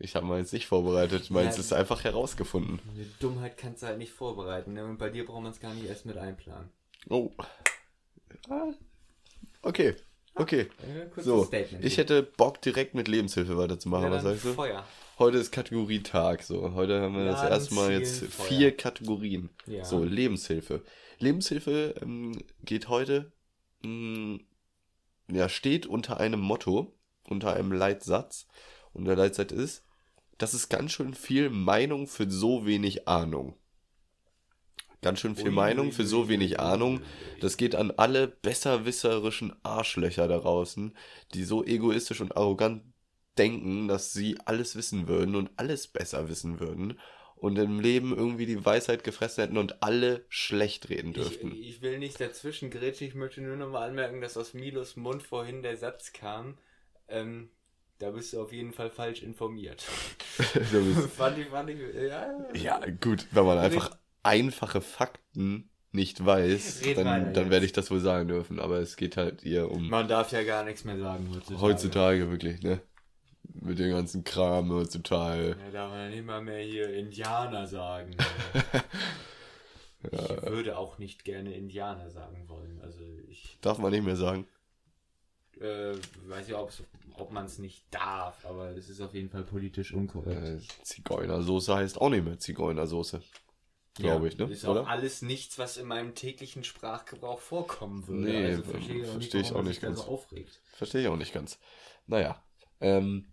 Ich 0.00 0.14
habe 0.14 0.26
meins 0.26 0.52
nicht 0.52 0.66
vorbereitet, 0.66 1.30
meins 1.30 1.56
Ja. 1.56 1.60
ist 1.60 1.72
einfach 1.72 2.04
herausgefunden. 2.04 2.80
Eine 2.94 3.04
Dummheit 3.20 3.56
kannst 3.56 3.82
du 3.82 3.86
halt 3.88 3.98
nicht 3.98 4.12
vorbereiten. 4.12 4.72
Ne? 4.74 4.84
Und 4.84 4.98
bei 4.98 5.10
dir 5.10 5.24
braucht 5.26 5.42
man 5.42 5.50
es 5.52 5.60
gar 5.60 5.74
nicht 5.74 5.86
erst 5.86 6.06
mit 6.06 6.16
einplanen. 6.16 6.70
Oh. 7.08 7.30
Ah, 8.48 8.68
Okay, 9.62 9.96
okay. 10.34 10.68
So, 11.16 11.44
Statement. 11.44 11.84
ich 11.84 11.98
hätte 11.98 12.22
Bock 12.22 12.62
direkt 12.62 12.94
mit 12.94 13.08
Lebenshilfe 13.08 13.56
weiterzumachen, 13.58 14.04
ja, 14.06 14.10
was 14.12 14.22
sagst 14.22 14.44
du? 14.44 14.52
Feuer. 14.54 14.84
Heute 15.18 15.38
ist 15.38 15.50
Kategorietag, 15.50 16.42
so. 16.44 16.74
Heute 16.74 17.00
haben 17.00 17.16
wir 17.16 17.24
das 17.24 17.42
erste 17.42 17.74
Mal 17.74 17.90
jetzt 17.92 18.24
Feuer. 18.26 18.46
vier 18.46 18.76
Kategorien. 18.76 19.50
Ja. 19.66 19.84
So, 19.84 20.04
Lebenshilfe. 20.04 20.82
Lebenshilfe 21.18 21.96
ähm, 22.00 22.40
geht 22.64 22.88
heute, 22.88 23.32
mh, 23.82 24.40
ja, 25.30 25.48
steht 25.48 25.86
unter 25.86 26.20
einem 26.20 26.40
Motto, 26.40 26.94
unter 27.24 27.54
einem 27.54 27.72
Leitsatz. 27.72 28.46
Und 28.92 29.04
der 29.04 29.16
Leitsatz 29.16 29.52
ist, 29.52 29.84
das 30.38 30.54
ist 30.54 30.68
ganz 30.68 30.92
schön 30.92 31.14
viel 31.14 31.50
Meinung 31.50 32.06
für 32.06 32.30
so 32.30 32.64
wenig 32.66 33.08
Ahnung. 33.08 33.54
Ganz 35.00 35.20
schön 35.20 35.36
viel 35.36 35.52
Meinung 35.52 35.92
für 35.92 36.04
so 36.04 36.28
wenig 36.28 36.58
Ahnung. 36.58 37.00
Das 37.40 37.56
geht 37.56 37.76
an 37.76 37.92
alle 37.92 38.26
besserwisserischen 38.26 39.54
Arschlöcher 39.62 40.26
da 40.26 40.38
draußen, 40.38 40.96
die 41.34 41.44
so 41.44 41.64
egoistisch 41.64 42.20
und 42.20 42.36
arrogant 42.36 42.82
denken, 43.36 43.86
dass 43.86 44.12
sie 44.12 44.36
alles 44.44 44.74
wissen 44.74 45.06
würden 45.06 45.36
und 45.36 45.50
alles 45.56 45.86
besser 45.86 46.28
wissen 46.28 46.58
würden 46.58 46.98
und 47.40 47.58
im 47.58 47.80
Leben 47.80 48.16
irgendwie 48.16 48.46
die 48.46 48.64
Weisheit 48.64 49.04
gefressen 49.04 49.42
hätten 49.44 49.58
und 49.58 49.82
alle 49.82 50.24
schlecht 50.28 50.88
reden 50.88 51.10
Ich, 51.10 51.14
dürften. 51.14 51.52
ich 51.52 51.82
will 51.82 51.98
nicht 51.98 52.20
dazwischen 52.20 52.70
grätschen, 52.70 53.06
ich 53.08 53.14
möchte 53.14 53.40
nur 53.40 53.56
noch 53.56 53.68
mal 53.70 53.88
anmerken, 53.88 54.20
dass 54.20 54.36
aus 54.36 54.54
Milos 54.54 54.96
Mund 54.96 55.22
vorhin 55.22 55.62
der 55.62 55.76
Satz 55.76 56.12
kam, 56.12 56.58
ähm, 57.08 57.50
da 57.98 58.10
bist 58.10 58.32
du 58.32 58.40
auf 58.42 58.52
jeden 58.52 58.72
Fall 58.72 58.90
falsch 58.90 59.22
informiert. 59.22 59.82
Fand 61.16 61.38
ich, 61.38 61.48
fand 61.48 61.70
ich, 61.70 61.78
ja. 61.94 62.32
ja, 62.54 62.80
gut, 63.00 63.26
wenn 63.32 63.44
man 63.44 63.58
einfach 63.58 63.96
einfache 64.22 64.80
Fakten 64.80 65.70
nicht 65.90 66.24
weiß, 66.24 66.82
Red 66.84 66.98
dann, 66.98 67.32
dann 67.34 67.50
werde 67.50 67.64
ich 67.66 67.72
das 67.72 67.90
wohl 67.90 67.98
sagen 68.00 68.28
dürfen. 68.28 68.60
Aber 68.60 68.78
es 68.78 68.96
geht 68.96 69.16
halt 69.16 69.40
hier 69.42 69.70
um 69.70 69.88
Man 69.88 70.06
darf 70.06 70.30
ja 70.32 70.42
gar 70.44 70.62
nichts 70.64 70.84
mehr 70.84 70.98
sagen 70.98 71.28
heutzutage. 71.34 71.60
heutzutage 71.60 72.30
wirklich, 72.30 72.62
ne? 72.62 72.80
Mit 73.54 73.78
dem 73.78 73.90
ganzen 73.90 74.24
Kram 74.24 74.70
heutzutage. 74.72 75.56
Ja, 75.64 75.70
darf 75.70 75.90
man 75.90 76.10
nicht 76.10 76.24
mal 76.24 76.40
mehr 76.42 76.60
hier 76.62 76.92
Indianer 76.94 77.66
sagen. 77.66 78.16
Ich 80.00 80.12
würde 80.42 80.78
auch 80.78 80.98
nicht 80.98 81.24
gerne 81.24 81.52
Indianer 81.54 82.08
sagen 82.08 82.48
wollen. 82.48 82.80
Also 82.82 83.00
ich 83.28 83.58
Darf 83.60 83.78
man 83.78 83.90
nicht 83.90 84.04
mehr 84.04 84.14
sagen. 84.16 84.46
äh, 85.60 85.94
weiß 86.28 86.48
ja, 86.48 86.60
ob's- 86.60 86.84
ob 87.14 87.32
man 87.32 87.46
es 87.46 87.58
nicht 87.58 87.84
darf, 87.90 88.46
aber 88.46 88.76
es 88.76 88.88
ist 88.88 89.00
auf 89.00 89.12
jeden 89.12 89.28
Fall 89.28 89.42
politisch 89.42 89.92
unkorrekt. 89.92 90.40
Äh, 90.40 90.84
Zigeunersoße 90.84 91.74
heißt 91.74 92.00
auch 92.00 92.10
nicht 92.10 92.24
mehr 92.24 92.38
Zigeunersoße. 92.38 93.20
Glaube 93.94 94.28
ich, 94.28 94.38
ne? 94.38 94.44
Ist 94.44 94.64
Oder? 94.64 94.82
auch 94.82 94.86
alles 94.88 95.22
nichts, 95.22 95.58
was 95.58 95.76
in 95.76 95.88
meinem 95.88 96.14
täglichen 96.14 96.62
Sprachgebrauch 96.62 97.40
vorkommen 97.40 98.06
würde. 98.06 98.20
Nee, 98.30 98.44
also 98.46 98.62
verstehe 98.62 99.02
ich 99.02 99.08
auch 99.08 99.14
nicht, 99.16 99.32
verstehe 99.32 99.40
ich 99.40 99.52
auch 99.52 99.62
nicht 99.64 99.80
ganz. 99.82 100.04
Verstehe 100.74 101.00
ich 101.02 101.08
auch 101.08 101.16
nicht 101.16 101.34
ganz. 101.34 101.58
Naja. 102.06 102.40
Ähm, 102.80 103.32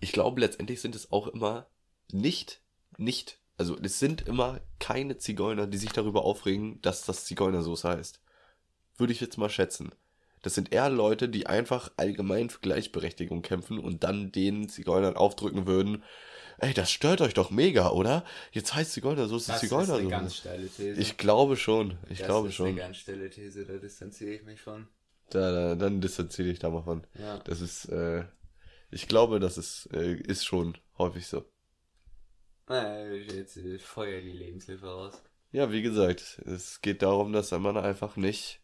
ich 0.00 0.12
glaube, 0.12 0.40
letztendlich 0.40 0.80
sind 0.80 0.94
es 0.94 1.12
auch 1.12 1.28
immer 1.28 1.66
nicht, 2.12 2.60
nicht, 2.98 3.38
also 3.58 3.76
es 3.82 3.98
sind 3.98 4.22
immer 4.28 4.60
keine 4.78 5.18
Zigeuner, 5.18 5.66
die 5.66 5.78
sich 5.78 5.92
darüber 5.92 6.24
aufregen, 6.24 6.80
dass 6.82 7.04
das 7.04 7.24
Zigeunersoße 7.24 7.88
heißt. 7.88 8.20
Würde 8.98 9.12
ich 9.12 9.20
jetzt 9.20 9.38
mal 9.38 9.50
schätzen. 9.50 9.92
Das 10.42 10.54
sind 10.54 10.72
eher 10.72 10.90
Leute, 10.90 11.28
die 11.28 11.46
einfach 11.46 11.90
allgemein 11.96 12.50
für 12.50 12.58
Gleichberechtigung 12.60 13.42
kämpfen 13.42 13.78
und 13.78 14.02
dann 14.04 14.32
den 14.32 14.68
Zigeunern 14.68 15.16
aufdrücken 15.16 15.66
würden, 15.66 16.02
ey, 16.58 16.74
das 16.74 16.90
stört 16.90 17.20
euch 17.20 17.34
doch 17.34 17.50
mega, 17.50 17.90
oder? 17.90 18.24
Jetzt 18.50 18.74
heißt 18.74 18.92
Zigeunersoße 18.92 19.52
Das 19.52 19.62
ist 19.62 19.72
eine 19.72 19.84
Zigeunersoße. 19.84 20.08
ganz 20.10 20.36
steile 20.36 20.68
These. 20.68 21.00
Ich 21.00 21.16
glaube 21.16 21.56
schon, 21.56 21.96
ich 22.10 22.18
das 22.18 22.26
glaube 22.26 22.48
ist 22.48 22.54
schon. 22.54 22.66
eine 22.68 22.76
ganz 22.76 22.96
steile 22.98 23.30
These, 23.30 23.64
da 23.66 23.74
distanziere 23.78 24.32
ich 24.32 24.42
mich 24.44 24.60
von. 24.60 24.88
Da, 25.30 25.50
da, 25.52 25.74
dann 25.76 26.00
distanziere 26.00 26.48
ich 26.48 26.58
da 26.58 26.70
mal 26.70 26.82
von. 26.82 27.06
Ja. 27.18 27.38
Das 27.38 27.60
ist, 27.60 27.86
äh, 27.86 28.24
ich 28.92 29.08
glaube, 29.08 29.40
das 29.40 29.58
ist, 29.58 29.86
äh, 29.92 30.14
ist 30.14 30.44
schon 30.44 30.78
häufig 30.98 31.26
so. 31.26 31.44
Äh, 32.70 33.16
jetzt 33.22 33.56
äh, 33.56 33.78
feuer 33.78 34.20
die 34.20 34.32
Lebenshilfe 34.32 34.86
raus. 34.86 35.22
Ja, 35.50 35.70
wie 35.70 35.82
gesagt, 35.82 36.40
es 36.46 36.80
geht 36.80 37.02
darum, 37.02 37.32
dass 37.32 37.50
man 37.50 37.76
einfach 37.76 38.16
nicht 38.16 38.60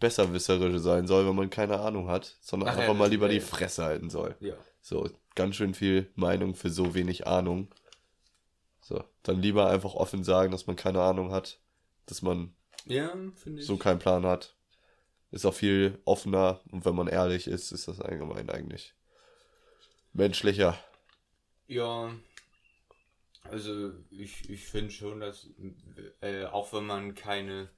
besserwisserisch 0.00 0.80
sein 0.80 1.06
soll, 1.06 1.26
wenn 1.26 1.34
man 1.34 1.50
keine 1.50 1.80
Ahnung 1.80 2.08
hat, 2.08 2.36
sondern 2.40 2.68
Ach 2.70 2.74
ja, 2.76 2.80
einfach 2.82 2.94
mal 2.94 3.04
das- 3.04 3.10
lieber 3.10 3.26
ja, 3.26 3.32
die 3.32 3.38
ja. 3.40 3.44
Fresse 3.44 3.84
halten 3.84 4.10
soll. 4.10 4.36
Ja. 4.40 4.54
So, 4.80 5.10
ganz 5.34 5.56
schön 5.56 5.74
viel 5.74 6.10
Meinung 6.14 6.54
für 6.54 6.70
so 6.70 6.94
wenig 6.94 7.26
Ahnung. 7.26 7.68
So, 8.80 9.02
dann 9.22 9.42
lieber 9.42 9.68
einfach 9.68 9.94
offen 9.94 10.24
sagen, 10.24 10.52
dass 10.52 10.66
man 10.66 10.76
keine 10.76 11.02
Ahnung 11.02 11.32
hat, 11.32 11.60
dass 12.06 12.22
man 12.22 12.54
Ja, 12.86 13.12
so 13.58 13.76
keinen 13.76 13.98
Plan 13.98 14.24
hat. 14.24 14.54
Ist 15.30 15.44
auch 15.44 15.52
viel 15.52 15.98
offener 16.06 16.60
und 16.70 16.86
wenn 16.86 16.94
man 16.94 17.06
ehrlich 17.08 17.48
ist, 17.48 17.70
ist 17.72 17.86
das 17.88 18.00
allgemein 18.00 18.48
eigentlich 18.48 18.94
menschlicher. 20.18 20.78
Ja, 21.68 22.10
also 23.44 23.92
ich, 24.10 24.48
ich 24.50 24.64
finde 24.64 24.90
schon, 24.92 25.20
dass 25.20 25.48
äh, 26.20 26.44
auch 26.44 26.72
wenn 26.72 26.86
man 26.86 27.14
keine 27.14 27.68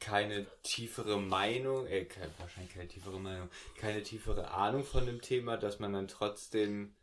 keine 0.00 0.46
tiefere 0.62 1.20
Meinung, 1.20 1.86
äh, 1.86 2.04
ke- 2.04 2.30
wahrscheinlich 2.38 2.74
keine 2.74 2.88
tiefere 2.88 3.20
Meinung, 3.20 3.48
keine 3.76 4.02
tiefere 4.02 4.50
Ahnung 4.52 4.84
von 4.84 5.06
dem 5.06 5.20
Thema, 5.20 5.56
dass 5.56 5.78
man 5.80 5.92
dann 5.92 6.08
trotzdem 6.08 6.94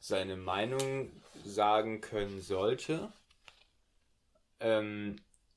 seine 0.00 0.36
Meinung 0.36 1.10
sagen 1.44 2.00
können 2.00 2.40
sollte. 2.40 3.12
Ähm, 4.60 5.16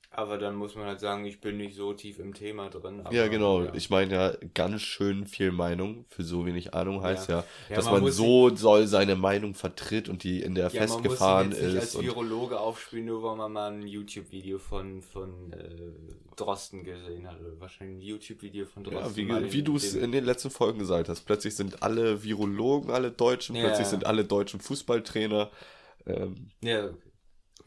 aber 0.09 0.37
dann 0.37 0.55
muss 0.55 0.75
man 0.75 0.85
halt 0.85 0.99
sagen, 0.99 1.25
ich 1.25 1.41
bin 1.41 1.57
nicht 1.57 1.75
so 1.75 1.93
tief 1.93 2.17
im 2.19 2.33
Thema 2.33 2.69
drin. 2.69 3.01
Aber, 3.03 3.13
ja, 3.13 3.27
genau. 3.27 3.63
ja. 3.63 3.73
Ich 3.75 3.89
meine 3.89 4.13
ja, 4.13 4.33
ganz 4.53 4.81
schön 4.81 5.27
viel 5.27 5.51
Meinung 5.51 6.05
für 6.09 6.23
so 6.23 6.45
wenig 6.45 6.73
Ahnung 6.73 7.03
heißt 7.03 7.29
ja, 7.29 7.43
Ja, 7.69 7.75
dass 7.75 7.85
man 7.85 8.01
man, 8.01 8.11
so 8.11 8.55
soll 8.55 8.87
seine 8.87 9.15
Meinung 9.15 9.53
vertritt 9.53 10.09
und 10.09 10.23
die 10.23 10.41
in 10.41 10.55
der 10.55 10.69
Ja, 10.69 10.79
man 10.81 10.89
muss 10.89 10.97
festgefahren 11.01 11.51
jetzt 11.51 11.61
nicht 11.61 11.73
ist. 11.73 11.79
als 11.81 11.95
Und, 11.95 12.05
Virologe 12.05 12.59
aufspielen, 12.59 13.05
nur 13.05 13.21
weil 13.21 13.35
man 13.35 13.51
mal 13.51 13.71
ein 13.71 13.85
YouTube-Video 13.85 14.57
von, 14.57 15.01
von 15.01 15.53
äh, 15.53 16.35
Drosten 16.35 16.83
gesehen 16.83 17.27
hat. 17.27 17.39
Oder 17.39 17.59
wahrscheinlich 17.59 17.97
ein 17.97 18.01
YouTube-Video 18.01 18.65
von 18.65 18.83
Drosten. 18.83 19.27
ja, 19.29 19.43
wie, 19.43 19.53
wie 19.53 19.61
du 19.63 19.75
es 19.75 19.93
in 19.93 20.11
den 20.11 20.25
letzten 20.25 20.49
Folgen 20.49 20.79
gesagt 20.79 21.09
hast. 21.09 21.21
Plötzlich 21.25 21.55
sind 21.55 21.83
alle 21.83 22.23
Virologen, 22.23 22.91
alle 22.91 23.11
Deutschen, 23.11 23.55
Ja. 23.55 23.65
plötzlich 23.65 23.87
sind 23.87 24.05
alle 24.05 24.23
deutschen 24.23 24.59
Fußballtrainer. 24.61 25.51
Ähm, 26.05 26.49
Ja. 26.63 26.89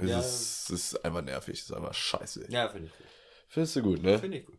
Es, 0.05 0.11
Ja. 0.11 0.19
ist, 0.21 0.71
es 0.71 0.93
ist 0.93 1.05
einfach 1.05 1.23
nervig, 1.23 1.59
es 1.59 1.65
ist 1.71 1.73
einfach 1.73 1.95
scheiße. 1.95 2.47
ja 2.51 2.69
finde 2.69 2.87
ich 2.89 2.93
gut. 2.99 3.07
Findest 3.49 3.77
du 3.77 3.83
gut, 3.83 4.03
ne? 4.03 4.19
Finde 4.19 4.39
ich 4.39 4.47
gut. 4.47 4.59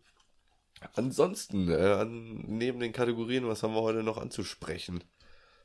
Ansonsten, 0.95 1.69
äh, 1.69 1.75
an, 1.93 2.43
neben 2.47 2.79
den 2.79 2.91
Kategorien, 2.91 3.47
was 3.47 3.61
haben 3.63 3.73
wir 3.75 3.81
heute 3.81 4.03
noch 4.03 4.17
anzusprechen? 4.17 5.03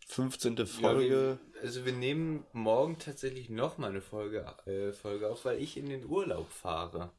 15. 0.09 0.57
Ja, 0.57 0.67
Folge. 0.67 1.39
wir, 1.55 1.63
also 1.63 1.85
wir 1.85 1.93
nehmen 1.93 2.45
morgen 2.53 2.99
tatsächlich 2.99 3.49
noch 3.51 3.79
mal 3.79 3.91
eine 3.91 4.03
Folge, 4.03 4.47
äh, 4.67 4.93
Folge 4.93 5.29
auf, 5.31 5.45
weil 5.45 5.61
ich 5.61 5.77
in 5.77 5.89
den 5.89 6.05
Urlaub 6.07 6.51
fahre. 6.53 7.11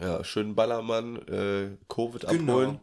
Ja, 0.00 0.22
schön 0.24 0.54
Ballermann, 0.54 1.16
äh, 1.28 1.76
Covid 1.88 2.22
Genau. 2.28 2.52
abholen. 2.60 2.80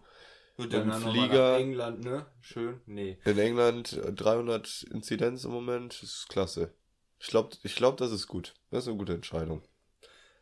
Und 0.58 0.74
dann 0.74 0.92
Im 0.92 1.02
Flieger. 1.12 1.52
nach 1.54 1.60
England, 1.60 2.04
ne? 2.04 2.26
Schön? 2.42 2.82
Nee. 2.88 3.18
In 3.26 3.38
England 3.38 3.94
äh, 3.94 4.12
300 4.12 4.84
Inzidenz 4.92 5.46
im 5.46 5.52
Moment, 5.52 6.02
ist 6.04 6.28
klasse. 6.30 6.74
Ich 7.20 7.28
glaube, 7.28 7.50
ich 7.64 7.76
glaub, 7.76 7.98
das 7.98 8.12
ist 8.12 8.28
gut. 8.28 8.54
Das 8.72 8.84
ist 8.84 8.88
eine 8.90 8.98
gute 8.98 9.14
Entscheidung. 9.14 9.62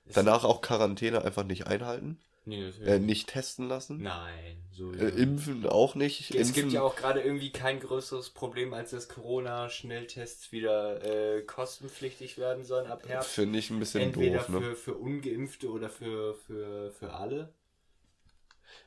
Ist- 0.07 0.17
Danach 0.17 0.43
auch 0.43 0.61
Quarantäne 0.61 1.23
einfach 1.23 1.43
nicht 1.43 1.67
einhalten, 1.67 2.19
Nee, 2.45 2.71
äh, 2.85 2.99
nicht 2.99 3.27
testen 3.29 3.67
lassen. 3.67 4.03
Nein, 4.03 4.57
so 4.71 4.91
Äh, 4.93 5.07
impfen 5.09 5.65
auch 5.65 5.95
nicht. 5.95 6.31
Es 6.31 6.37
impfen, 6.37 6.61
gibt 6.63 6.73
ja 6.73 6.81
auch 6.83 6.95
gerade 6.95 7.21
irgendwie 7.21 7.51
kein 7.51 7.79
größeres 7.79 8.29
Problem, 8.29 8.73
als 8.73 8.91
dass 8.91 9.09
Corona-Schnelltests 9.09 10.51
wieder 10.51 11.03
äh, 11.03 11.41
kostenpflichtig 11.41 12.37
werden 12.37 12.63
sollen 12.63 12.85
ab 12.91 13.07
Herbst. 13.07 13.31
Finde 13.31 13.57
ich 13.59 13.69
ein 13.71 13.79
bisschen 13.79 14.03
Entweder 14.03 14.41
doof, 14.41 14.49
ne? 14.49 14.59
für, 14.59 14.75
für 14.75 14.93
Ungeimpfte 14.95 15.69
oder 15.69 15.89
für, 15.89 16.35
für, 16.35 16.91
für 16.91 17.13
alle. 17.13 17.49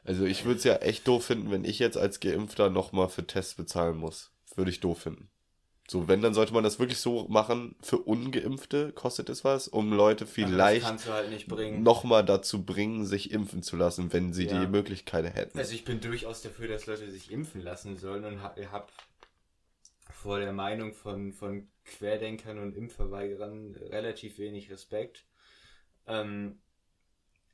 Also 0.05 0.24
ich 0.24 0.44
würde 0.44 0.59
es 0.59 0.64
ja 0.64 0.74
echt 0.77 1.07
doof 1.07 1.27
finden, 1.27 1.51
wenn 1.53 1.64
ich 1.64 1.79
jetzt 1.79 1.96
als 1.96 2.18
Geimpfter 2.18 2.68
nochmal 2.68 3.09
für 3.09 3.24
Tests 3.27 3.55
bezahlen 3.55 3.96
muss. 3.96 4.31
Würde 4.57 4.70
ich 4.72 4.81
doof 4.81 5.03
finden. 5.03 5.29
So, 5.90 6.07
wenn, 6.07 6.20
dann 6.20 6.35
sollte 6.35 6.53
man 6.53 6.62
das 6.62 6.79
wirklich 6.79 6.98
so 6.98 7.27
machen, 7.29 7.74
für 7.81 7.96
Ungeimpfte 7.96 8.92
kostet 8.92 9.31
es 9.31 9.42
was, 9.42 9.68
um 9.68 9.90
Leute 9.90 10.27
vielleicht 10.27 10.85
halt 11.07 11.48
nochmal 11.81 12.22
dazu 12.27 12.62
bringen, 12.62 13.07
sich 13.07 13.31
impfen 13.31 13.62
zu 13.62 13.77
lassen, 13.77 14.12
wenn 14.12 14.35
sie 14.35 14.44
Ja. 14.44 14.61
die 14.61 14.66
Möglichkeit 14.66 15.35
hätten. 15.35 15.59
Also 15.59 15.74
ich 15.74 15.87
bin 15.87 16.01
durchaus 16.01 16.42
dafür, 16.42 16.68
dass 16.68 16.85
Leute 16.85 17.11
sich 17.11 17.33
impfen 17.33 17.62
lassen 17.62 17.96
sollen 17.96 18.27
und 18.27 18.42
hab, 18.42 18.59
hab 18.70 18.92
vor 20.11 20.40
der 20.40 20.53
Meinung 20.53 20.92
von, 20.92 21.33
von 21.33 21.66
Querdenkern 21.87 22.59
und 22.59 22.77
Impfverweigerern 22.77 23.74
relativ 23.90 24.38
wenig 24.38 24.70
Respekt. 24.70 25.24
Ähm, 26.07 26.59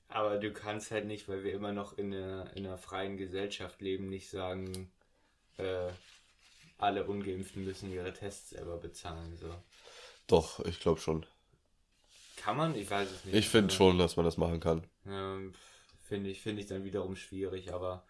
Aber 0.09 0.39
du 0.39 0.53
kannst 0.53 0.91
halt 0.91 1.07
nicht, 1.07 1.29
weil 1.29 1.45
wir 1.45 1.53
immer 1.53 1.73
noch 1.73 1.97
in 1.99 2.13
einer, 2.13 2.51
in 2.57 2.67
einer 2.67 2.79
freien 2.79 3.17
Gesellschaft 3.17 3.81
leben, 3.81 4.09
nicht 4.09 4.29
sagen, 4.29 4.91
äh, 5.59 5.91
alle 6.85 7.07
Ungeimpften 7.07 7.65
müssen 7.65 7.91
ihre 7.93 8.13
Tests 8.13 8.51
selber 8.51 8.79
bezahlen. 8.79 9.37
So. 9.37 9.55
Doch, 10.27 10.61
ich 10.61 10.81
glaube 10.81 11.01
schon. 11.01 11.25
Kann 12.37 12.57
man? 12.57 12.75
Ich 12.75 12.91
weiß 12.91 13.11
es 13.11 13.25
nicht. 13.25 13.35
Ich 13.35 13.49
finde 13.49 13.73
schon, 13.75 13.99
dass 13.99 14.17
man 14.17 14.25
das 14.25 14.37
machen 14.37 14.61
kann. 14.61 14.87
Ähm, 15.07 15.55
finde 16.03 16.31
ich, 16.31 16.41
finde 16.43 16.63
ich 16.63 16.69
dann 16.69 16.85
wiederum 16.85 17.17
schwierig, 17.17 17.73
aber 17.73 18.05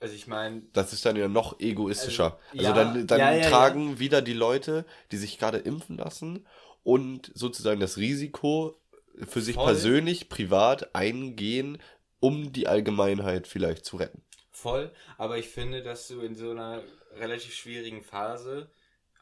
also 0.00 0.14
ich 0.14 0.26
meine, 0.26 0.62
Das 0.72 0.92
ist 0.92 1.04
dann 1.06 1.16
ja 1.16 1.28
noch 1.28 1.58
egoistischer. 1.60 2.38
Also, 2.52 2.58
Also, 2.58 2.62
ja, 2.64 2.72
dann, 2.72 3.06
dann 3.06 3.18
ja, 3.18 3.32
ja, 3.32 3.48
tragen 3.48 3.98
wieder 3.98 4.22
die 4.22 4.34
Leute, 4.34 4.84
die 5.10 5.16
sich 5.16 5.38
gerade 5.38 5.58
impfen 5.58 5.96
lassen 5.96 6.46
und 6.82 7.30
sozusagen 7.34 7.80
das 7.80 7.96
Risiko 7.96 8.78
für 9.26 9.40
sich 9.40 9.56
Voll. 9.56 9.64
persönlich, 9.64 10.28
privat 10.28 10.94
eingehen, 10.94 11.78
um 12.20 12.52
die 12.52 12.68
Allgemeinheit 12.68 13.46
vielleicht 13.46 13.84
zu 13.84 13.96
retten. 13.96 14.22
voll, 14.50 14.90
aber 15.18 15.38
ich 15.38 15.48
finde, 15.48 15.82
dass 15.82 16.08
du 16.08 16.20
in 16.20 16.34
so 16.34 16.50
einer 16.50 16.82
relativ 17.16 17.54
schwierigen 17.54 18.02
Phase 18.02 18.70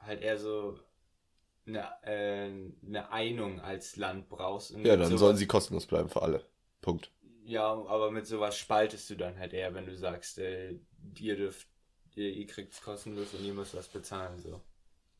halt 0.00 0.20
eher 0.20 0.38
so 0.38 0.78
eine, 1.66 1.88
äh, 2.02 2.50
eine 2.86 3.10
Einung 3.10 3.60
als 3.60 3.96
Land 3.96 4.28
brauchst. 4.28 4.72
Und 4.72 4.84
Ja, 4.84 4.96
dann 4.96 5.06
sowas- 5.08 5.20
sollen 5.20 5.36
sie 5.36 5.46
kostenlos 5.46 5.86
bleiben 5.86 6.08
für 6.10 6.22
alle. 6.22 6.44
Punkt. 6.82 7.10
Ja, 7.46 7.66
aber 7.72 8.10
mit 8.10 8.26
sowas 8.26 8.56
spaltest 8.58 9.08
du 9.10 9.16
dann 9.16 9.38
halt 9.38 9.52
eher, 9.52 9.74
wenn 9.74 9.86
du 9.86 9.96
sagst, 9.96 10.38
äh, 10.38 10.78
ihr 11.18 11.36
dürft, 11.36 11.66
ihr, 12.14 12.30
ihr 12.30 12.46
kriegt 12.46 12.72
es 12.72 12.80
kostenlos 12.82 13.32
und 13.34 13.44
ihr 13.44 13.54
müsst 13.54 13.74
was 13.74 13.88
bezahlen, 13.88 14.38
so. 14.38 14.60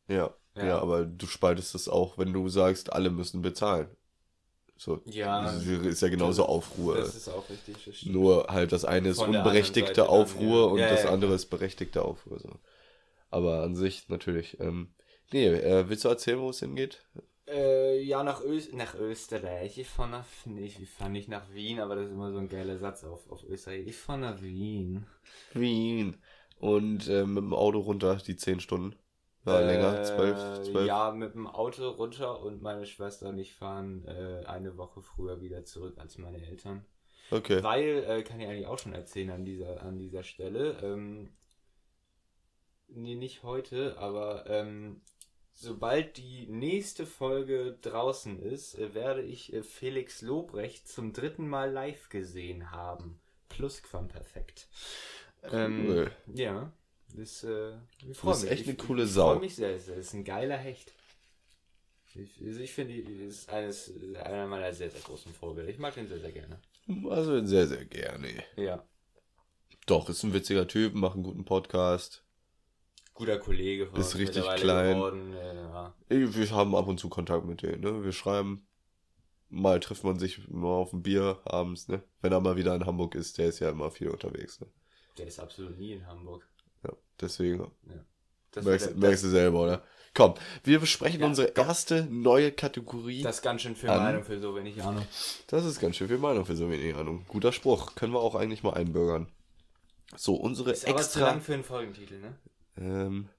Ja, 0.07 0.33
ja, 0.55 0.65
Ja. 0.65 0.79
aber 0.79 1.05
du 1.05 1.25
spaltest 1.27 1.73
es 1.75 1.87
auch, 1.89 2.17
wenn 2.17 2.31
du 2.33 2.47
sagst, 2.49 2.93
alle 2.93 3.09
müssen 3.09 3.41
bezahlen. 3.41 3.89
So, 4.77 5.01
Ja, 5.05 5.41
das 5.43 5.65
ist 5.65 6.01
ja 6.01 6.09
genauso 6.09 6.45
Aufruhr. 6.45 6.97
Das 6.97 7.15
ist 7.15 7.29
auch 7.29 7.49
richtig. 7.49 7.75
Das 7.85 7.95
stimmt. 7.95 8.13
Nur 8.13 8.47
halt 8.49 8.71
das 8.71 8.83
eine 8.83 9.09
ist 9.09 9.19
Von 9.19 9.35
unberechtigte 9.35 9.87
Seite 9.87 10.01
dann, 10.01 10.09
Aufruhr 10.09 10.59
ja. 10.59 10.65
und 10.65 10.79
Ja, 10.79 10.89
das 10.89 11.03
ja, 11.03 11.11
andere 11.11 11.33
ist 11.33 11.45
berechtigte 11.45 12.03
Aufruhr. 12.03 12.39
So. 12.39 12.59
Aber 13.29 13.63
an 13.63 13.75
sich 13.75 14.09
natürlich. 14.09 14.59
Ähm, 14.59 14.93
nee, 15.31 15.47
äh, 15.47 15.87
willst 15.87 16.03
du 16.03 16.09
erzählen, 16.09 16.39
wo 16.39 16.49
es 16.49 16.59
hingeht? 16.59 17.03
Äh, 17.47 18.01
ja, 18.01 18.23
nach, 18.23 18.41
Ös 18.41 18.71
nach 18.73 18.95
Österreich. 18.95 19.77
Ich 19.77 19.87
fahre 19.87 20.09
nach, 20.09 20.25
nee, 20.45 20.65
ich 20.65 20.89
fahre 20.89 21.11
nicht 21.11 21.29
nach 21.29 21.53
Wien, 21.53 21.79
aber 21.79 21.95
das 21.95 22.07
ist 22.07 22.11
immer 22.11 22.31
so 22.31 22.39
ein 22.39 22.49
geiler 22.49 22.77
Satz 22.77 23.03
auf, 23.03 23.29
auf 23.29 23.43
Österreich. 23.43 23.87
Ich 23.87 23.95
fahre 23.95 24.19
nach 24.19 24.41
Wien. 24.41 25.05
Wien. 25.53 26.17
Und 26.59 27.07
äh, 27.07 27.25
mit 27.25 27.43
dem 27.43 27.53
Auto 27.53 27.79
runter 27.79 28.15
die 28.17 28.35
10 28.35 28.59
Stunden. 28.59 28.95
War 29.45 29.61
Äh, 29.61 29.65
länger, 29.65 30.03
12, 30.03 30.63
12. 30.71 30.87
Ja, 30.87 31.11
mit 31.11 31.33
dem 31.35 31.47
Auto 31.47 31.89
runter 31.89 32.41
und 32.41 32.61
meine 32.61 32.85
Schwester 32.85 33.29
und 33.29 33.37
ich 33.37 33.55
fahren 33.55 34.05
äh, 34.07 34.43
eine 34.45 34.77
Woche 34.77 35.01
früher 35.01 35.41
wieder 35.41 35.63
zurück 35.65 35.97
als 35.97 36.17
meine 36.17 36.45
Eltern. 36.45 36.85
Okay. 37.31 37.63
Weil, 37.63 38.03
äh, 38.07 38.23
kann 38.23 38.39
ich 38.39 38.47
eigentlich 38.47 38.67
auch 38.67 38.79
schon 38.79 38.93
erzählen 38.93 39.31
an 39.31 39.45
dieser, 39.45 39.81
an 39.83 39.97
dieser 39.97 40.23
Stelle. 40.23 40.77
Ähm, 40.83 41.29
nee, 42.87 43.15
nicht 43.15 43.43
heute, 43.43 43.97
aber 43.97 44.45
ähm, 44.49 45.01
sobald 45.53 46.17
die 46.17 46.47
nächste 46.47 47.05
Folge 47.05 47.77
draußen 47.81 48.39
ist, 48.39 48.77
äh, 48.77 48.93
werde 48.93 49.21
ich 49.23 49.53
äh, 49.53 49.63
Felix 49.63 50.21
Lobrecht 50.21 50.87
zum 50.87 51.13
dritten 51.13 51.47
Mal 51.47 51.71
live 51.71 52.09
gesehen 52.09 52.71
haben. 52.71 53.19
Plusquamperfekt. 53.49 54.67
Ähm, 55.51 55.85
Cool. 55.87 56.11
ja, 56.33 56.71
das, 57.15 57.43
äh, 57.43 57.71
ich 57.99 58.07
Du 58.07 58.13
freu 58.13 58.31
bist 58.31 58.43
mich. 58.43 58.51
echt 58.51 58.61
Ich- 58.61 58.67
eine 58.69 58.77
coole 58.77 59.03
ich 59.03 59.11
Sau. 59.11 59.31
freue 59.31 59.39
mich 59.41 59.55
sehr, 59.55 59.79
sehr. 59.79 59.95
Das 59.95 60.07
ist 60.07 60.13
ein 60.13 60.23
geiler 60.23 60.57
Hecht. 60.57 60.91
Ich, 62.17 62.41
also 62.45 62.59
ich 62.61 62.71
finde, 62.73 62.93
die 62.93 63.01
ist 63.25 63.49
eines, 63.49 63.91
einer 64.23 64.47
meiner 64.47 64.73
sehr, 64.73 64.89
sehr 64.89 65.01
großen 65.01 65.33
Vorbilder. 65.33 65.69
Ich 65.69 65.77
mag 65.79 65.93
den 65.95 66.07
sehr, 66.07 66.19
sehr 66.19 66.31
gerne. 66.31 66.59
Also 67.09 67.43
sehr, 67.45 67.67
sehr 67.67 67.83
gerne. 67.85 68.29
Ja. 68.55 68.85
Doch, 69.85 70.07
ist 70.09 70.23
ein 70.23 70.33
witziger 70.33 70.67
Typ, 70.67 70.93
macht 70.93 71.15
einen 71.15 71.23
guten 71.23 71.43
Podcast. 71.45 72.23
guter 73.13 73.37
Kollege 73.37 73.87
von 73.87 73.99
Ist 73.99 74.13
uns 74.13 74.17
richtig 74.17 74.43
klein. 74.55 74.95
geworden. 74.95 75.33
äh, 75.33 75.55
Ja. 75.55 75.93
Wir 76.09 76.51
haben 76.51 76.75
ab 76.75 76.87
und 76.87 76.99
zu 76.99 77.09
Kontakt 77.09 77.45
mit 77.45 77.61
denen, 77.61 77.81
ne? 77.81 78.03
Wir 78.03 78.11
schreiben. 78.11 78.65
Mal 79.49 79.79
trifft 79.79 80.03
man 80.03 80.17
sich 80.19 80.47
mal 80.49 80.67
auf 80.69 80.91
ein 80.91 81.01
Bier 81.03 81.39
abends, 81.45 81.87
ne? 81.87 82.01
Wenn 82.21 82.31
er 82.33 82.41
mal 82.41 82.55
wieder 82.57 82.75
in 82.75 82.85
Hamburg 82.85 83.15
ist, 83.15 83.37
der 83.37 83.47
ist 83.47 83.59
ja 83.59 83.69
immer 83.69 83.91
viel 83.91 84.09
unterwegs, 84.09 84.59
ne? 84.59 84.67
Der 85.17 85.27
ist 85.27 85.39
absolut 85.39 85.77
nie 85.77 85.93
in 85.93 86.07
Hamburg. 86.07 86.45
Ja, 86.85 86.93
deswegen 87.21 87.71
Das, 88.51 88.65
merkst, 88.65 88.87
wird- 88.87 88.97
merkst 88.97 89.23
du 89.23 89.29
selber, 89.29 89.63
oder? 89.63 89.83
Komm, 90.13 90.35
wir 90.63 90.79
besprechen 90.79 91.19
Ja, 91.19 91.25
unsere 91.27 91.49
erste 91.49 92.05
neue 92.05 92.51
Kategorie. 92.53 93.21
das 93.21 93.37
ist 93.37 93.41
ganz 93.41 93.61
schön 93.63 93.75
viel 93.75 93.89
An- 93.89 94.01
Meinung 94.01 94.23
für 94.23 94.39
so 94.39 94.55
wenig 94.55 94.81
Ahnung. 94.81 95.05
Das 95.47 95.65
ist 95.65 95.79
ganz 95.81 95.97
schön 95.97 96.07
viel 96.07 96.17
Meinung 96.19 96.45
für 96.45 96.55
so 96.55 96.69
wenig 96.71 96.95
Ahnung. 96.95 97.25
Guter 97.27 97.51
Spruch. 97.51 97.95
Können 97.95 98.13
wir 98.13 98.19
auch 98.21 98.35
eigentlich 98.35 98.63
mal 98.63 98.73
einbürgern. 98.73 99.27
So, 100.15 100.35
unsere 100.35 100.71
Ist 100.71 100.87
aber 100.87 100.97
zu 100.97 101.03
extra. 101.03 101.19
lang 101.31 101.41
für 101.41 101.53
einen 101.55 101.63
Folgentitel, 101.65 102.19
ne? 102.19 102.37
Ähm, 102.77 103.29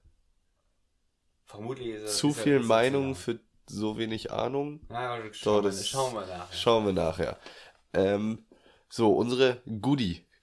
Vermutlich 1.45 1.87
ist 1.87 2.01
er. 2.03 2.07
zu 2.07 2.29
ist 2.29 2.39
viel 2.41 2.59
Meinung 2.59 3.15
für 3.15 3.39
so 3.65 3.97
wenig 3.97 4.31
Ahnung. 4.31 4.81
Na, 4.89 5.17
So, 5.17 5.33
schauen, 5.33 5.63
wir, 5.63 5.69
das 5.71 5.87
schauen 5.87 6.13
wir 6.13 6.21
nachher. 6.27 6.47
Schauen 6.55 6.85
wir 6.85 6.93
nachher. 6.93 7.39
Ähm, 7.93 8.45
so, 8.89 9.11
unsere 9.13 9.61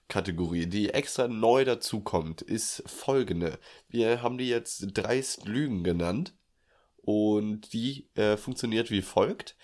Goodie-Kategorie, 0.07 0.67
die 0.67 0.89
extra 0.91 1.27
neu 1.27 1.65
dazukommt, 1.65 2.41
ist 2.41 2.83
folgende. 2.85 3.59
Wir 3.89 4.21
haben 4.21 4.37
die 4.37 4.47
jetzt 4.49 4.87
dreist 4.93 5.45
Lügen 5.47 5.83
genannt 5.83 6.33
und 6.97 7.73
die 7.73 8.09
äh, 8.15 8.37
funktioniert 8.37 8.91
wie 8.91 9.01
folgt. 9.01 9.55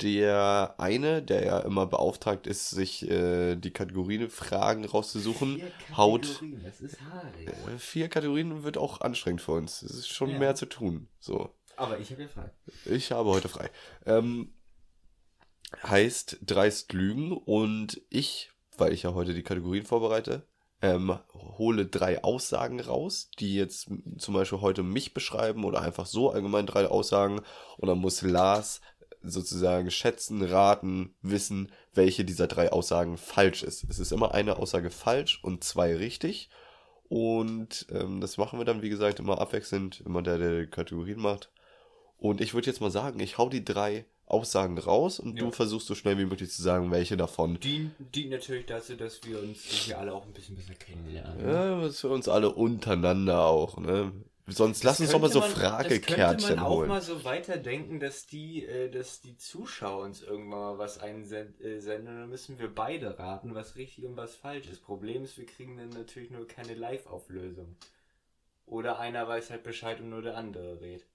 Der 0.00 0.74
eine, 0.78 1.22
der 1.22 1.44
ja 1.44 1.58
immer 1.60 1.86
beauftragt 1.86 2.46
ist, 2.46 2.70
sich 2.70 3.08
äh, 3.08 3.54
die 3.56 3.70
Kategorien 3.70 4.30
Fragen 4.30 4.84
rauszusuchen, 4.84 5.56
Vier 5.56 5.96
haut 5.96 6.42
äh, 6.42 7.78
vier 7.78 8.08
Kategorien 8.08 8.64
wird 8.64 8.78
auch 8.78 9.00
anstrengend 9.00 9.42
für 9.42 9.52
uns. 9.52 9.82
Es 9.82 9.92
ist 9.94 10.08
schon 10.08 10.30
Ja. 10.30 10.38
mehr 10.38 10.54
zu 10.54 10.66
tun. 10.66 11.08
So. 11.20 11.54
Aber 11.76 11.98
ich 12.00 12.10
habe 12.10 12.22
ja 12.22 12.28
frei. 12.28 12.50
Ich 12.86 13.12
habe 13.12 13.28
heute 13.30 13.48
frei. 13.48 13.70
Ähm, 14.06 14.54
heißt 15.84 16.38
dreist 16.44 16.92
Lügen 16.92 17.32
und 17.32 18.00
ich, 18.10 18.50
weil 18.82 18.92
ich 18.92 19.04
ja 19.04 19.14
heute 19.14 19.32
die 19.32 19.44
Kategorien 19.44 19.86
vorbereite, 19.86 20.42
ähm, 20.80 21.16
hole 21.32 21.86
drei 21.86 22.24
Aussagen 22.24 22.80
raus, 22.80 23.30
die 23.38 23.54
jetzt 23.54 23.88
zum 24.18 24.34
Beispiel 24.34 24.60
heute 24.60 24.82
mich 24.82 25.14
beschreiben 25.14 25.62
oder 25.62 25.82
einfach 25.82 26.06
so 26.06 26.32
allgemein 26.32 26.66
drei 26.66 26.88
Aussagen 26.88 27.42
und 27.78 27.88
dann 27.88 27.98
muss 27.98 28.22
Lars 28.22 28.80
sozusagen 29.22 29.92
schätzen, 29.92 30.42
raten, 30.42 31.14
wissen, 31.22 31.70
welche 31.94 32.24
dieser 32.24 32.48
drei 32.48 32.72
Aussagen 32.72 33.18
falsch 33.18 33.62
ist. 33.62 33.84
Es 33.88 34.00
ist 34.00 34.10
immer 34.10 34.34
eine 34.34 34.56
Aussage 34.56 34.90
falsch 34.90 35.38
und 35.44 35.62
zwei 35.62 35.94
richtig. 35.94 36.50
Und 37.08 37.86
ähm, 37.92 38.20
das 38.20 38.36
machen 38.36 38.58
wir 38.58 38.64
dann, 38.64 38.82
wie 38.82 38.88
gesagt, 38.88 39.20
immer 39.20 39.40
abwechselnd, 39.40 40.02
immer 40.04 40.22
der, 40.22 40.38
der 40.38 40.62
die 40.62 40.66
Kategorien 40.66 41.20
macht. 41.20 41.52
Und 42.18 42.40
ich 42.40 42.52
würde 42.52 42.66
jetzt 42.66 42.80
mal 42.80 42.90
sagen, 42.90 43.20
ich 43.20 43.38
hau 43.38 43.48
die 43.48 43.64
drei 43.64 44.06
Aussagen 44.32 44.78
raus 44.78 45.18
und 45.20 45.36
Ja. 45.38 45.44
du 45.44 45.50
versuchst 45.50 45.86
so 45.86 45.94
schnell 45.94 46.18
wie 46.18 46.24
möglich 46.24 46.50
zu 46.50 46.62
sagen, 46.62 46.90
welche 46.90 47.16
davon. 47.16 47.60
Dient, 47.60 47.92
dient 48.14 48.30
natürlich 48.30 48.66
dazu, 48.66 48.96
dass 48.96 49.22
wir 49.24 49.40
uns 49.40 49.62
hier 49.62 49.98
alle 49.98 50.12
auch 50.14 50.24
ein 50.26 50.32
bisschen 50.32 50.56
besser 50.56 50.74
kennenlernen. 50.74 51.40
Ja, 51.48 51.80
das 51.80 51.92
ist 51.94 52.00
für 52.00 52.08
uns 52.10 52.28
alle 52.28 52.50
untereinander 52.50 53.44
auch, 53.44 53.78
ne? 53.78 54.12
Sonst 54.48 54.82
lass 54.82 54.98
uns 54.98 55.12
doch 55.12 55.20
mal 55.20 55.30
so 55.30 55.38
man- 55.38 55.50
Das 55.50 55.58
Fragekärtchen 55.58 56.16
könnte 56.48 56.56
man 56.56 56.58
auch 56.66 56.76
holen. 56.78 56.88
mal 56.88 57.00
so 57.00 57.22
weiterdenken, 57.24 58.00
dass 58.00 58.26
die, 58.26 58.66
äh, 58.66 58.90
dass 58.90 59.20
die 59.20 59.36
Zuschauer 59.36 60.02
uns 60.04 60.20
irgendwann 60.20 60.58
mal 60.58 60.78
was 60.78 60.98
einsenden. 60.98 61.54
Äh, 61.64 61.78
senden, 61.80 62.06
dann 62.18 62.28
müssen 62.28 62.58
wir 62.58 62.74
beide 62.74 63.18
raten, 63.20 63.54
was 63.54 63.76
richtig 63.76 64.04
und 64.04 64.16
was 64.16 64.34
falsch 64.34 64.66
ist. 64.66 64.82
Problem 64.82 65.22
ist, 65.22 65.38
wir 65.38 65.46
kriegen 65.46 65.76
dann 65.76 65.90
natürlich 65.90 66.30
nur 66.30 66.46
keine 66.48 66.74
Live-Auflösung. 66.74 67.76
Oder 68.66 68.98
einer 68.98 69.28
weiß 69.28 69.50
halt 69.50 69.62
Bescheid 69.62 70.00
und 70.00 70.10
nur 70.10 70.22
der 70.22 70.36
andere 70.36 70.80
redet. 70.80 71.06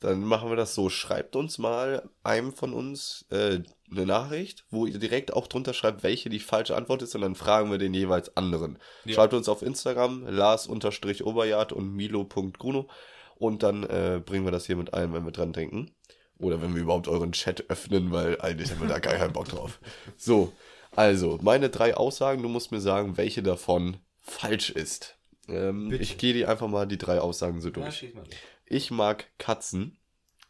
Dann 0.00 0.22
machen 0.22 0.48
wir 0.48 0.56
das 0.56 0.74
so. 0.74 0.90
Schreibt 0.90 1.34
uns 1.34 1.58
mal 1.58 2.08
einem 2.22 2.52
von 2.52 2.72
uns 2.72 3.26
äh, 3.30 3.60
eine 3.90 4.06
Nachricht, 4.06 4.64
wo 4.70 4.86
ihr 4.86 4.98
direkt 4.98 5.32
auch 5.32 5.46
drunter 5.46 5.74
schreibt, 5.74 6.02
welche 6.02 6.28
die 6.28 6.38
falsche 6.38 6.76
Antwort 6.76 7.02
ist 7.02 7.14
und 7.14 7.22
dann 7.22 7.34
fragen 7.34 7.70
wir 7.70 7.78
den 7.78 7.94
jeweils 7.94 8.36
anderen. 8.36 8.78
Ja. 9.04 9.14
Schreibt 9.14 9.34
uns 9.34 9.48
auf 9.48 9.62
Instagram 9.62 10.26
lars-oberjard 10.26 11.72
und 11.72 11.92
milo.gruno 11.94 12.88
und 13.36 13.62
dann 13.62 13.84
äh, 13.84 14.20
bringen 14.24 14.44
wir 14.44 14.52
das 14.52 14.66
hier 14.66 14.76
mit 14.76 14.94
ein, 14.94 15.12
wenn 15.12 15.24
wir 15.24 15.32
dran 15.32 15.52
denken. 15.52 15.90
Oder 16.38 16.62
wenn 16.62 16.74
wir 16.74 16.82
überhaupt 16.82 17.08
euren 17.08 17.32
Chat 17.32 17.68
öffnen, 17.68 18.12
weil 18.12 18.40
eigentlich 18.40 18.70
haben 18.70 18.80
wir 18.80 18.88
da 18.88 19.00
gar 19.00 19.14
keinen 19.14 19.32
Bock 19.32 19.48
drauf. 19.48 19.80
So, 20.16 20.52
also, 20.94 21.38
meine 21.42 21.68
drei 21.68 21.96
Aussagen, 21.96 22.42
du 22.42 22.48
musst 22.48 22.70
mir 22.70 22.80
sagen, 22.80 23.16
welche 23.16 23.42
davon 23.42 23.98
falsch 24.20 24.70
ist. 24.70 25.17
Ähm, 25.48 25.90
ich 25.92 26.18
gehe 26.18 26.34
die 26.34 26.46
einfach 26.46 26.68
mal 26.68 26.86
die 26.86 26.98
drei 26.98 27.20
Aussagen 27.20 27.60
so 27.60 27.68
Ja, 27.68 27.74
durch. 27.74 28.02
los. 28.14 28.26
Ich 28.66 28.90
mag 28.90 29.26
Katzen. 29.38 29.96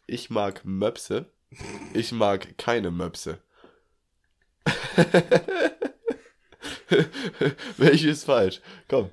Ich 0.07 0.29
mag 0.31 0.65
Möpse. 0.65 1.27
Ich 1.95 2.13
mag 2.13 2.59
keine 2.59 2.91
Möpse. 2.91 3.39
Welche 7.77 8.11
ist 8.11 8.25
falsch? 8.25 8.61
Komm, 8.89 9.11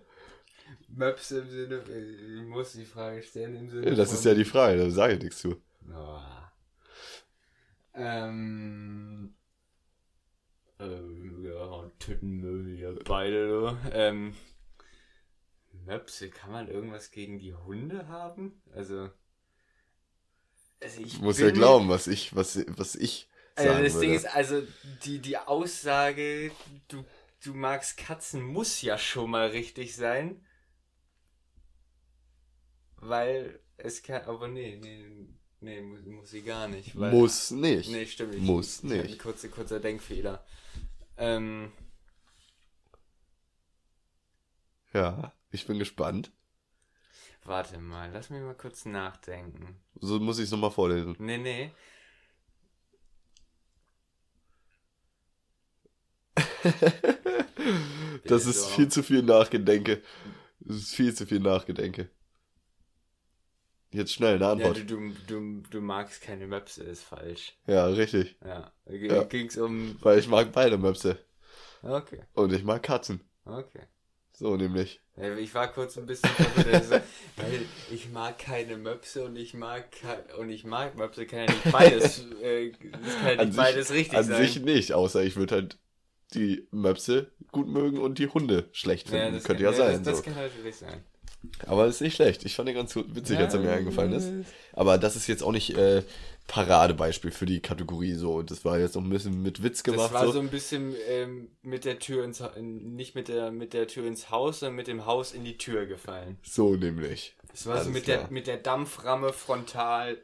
Möps 0.90 1.32
im 1.32 1.50
Sinne, 1.50 1.84
äh, 1.90 2.40
ich 2.40 2.48
muss 2.48 2.72
die 2.74 2.86
Frage 2.86 3.22
stellen 3.22 3.56
im 3.56 3.70
Sinne 3.70 3.94
das 3.96 4.10
von- 4.10 4.18
ist 4.18 4.26
ja 4.26 4.34
die 4.34 4.46
Frage, 4.46 4.78
da 4.78 4.90
sage 4.90 5.14
ich 5.16 5.24
nichts 5.24 5.40
zu. 5.40 5.62
Oh. 5.94 6.20
Ähm. 7.94 9.34
Äh. 10.80 10.86
Tütenmüll, 12.00 12.78
ihr 12.78 13.00
beide, 13.06 13.48
du. 13.48 13.78
Ähm, 13.94 14.34
Möpse, 15.86 16.30
kann 16.30 16.52
man 16.52 16.68
irgendwas 16.68 17.12
gegen 17.12 17.40
die 17.40 17.54
Hunde 17.54 18.08
haben? 18.08 18.62
Also. 18.74 19.10
also 20.82 21.02
ich 21.02 21.20
muss 21.20 21.40
ja 21.40 21.52
glauben, 21.52 21.90
was 21.90 22.08
ich, 22.08 22.36
was, 22.36 22.64
was 22.68 22.96
ich. 22.96 23.30
Also 23.56 23.82
das 23.82 23.94
würde. 23.94 24.08
Ding 24.08 24.16
ist, 24.16 24.26
also 24.26 24.62
die, 25.06 25.20
die 25.20 25.38
Aussage, 25.38 26.52
du, 26.90 27.06
du 27.44 27.54
magst 27.54 27.98
Katzen, 27.98 28.42
muss 28.42 28.82
ja 28.82 28.98
schon 28.98 29.30
mal 29.32 29.48
richtig 29.48 29.96
sein. 29.96 30.46
Weil 32.98 33.60
es 33.78 34.04
kann, 34.04 34.24
aber 34.24 34.48
nee, 34.48 34.78
nee, 34.82 35.28
nee, 35.62 35.82
muss, 35.82 36.06
muss 36.06 36.30
sie 36.32 36.42
gar 36.42 36.68
nicht. 36.68 36.98
Weil, 37.00 37.12
muss 37.12 37.52
nicht. 37.52 37.90
Nee, 37.90 38.06
stimmt. 38.06 38.36
Ich, 38.36 38.42
muss 38.42 38.78
ich, 38.78 38.84
nicht. 38.84 39.06
Ich 39.06 39.20
kurze, 39.20 39.50
kurzer 39.50 39.80
Denkfehler. 39.80 40.46
Ähm. 41.18 41.72
Ja. 44.94 45.34
Ich 45.56 45.66
bin 45.68 45.80
gespannt. 45.80 46.34
Warte 47.46 47.80
mal, 47.80 48.12
lass 48.12 48.30
mich 48.30 48.42
mal 48.42 48.56
kurz 48.56 48.84
nachdenken. 48.84 49.80
So 50.02 50.20
muss 50.20 50.38
ich 50.38 50.46
es 50.46 50.52
nochmal 50.52 50.72
vorlesen. 50.72 51.16
Nee, 51.18 51.38
nee. 51.38 51.72
das 58.26 58.46
ist 58.46 58.66
viel 58.66 58.90
zu 58.90 59.02
viel 59.02 59.24
Nachgedenke. 59.24 60.02
Das 60.60 60.76
ist 60.76 60.94
viel 60.94 61.16
zu 61.16 61.26
viel 61.26 61.40
Nachgedenke. 61.40 62.10
Jetzt 63.92 64.12
schnell 64.12 64.36
eine 64.36 64.48
Antwort. 64.48 64.78
Ja, 64.78 64.84
du, 64.84 65.14
du, 65.26 65.62
du, 65.70 65.80
magst 65.80 66.22
keine 66.22 66.48
Möpse, 66.48 66.84
ist 66.84 67.04
falsch. 67.04 67.58
Ja, 67.66 67.86
richtig. 67.86 68.36
Ja. 68.44 68.74
ja. 68.90 69.24
Ging's 69.24 69.56
um. 69.56 69.98
Weil 70.02 70.20
ich 70.20 70.28
mag 70.28 70.52
beide 70.52 70.78
Möpse. 70.78 71.18
Okay. 71.82 72.24
Und 72.34 72.52
ich 72.52 72.66
mag 72.66 72.84
Katzen. 72.84 73.22
Okay. 73.46 73.88
So 74.38 74.58
nämlich. 74.58 75.00
Ich 75.40 75.54
war 75.54 75.72
kurz 75.72 75.98
ein 75.98 76.06
bisschen 76.06 76.30
verwirrt, 76.30 76.90
weil 77.38 77.62
ich 77.94 78.10
mag 78.12 78.38
keine 78.38 78.76
Möpse 78.76 79.24
und 79.24 79.38
ich 79.38 79.54
mag 79.54 79.86
und 80.38 80.50
ich 80.50 80.66
mag 80.66 80.98
Möpse, 80.98 81.26
kann 81.26 81.40
ja 81.40 81.46
nicht 81.46 81.72
beides, 81.72 82.26
äh, 82.44 82.72
kann 82.72 83.38
ja 83.38 83.46
nicht 83.46 83.56
beides 83.56 83.88
sich, 83.88 83.98
richtig 83.98 84.18
an 84.18 84.26
sein. 84.26 84.36
An 84.36 84.42
sich 84.42 84.62
nicht, 84.62 84.92
außer 84.92 85.24
ich 85.24 85.38
würde 85.38 85.56
halt 85.56 85.78
die 86.34 86.68
Möpse 86.72 87.32
gut 87.54 87.70
mögen 87.70 87.98
und 87.98 88.20
die 88.20 88.28
Hunde 88.28 88.68
schlecht 88.74 89.08
finden. 89.08 89.28
Ja, 89.28 89.32
das 89.32 89.46
Könnte 89.46 89.64
kann, 89.64 89.74
ja, 89.74 89.78
sein. 89.78 90.04
Das, 90.04 90.04
das 90.04 90.18
so. 90.18 90.24
kann 90.24 90.36
natürlich 90.36 90.76
sein. 90.76 91.04
Aber 91.66 91.86
ist 91.86 92.02
nicht 92.02 92.16
schlecht. 92.16 92.44
Ich 92.44 92.56
fand 92.56 92.68
den 92.68 92.76
ganz 92.76 92.96
witzig, 92.96 93.38
als 93.38 93.54
er 93.54 93.60
mir 93.62 93.72
eingefallen 93.72 94.12
ist. 94.14 94.32
Aber 94.74 94.98
das 94.98 95.16
ist 95.16 95.28
jetzt 95.28 95.44
auch 95.44 95.52
nicht 95.52 95.78
äh, 95.78 96.04
Paradebeispiel 96.48 97.32
für 97.32 97.46
die 97.46 97.60
Kategorie 97.60 98.14
so. 98.14 98.42
Das 98.42 98.66
war 98.66 98.78
jetzt 98.78 98.96
noch 98.96 99.04
ein 99.04 99.10
bisschen 99.10 99.42
mit 99.42 99.64
Witz 99.64 99.84
gemacht. 99.84 100.06
Das 100.06 100.14
war 100.14 100.26
so, 100.26 100.34
so 100.34 100.40
ein 100.40 100.50
bisschen 100.50 100.96
ähm, 101.08 101.50
mit 101.64 101.86
der 101.86 102.00
Tür 102.00 102.24
ins 102.24 102.44
nicht 102.58 103.16
mit 103.16 103.28
der 103.28 103.52
mit 103.52 103.74
der 103.74 103.88
Tür 103.88 104.06
ins 104.06 104.30
Haus, 104.30 104.60
sondern 104.60 104.76
mit 104.76 104.88
dem 104.88 105.06
Haus 105.06 105.34
in 105.34 105.44
die 105.44 105.58
Tür 105.58 105.86
gefallen. 105.86 106.38
So 106.44 106.76
nämlich. 106.76 107.36
Das 107.50 107.66
war 107.66 107.76
Alles 107.76 107.86
so 107.86 107.92
mit 107.92 108.08
der 108.08 108.30
mit 108.30 108.48
der 108.48 108.58
Dampframme 108.58 109.34
frontal 109.34 110.18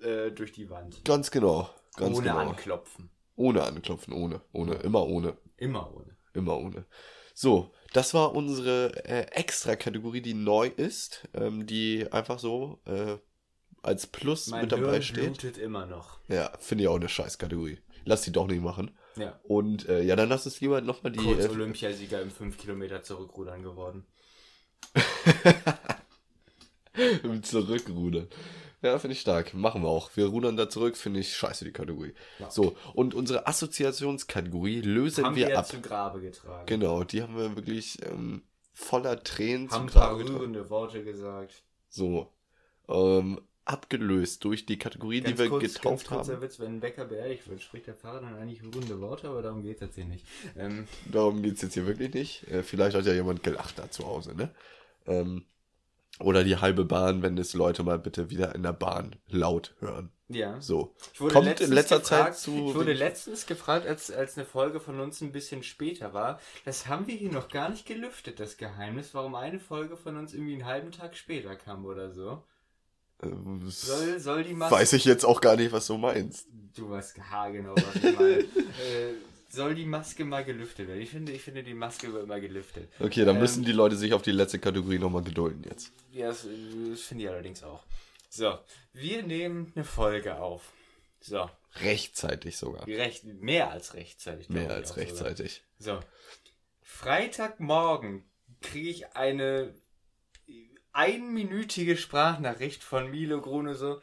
äh, 0.00 0.30
durch 0.30 0.52
die 0.52 0.68
Wand. 0.68 1.04
Ganz 1.04 1.30
genau. 1.30 1.70
Ganz 1.96 2.16
ohne 2.16 2.28
genau. 2.28 2.38
anklopfen. 2.38 3.10
Ohne 3.36 3.62
anklopfen, 3.64 4.12
ohne, 4.12 4.40
ohne, 4.52 4.74
immer 4.76 5.06
ohne. 5.06 5.36
Immer 5.56 5.94
ohne. 5.94 6.16
Immer 6.34 6.58
ohne. 6.58 6.86
So, 7.34 7.72
das 7.92 8.14
war 8.14 8.34
unsere 8.34 8.92
äh, 9.06 9.26
Extra-Kategorie, 9.32 10.20
die 10.20 10.34
neu 10.34 10.66
ist, 10.66 11.28
ähm, 11.34 11.66
die 11.66 12.10
einfach 12.12 12.38
so 12.38 12.80
äh, 12.84 13.16
als 13.82 14.06
Plus 14.06 14.48
mein 14.48 14.62
mit 14.62 14.72
dabei 14.72 14.92
Hirn 14.92 15.02
steht. 15.02 15.24
blutet 15.24 15.58
immer 15.58 15.86
noch. 15.86 16.18
Ja, 16.28 16.52
finde 16.58 16.84
ich 16.84 16.88
auch 16.88 16.96
eine 16.96 17.08
Scheiß-Kategorie. 17.08 17.78
Lass 18.04 18.22
die 18.22 18.32
doch 18.32 18.46
nicht 18.46 18.62
machen. 18.62 18.90
Ja. 19.16 19.38
Und 19.44 19.88
äh, 19.88 20.02
ja, 20.02 20.16
dann 20.16 20.28
lass 20.28 20.46
uns 20.46 20.60
lieber 20.60 20.80
nochmal 20.80 21.12
die. 21.12 21.20
Kurz 21.20 21.44
äh, 21.44 21.48
Olympiasieger 21.48 22.22
im 22.22 22.30
5 22.30 22.58
Kilometer 22.58 23.02
Zurückrudern 23.02 23.62
geworden. 23.62 24.06
Im 27.22 27.42
Zurückrudern. 27.42 28.28
Ja, 28.82 28.98
finde 28.98 29.14
ich 29.14 29.20
stark. 29.20 29.54
Machen 29.54 29.82
wir 29.82 29.88
auch. 29.88 30.10
Wir 30.16 30.26
rudern 30.26 30.56
da 30.56 30.68
zurück, 30.68 30.96
finde 30.96 31.20
ich 31.20 31.36
scheiße, 31.36 31.64
die 31.64 31.72
Kategorie. 31.72 32.14
Ja. 32.38 32.50
So, 32.50 32.76
und 32.94 33.14
unsere 33.14 33.46
Assoziationskategorie 33.46 34.80
lösen 34.80 35.24
haben 35.24 35.36
wir, 35.36 35.48
wir 35.48 35.58
ab. 35.58 35.68
zu 35.68 35.80
Grabe 35.80 36.20
getragen. 36.20 36.66
Genau, 36.66 37.04
die 37.04 37.22
haben 37.22 37.36
wir 37.36 37.54
wirklich 37.54 37.98
ähm, 38.04 38.42
voller 38.72 39.22
Tränen 39.22 39.70
haben 39.70 39.88
zu 39.88 39.94
Grabe 39.94 40.18
getragen. 40.18 40.38
rührende 40.38 40.68
Worte 40.68 41.04
gesagt. 41.04 41.62
So, 41.88 42.32
ähm, 42.88 43.40
abgelöst 43.64 44.44
durch 44.44 44.66
die 44.66 44.78
Kategorie, 44.78 45.20
ganz 45.20 45.36
die 45.36 45.42
wir 45.42 45.48
kurz, 45.48 45.74
getauft 45.74 46.08
ganz 46.08 46.28
haben. 46.28 46.40
Witz, 46.40 46.58
wenn 46.58 46.76
ein 46.76 46.80
Bäcker 46.80 47.04
beerdigt 47.04 47.48
wird, 47.48 47.62
spricht 47.62 47.86
der 47.86 47.94
Pfarrer 47.94 48.20
dann 48.20 48.36
eigentlich 48.36 48.62
rührende 48.62 49.00
Worte, 49.00 49.28
aber 49.28 49.42
darum 49.42 49.62
geht 49.62 49.76
es 49.76 49.82
jetzt 49.82 49.94
hier 49.94 50.04
nicht. 50.04 50.26
Ähm, 50.56 50.86
darum 51.10 51.42
geht 51.42 51.54
es 51.56 51.62
jetzt 51.62 51.74
hier 51.74 51.86
wirklich 51.86 52.12
nicht. 52.12 52.48
Äh, 52.48 52.62
vielleicht 52.62 52.96
hat 52.96 53.06
ja 53.06 53.12
jemand 53.12 53.42
gelacht 53.42 53.78
da 53.78 53.90
zu 53.90 54.06
Hause, 54.06 54.34
ne? 54.34 54.50
Ähm, 55.06 55.44
oder 56.18 56.44
die 56.44 56.56
halbe 56.56 56.84
Bahn, 56.84 57.22
wenn 57.22 57.38
es 57.38 57.54
Leute 57.54 57.82
mal 57.82 57.98
bitte 57.98 58.30
wieder 58.30 58.54
in 58.54 58.62
der 58.62 58.72
Bahn 58.72 59.16
laut 59.28 59.74
hören. 59.80 60.10
Ja. 60.28 60.60
So. 60.60 60.94
Kommt 61.18 61.60
in 61.60 61.72
letzter 61.72 62.00
gefragt, 62.00 62.34
Zeit 62.34 62.36
zu. 62.36 62.68
Ich 62.68 62.74
wurde 62.74 62.92
letztens 62.92 63.46
gefragt, 63.46 63.86
als, 63.86 64.10
als 64.10 64.36
eine 64.36 64.46
Folge 64.46 64.80
von 64.80 65.00
uns 65.00 65.20
ein 65.20 65.32
bisschen 65.32 65.62
später 65.62 66.14
war. 66.14 66.40
Das 66.64 66.86
haben 66.86 67.06
wir 67.06 67.14
hier 67.14 67.32
noch 67.32 67.48
gar 67.48 67.70
nicht 67.70 67.86
gelüftet, 67.86 68.40
das 68.40 68.56
Geheimnis, 68.56 69.14
warum 69.14 69.34
eine 69.34 69.58
Folge 69.58 69.96
von 69.96 70.16
uns 70.16 70.34
irgendwie 70.34 70.54
einen 70.54 70.66
halben 70.66 70.92
Tag 70.92 71.16
später 71.16 71.56
kam 71.56 71.84
oder 71.84 72.12
so. 72.12 72.42
Äh, 73.22 73.28
soll, 73.68 74.20
soll 74.20 74.44
die 74.44 74.54
Maske. 74.54 74.76
Weiß 74.76 74.92
ich 74.92 75.04
jetzt 75.04 75.24
auch 75.24 75.40
gar 75.40 75.56
nicht, 75.56 75.72
was 75.72 75.86
du 75.86 75.96
meinst. 75.96 76.46
Du 76.74 76.90
weißt 76.90 77.18
haargenau, 77.30 77.74
was 77.74 77.96
ich 77.96 78.02
meine. 78.02 78.38
äh, 78.38 79.14
soll 79.48 79.74
die 79.74 79.84
Maske 79.84 80.24
mal 80.24 80.44
gelüftet 80.44 80.88
werden. 80.88 81.00
Ich 81.00 81.10
finde, 81.10 81.32
ich 81.32 81.42
finde 81.42 81.62
die 81.62 81.74
Maske 81.74 82.12
wird 82.12 82.24
immer 82.24 82.40
gelüftet. 82.40 82.88
Okay, 82.98 83.24
dann 83.24 83.36
ähm, 83.36 83.42
müssen 83.42 83.64
die 83.64 83.72
Leute 83.72 83.96
sich 83.96 84.14
auf 84.14 84.22
die 84.22 84.32
letzte 84.32 84.58
Kategorie 84.58 84.98
nochmal 84.98 85.22
gedulden 85.22 85.64
jetzt. 85.68 85.92
Ja, 86.10 86.28
das, 86.28 86.46
das 86.90 87.00
finde 87.02 87.24
ich 87.24 87.30
allerdings 87.30 87.62
auch. 87.62 87.84
So, 88.30 88.58
wir 88.94 89.22
nehmen 89.22 89.72
eine 89.74 89.84
Folge 89.84 90.40
auf. 90.40 90.72
So. 91.20 91.50
Rechtzeitig 91.76 92.56
sogar. 92.56 92.86
Recht, 92.86 93.24
mehr 93.24 93.70
als 93.70 93.94
rechtzeitig. 93.94 94.48
Mehr 94.48 94.70
als 94.70 94.96
rechtzeitig. 94.96 95.62
Sogar. 95.78 96.00
So. 96.00 96.06
Freitagmorgen 96.82 98.24
kriege 98.62 98.88
ich 98.88 99.16
eine 99.16 99.74
einminütige 100.92 101.96
Sprachnachricht 101.96 102.82
von 102.82 103.10
Milo 103.10 103.40
Grune 103.40 103.74
so 103.74 104.00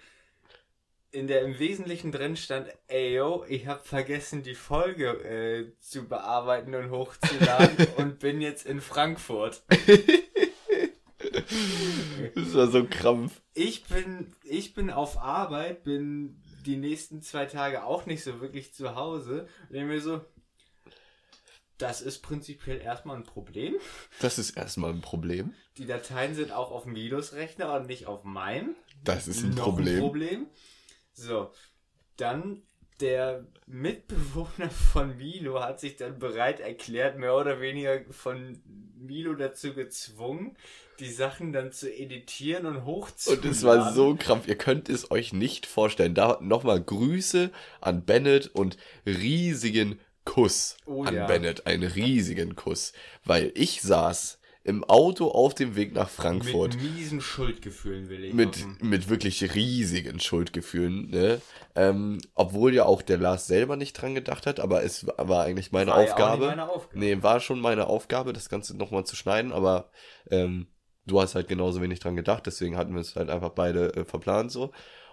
in 1.11 1.27
der 1.27 1.41
im 1.41 1.57
Wesentlichen 1.57 2.11
drin 2.11 2.35
stand, 2.35 2.67
ey 2.87 3.15
yo, 3.15 3.43
ich 3.47 3.65
habe 3.67 3.83
vergessen 3.83 4.43
die 4.43 4.53
Folge 4.55 5.07
äh, 5.07 5.71
zu 5.79 6.07
bearbeiten 6.07 6.75
und 6.75 6.91
hochzuladen 6.91 7.87
und 7.97 8.19
bin 8.19 8.41
jetzt 8.41 8.65
in 8.65 8.79
Frankfurt. 8.79 9.63
das 12.35 12.53
war 12.53 12.67
so 12.67 12.79
ein 12.79 12.89
Krampf. 12.89 13.41
Ich 13.53 13.85
bin, 13.85 14.35
ich 14.43 14.75
bin 14.75 14.91
auf 14.91 15.17
Arbeit, 15.17 15.83
bin 15.83 16.41
die 16.65 16.77
nächsten 16.77 17.21
zwei 17.21 17.45
Tage 17.45 17.83
auch 17.85 18.05
nicht 18.05 18.23
so 18.23 18.39
wirklich 18.39 18.73
zu 18.73 18.95
Hause 18.95 19.47
und 19.69 19.75
ich 19.75 19.83
mir 19.83 20.01
so, 20.01 20.21
das 21.79 22.01
ist 22.01 22.19
prinzipiell 22.19 22.79
erstmal 22.79 23.15
ein 23.15 23.23
Problem. 23.23 23.75
Das 24.19 24.37
ist 24.37 24.55
erstmal 24.55 24.91
ein 24.91 25.01
Problem. 25.01 25.53
Die 25.77 25.85
Dateien 25.85 26.35
sind 26.35 26.51
auch 26.51 26.71
auf 26.71 26.85
Milos 26.85 27.33
Rechner 27.33 27.73
und 27.73 27.87
nicht 27.87 28.05
auf 28.05 28.23
meinem. 28.23 28.75
Das 29.03 29.27
ist 29.27 29.43
ein 29.43 29.51
Noch 29.51 29.63
Problem. 29.63 29.95
Ein 29.95 29.99
Problem. 29.99 30.47
So, 31.13 31.51
dann 32.17 32.61
der 32.99 33.45
Mitbewohner 33.65 34.69
von 34.69 35.17
Milo 35.17 35.61
hat 35.61 35.79
sich 35.79 35.95
dann 35.95 36.19
bereit 36.19 36.59
erklärt, 36.59 37.17
mehr 37.17 37.35
oder 37.35 37.61
weniger 37.61 38.01
von 38.11 38.61
Milo 38.97 39.33
dazu 39.35 39.73
gezwungen, 39.73 40.57
die 40.99 41.09
Sachen 41.09 41.53
dann 41.53 41.71
zu 41.71 41.89
editieren 41.89 42.65
und 42.65 42.83
hochzuladen. 42.83 43.45
Und 43.45 43.51
es 43.51 43.63
war 43.63 43.93
so 43.93 44.15
krampf, 44.15 44.49
ihr 44.49 44.57
könnt 44.57 44.89
es 44.89 45.11
euch 45.11 45.31
nicht 45.31 45.65
vorstellen. 45.65 46.13
Da 46.13 46.39
nochmal 46.41 46.83
Grüße 46.83 47.51
an 47.79 48.03
Bennett 48.03 48.47
und 48.47 48.75
riesigen 49.05 49.97
Kuss 50.25 50.77
oh, 50.85 51.03
an 51.03 51.15
ja. 51.15 51.25
Bennett, 51.25 51.65
einen 51.65 51.83
riesigen 51.83 52.55
Kuss. 52.55 52.93
Weil 53.23 53.51
ich 53.55 53.81
saß 53.81 54.39
im 54.63 54.83
Auto 54.83 55.29
auf 55.29 55.55
dem 55.55 55.75
Weg 55.75 55.93
nach 55.93 56.09
Frankfurt. 56.09 56.75
Mit 56.75 56.95
miesen 56.95 57.21
Schuldgefühlen 57.21 58.09
will 58.09 58.25
ich. 58.25 58.33
Mit, 58.33 58.83
mit 58.83 59.09
wirklich 59.09 59.55
riesigen 59.55 60.19
Schuldgefühlen, 60.19 61.09
ne? 61.09 61.41
Ähm, 61.75 62.19
obwohl 62.35 62.73
ja 62.73 62.85
auch 62.85 63.01
der 63.01 63.17
Lars 63.17 63.47
selber 63.47 63.77
nicht 63.77 63.93
dran 63.93 64.15
gedacht 64.15 64.45
hat, 64.45 64.59
aber 64.59 64.83
es 64.83 65.07
war 65.17 65.45
eigentlich 65.45 65.71
meine 65.71 65.91
war 65.91 65.97
Aufgabe. 65.97 66.43
Ja 66.43 66.49
meine 66.51 66.69
Aufgabe. 66.69 66.99
Nee, 66.99 67.23
war 67.23 67.39
schon 67.39 67.61
meine 67.61 67.87
Aufgabe, 67.87 68.33
das 68.33 68.49
Ganze 68.49 68.75
nochmal 68.75 69.05
zu 69.05 69.15
schneiden, 69.15 69.53
aber 69.53 69.89
ähm, 70.29 70.67
du 71.07 71.21
hast 71.21 71.35
halt 71.35 71.47
genauso 71.47 71.81
wenig 71.81 71.99
dran 71.99 72.15
gedacht, 72.17 72.45
deswegen 72.45 72.77
hatten 72.77 72.93
wir 72.93 73.01
es 73.01 73.15
halt 73.15 73.29
einfach 73.29 73.51
beide 73.51 73.95
äh, 73.95 74.05
verplant 74.05 74.51
so. 74.51 74.71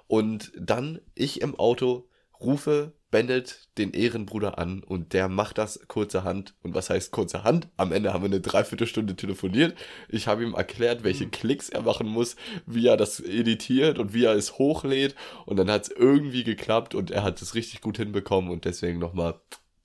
Und 0.09 0.53
dann 0.59 1.01
ich 1.15 1.41
im 1.41 1.59
Auto 1.59 2.09
rufe 2.41 2.93
Bennett 3.11 3.69
den 3.79 3.93
Ehrenbruder 3.93 4.59
an 4.59 4.83
und 4.83 5.13
der 5.13 5.29
macht 5.29 5.59
das 5.59 5.81
kurzerhand. 5.89 6.55
Und 6.63 6.75
was 6.75 6.91
heißt 6.91 7.13
kurzerhand? 7.13 7.69
Am 7.77 7.93
Ende 7.93 8.13
haben 8.13 8.23
wir 8.23 8.29
eine 8.29 8.41
Dreiviertelstunde 8.41 9.17
telefoniert. 9.17 9.77
Ich 10.09 10.27
habe 10.27 10.43
ihm 10.43 10.55
erklärt, 10.55 11.05
welche 11.05 11.27
mhm. 11.27 11.31
Klicks 11.31 11.69
er 11.69 11.83
machen 11.83 12.09
muss, 12.09 12.37
wie 12.67 12.87
er 12.87 12.97
das 12.97 13.21
editiert 13.21 13.99
und 13.99 14.13
wie 14.13 14.25
er 14.25 14.35
es 14.35 14.59
hochlädt. 14.59 15.15
Und 15.45 15.57
dann 15.57 15.71
hat 15.71 15.85
es 15.85 15.89
irgendwie 15.91 16.45
geklappt 16.45 16.95
und 16.95 17.11
er 17.11 17.23
hat 17.23 17.41
es 17.43 17.55
richtig 17.55 17.81
gut 17.81 17.97
hinbekommen 17.97 18.51
und 18.51 18.65
deswegen 18.65 18.99
nochmal 18.99 19.41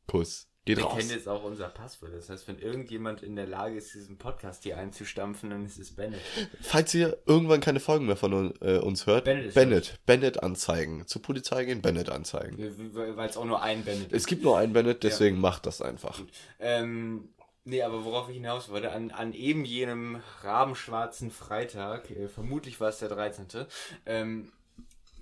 Kuss 0.07 0.50
Geht 0.72 0.78
Wir 0.78 0.86
raus. 0.86 0.97
kennen 0.97 1.09
jetzt 1.09 1.28
auch 1.28 1.43
unser 1.43 1.67
Passwort. 1.67 2.13
Das 2.13 2.30
heißt, 2.30 2.47
wenn 2.47 2.57
irgendjemand 2.57 3.24
in 3.24 3.36
der 3.36 3.45
Lage 3.45 3.76
ist, 3.76 3.93
diesen 3.93 4.17
Podcast 4.17 4.63
hier 4.63 4.78
einzustampfen, 4.78 5.49
dann 5.49 5.65
ist 5.65 5.78
es 5.78 5.93
Bennett. 5.93 6.22
Falls 6.61 6.93
ihr 6.93 7.17
irgendwann 7.26 7.59
keine 7.59 7.82
Folgen 7.82 8.05
mehr 8.05 8.15
von 8.15 8.53
äh, 8.61 8.78
uns 8.78 9.05
hört, 9.05 9.26
Bennett 9.26 9.53
Bennett, 9.53 9.99
Bennett 10.05 10.41
anzeigen. 10.41 11.05
Zur 11.07 11.22
Polizei 11.22 11.65
gehen, 11.65 11.82
Bennett 11.82 12.09
anzeigen. 12.09 12.57
Weil 12.93 13.30
es 13.30 13.36
auch 13.36 13.43
nur 13.43 13.61
ein 13.61 13.84
Bennett 13.84 14.13
Es 14.13 14.28
gibt 14.28 14.43
nur 14.43 14.57
einen 14.57 14.72
Bennett, 14.72 15.03
deswegen 15.03 15.41
macht 15.41 15.65
das 15.65 15.82
einfach. 15.82 16.22
Ähm, 16.59 17.34
nee, 17.65 17.82
aber 17.82 18.05
worauf 18.05 18.30
ich 18.30 18.36
hinaus 18.36 18.69
wollte, 18.69 18.93
an, 18.93 19.11
an 19.11 19.34
eben 19.34 19.65
jenem 19.65 20.22
rabenschwarzen 20.41 21.32
Freitag, 21.32 22.09
äh, 22.11 22.30
vermutlich 22.30 22.80
war 22.80 22.88
es 22.88 22.99
der 22.99 23.09
13., 23.09 23.65
ähm, 24.05 24.53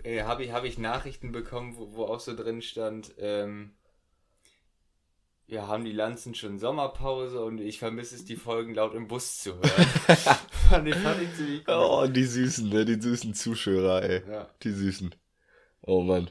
äh, 0.04 0.22
habe 0.24 0.43
ich, 0.43 0.52
hab 0.52 0.64
ich 0.64 0.78
Nachrichten 0.78 1.32
bekommen, 1.32 1.76
wo, 1.76 1.93
wo 1.93 2.04
auch 2.06 2.20
so 2.20 2.36
drin 2.36 2.62
stand, 2.62 3.16
ähm, 3.18 3.72
ja, 5.50 5.68
haben 5.68 5.84
die 5.84 5.91
Lanzen 5.91 6.36
schon 6.36 6.60
Sommerpause 6.60 7.41
und 7.43 7.60
ich 7.60 7.80
vermisse 7.80 8.16
es, 8.16 8.24
die 8.26 8.36
Folgen 8.36 8.74
laut 8.76 8.93
im 8.93 9.08
Bus 9.08 9.39
zu 9.39 9.56
hören. 9.56 9.88
fand, 10.70 10.88
ich, 10.88 10.95
fand 10.95 11.22
ich 11.22 11.34
ziemlich 11.36 11.66
gut. 11.66 11.76
Oh, 11.76 12.06
die 12.08 12.24
süßen, 12.24 12.70
ne? 12.70 12.86
Die 12.86 13.02
süßen 13.02 13.34
Zuschauer, 13.34 14.02
ey. 14.04 14.24
Ja. 14.30 14.47
Die 14.64 14.72
süßen. 14.72 15.14
Oh 15.82 16.02
Mann. 16.02 16.30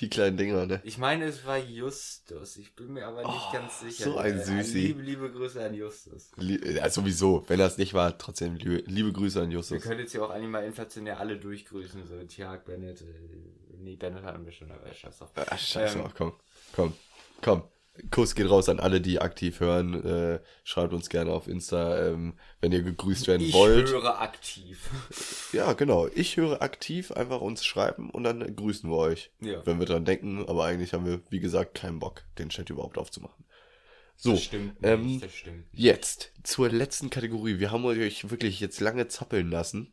Die 0.00 0.10
kleinen 0.10 0.36
Dinger, 0.36 0.66
ne? 0.66 0.80
Ich 0.84 0.98
meine, 0.98 1.24
es 1.24 1.46
war 1.46 1.56
Justus. 1.56 2.58
Ich 2.58 2.74
bin 2.76 2.92
mir 2.92 3.06
aber 3.06 3.22
nicht 3.22 3.30
Oh, 3.48 3.52
ganz 3.52 3.80
sicher. 3.80 4.04
so 4.04 4.18
ein 4.18 4.38
Äh, 4.38 4.44
Süßi. 4.44 4.78
Liebe, 4.88 5.00
liebe 5.00 5.32
Grüße 5.32 5.64
an 5.64 5.72
Justus. 5.72 6.32
Lie- 6.36 6.74
Ja, 6.76 6.90
sowieso. 6.90 7.44
Wenn 7.48 7.58
das 7.58 7.78
nicht 7.78 7.94
war, 7.94 8.18
trotzdem 8.18 8.56
liebe, 8.56 8.82
liebe 8.90 9.10
Grüße 9.12 9.40
an 9.40 9.48
Wir 9.48 9.54
Justus. 9.56 9.82
können 9.82 10.00
jetzt 10.00 10.12
hier 10.12 10.22
auch 10.22 10.28
eigentlich 10.28 10.50
mal 10.50 10.64
inflationär 10.64 11.18
alle 11.18 11.38
durchgrüßen. 11.38 12.04
So, 12.06 12.22
Tiag, 12.24 12.66
Bennett. 12.66 13.00
Äh, 13.00 13.04
nee, 13.78 13.96
Bennett 13.96 14.22
hatten 14.24 14.44
wir 14.44 14.52
schon, 14.52 14.70
aber 14.70 14.92
scheiß 14.92 15.16
drauf. 15.18 15.30
Ah, 15.34 15.56
scheiße, 15.56 15.98
Ähm, 15.98 16.04
komm. 16.14 16.32
Komm. 16.74 16.92
Komm. 17.40 17.62
Kuss 18.10 18.34
geht 18.34 18.48
raus 18.50 18.68
an 18.68 18.80
alle, 18.80 19.00
die 19.00 19.20
aktiv 19.20 19.60
hören. 19.60 19.94
Äh, 20.04 20.40
schreibt 20.64 20.92
uns 20.92 21.08
gerne 21.08 21.32
auf 21.32 21.48
Insta, 21.48 22.06
ähm, 22.08 22.34
wenn 22.60 22.72
ihr 22.72 22.82
gegrüßt 22.82 23.26
werden 23.28 23.42
Ich 23.42 23.52
wollt. 23.54 23.88
höre 23.90 24.20
aktiv. 24.20 24.90
Ja, 25.52 25.72
genau. 25.72 26.06
Ich 26.14 26.36
höre 26.36 26.60
aktiv 26.60 27.12
einfach 27.12 27.40
uns 27.40 27.64
schreiben 27.64 28.10
und 28.10 28.24
dann 28.24 28.54
grüßen 28.56 28.90
wir 28.90 28.96
euch. 28.96 29.30
Ja. 29.40 29.64
Wenn 29.64 29.78
wir 29.78 29.86
dran 29.86 30.04
denken, 30.04 30.44
aber 30.46 30.64
eigentlich 30.64 30.92
haben 30.92 31.06
wir, 31.06 31.20
wie 31.30 31.40
gesagt, 31.40 31.74
keinen 31.74 31.98
Bock, 31.98 32.24
den 32.38 32.48
Chat 32.50 32.68
überhaupt 32.68 32.98
aufzumachen. 32.98 33.44
So, 34.16 34.32
Das 34.32 34.42
stimmt 34.44 34.80
nicht, 34.82 34.90
ähm, 34.90 35.20
das 35.20 35.32
stimmt. 35.34 35.66
jetzt 35.72 36.32
zur 36.42 36.68
letzten 36.70 37.10
Kategorie. 37.10 37.58
Wir 37.58 37.70
haben 37.70 37.84
euch 37.84 38.30
wirklich 38.30 38.60
jetzt 38.60 38.80
lange 38.80 39.08
zappeln 39.08 39.50
lassen. 39.50 39.92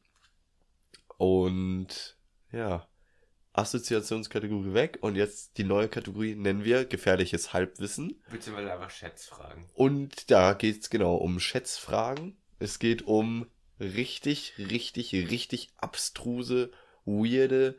Und 1.18 2.18
ja, 2.52 2.88
Assoziationskategorie 3.54 4.74
weg. 4.74 4.98
Und 5.02 5.16
jetzt 5.16 5.58
die 5.58 5.64
neue 5.64 5.88
Kategorie 5.88 6.36
nennen 6.36 6.64
wir 6.64 6.86
gefährliches 6.86 7.54
Halbwissen. 7.54 8.22
Beziehungsweise 8.30 8.74
einfach 8.74 8.90
Schätzfragen. 8.90 9.66
Und 9.74 10.30
da 10.32 10.54
geht's 10.54 10.90
genau 10.90 11.16
um 11.16 11.40
Schätzfragen. 11.40 12.38
Es 12.60 12.80
geht 12.80 13.04
um 13.04 13.48
richtig, 13.80 14.54
richtig, 14.58 15.14
richtig 15.14 15.70
abstruse, 15.78 16.72
weirde, 17.06 17.78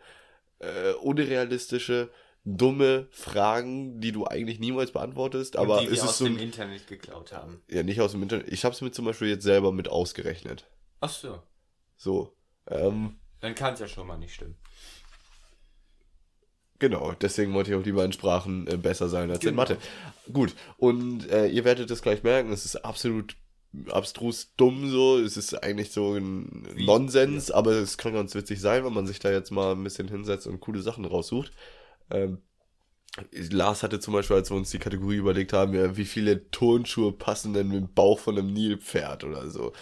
äh, 0.59 0.93
unrealistische, 0.95 2.11
dumme 2.45 3.09
Fragen, 3.11 4.01
die 4.01 4.13
du 4.13 4.27
eigentlich 4.27 4.59
niemals 4.61 4.93
beantwortest. 4.93 5.57
Aber 5.57 5.79
Und 5.79 5.81
die 5.81 5.87
es 5.87 5.93
wir 5.93 5.99
ist 6.05 6.09
aus 6.11 6.19
so 6.19 6.25
dem 6.27 6.39
Internet 6.39 6.87
geklaut 6.87 7.33
haben. 7.33 7.63
ja 7.69 7.83
nicht 7.83 8.01
aus 8.01 8.13
dem 8.13 8.23
Internet. 8.23 8.49
Ich 8.49 8.65
habe 8.65 8.75
es 8.75 8.81
mir 8.83 8.91
zum 8.93 9.07
Beispiel 9.07 9.29
jetzt 9.29 9.45
selber 9.45 9.73
mit 9.73 9.89
ausgerechnet. 9.89 10.69
Ach 11.01 11.09
so. 11.11 11.43
So, 11.97 12.37
ähm, 12.69 13.19
Dann 13.41 13.55
kann 13.55 13.75
es 13.75 13.81
ja 13.81 13.89
schon 13.89 14.07
mal 14.07 14.19
nicht 14.19 14.35
stimmen. 14.35 14.57
Genau, 16.85 17.13
deswegen 17.19 17.55
wollte 17.55 17.71
ich 17.71 17.77
auch 17.77 17.85
lieber 17.85 18.05
in 18.05 18.13
Sprachen 18.13 18.67
äh, 18.67 18.77
besser 18.77 19.09
sein 19.09 19.31
als 19.31 19.47
in 19.47 19.57
Genau. 19.57 19.63
Mathe. 19.63 19.79
Gut, 20.31 20.55
und 20.77 21.27
äh, 21.31 21.47
ihr 21.47 21.65
werdet 21.65 21.91
es 21.91 22.03
gleich 22.03 22.23
merken, 22.23 22.53
es 22.53 22.67
ist 22.67 22.77
absolut 22.85 23.37
abstrus 23.89 24.55
dumm 24.57 24.91
so, 24.91 25.19
es 25.19 25.37
ist 25.39 25.55
eigentlich 25.65 25.91
so 25.93 26.15
ein 26.15 26.69
Wie? 26.75 26.85
Nonsens, 26.85 27.51
aber 27.51 27.73
es 27.73 27.97
kann 27.97 28.13
ganz 28.13 28.35
witzig 28.35 28.61
sein, 28.61 28.85
wenn 28.85 28.93
man 28.93 29.07
sich 29.07 29.19
da 29.19 29.33
jetzt 29.33 29.51
mal 29.51 29.73
ein 29.73 29.83
bisschen 29.83 30.09
hinsetzt 30.09 30.47
und 30.47 30.61
coole 30.61 30.83
Sachen 30.83 31.05
raussucht. 31.07 31.53
Ähm, 32.11 32.43
Lars 33.33 33.83
hatte 33.83 34.01
zum 34.01 34.13
Beispiel, 34.15 34.37
als 34.37 34.51
wir 34.51 34.57
uns 34.57 34.71
die 34.71 34.79
Kategorie 34.79 35.17
überlegt 35.17 35.53
haben, 35.53 35.73
ja, 35.75 35.97
wie 35.97 36.05
viele 36.05 36.51
Turnschuhe 36.51 37.13
passen 37.13 37.55
denn 37.55 37.69
mit 37.69 37.77
dem 37.77 37.95
Bauch 37.95 38.19
von 38.19 38.37
einem 38.39 38.53
Nilpferd 38.53 39.25
oder 39.25 39.49
so. 39.51 39.73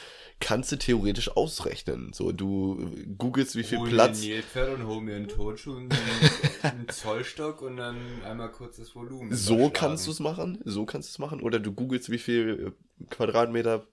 Kannst 0.42 0.72
du 0.72 0.76
theoretisch 0.76 1.36
ausrechnen. 1.36 2.12
So, 2.12 2.32
du 2.32 2.90
googelst, 3.16 3.54
wie 3.54 3.62
viel 3.62 3.78
hol 3.78 3.88
Platz. 3.88 4.18
mir 4.18 4.24
ein 4.24 4.30
Nilpferd 4.30 4.74
und 4.74 4.86
hol 4.88 5.00
mir 5.00 5.14
einen 5.14 5.28
Tonschuh, 5.28 5.76
einen, 5.76 5.88
einen 6.62 6.88
Zollstock 6.88 7.62
und 7.62 7.76
dann 7.76 7.96
einmal 8.24 8.50
kurz 8.50 8.76
das 8.76 8.92
Volumen. 8.96 9.32
So 9.32 9.70
kannst 9.70 10.08
du 10.08 10.10
es 10.10 10.18
machen, 10.18 10.58
so 10.64 10.84
kannst 10.84 11.08
du 11.08 11.12
es 11.12 11.18
machen. 11.20 11.40
Oder 11.40 11.60
du 11.60 11.72
googelst, 11.72 12.10
wie 12.10 12.18
viel 12.18 12.74
äh, 13.00 13.06
Quadratmeter 13.08 13.86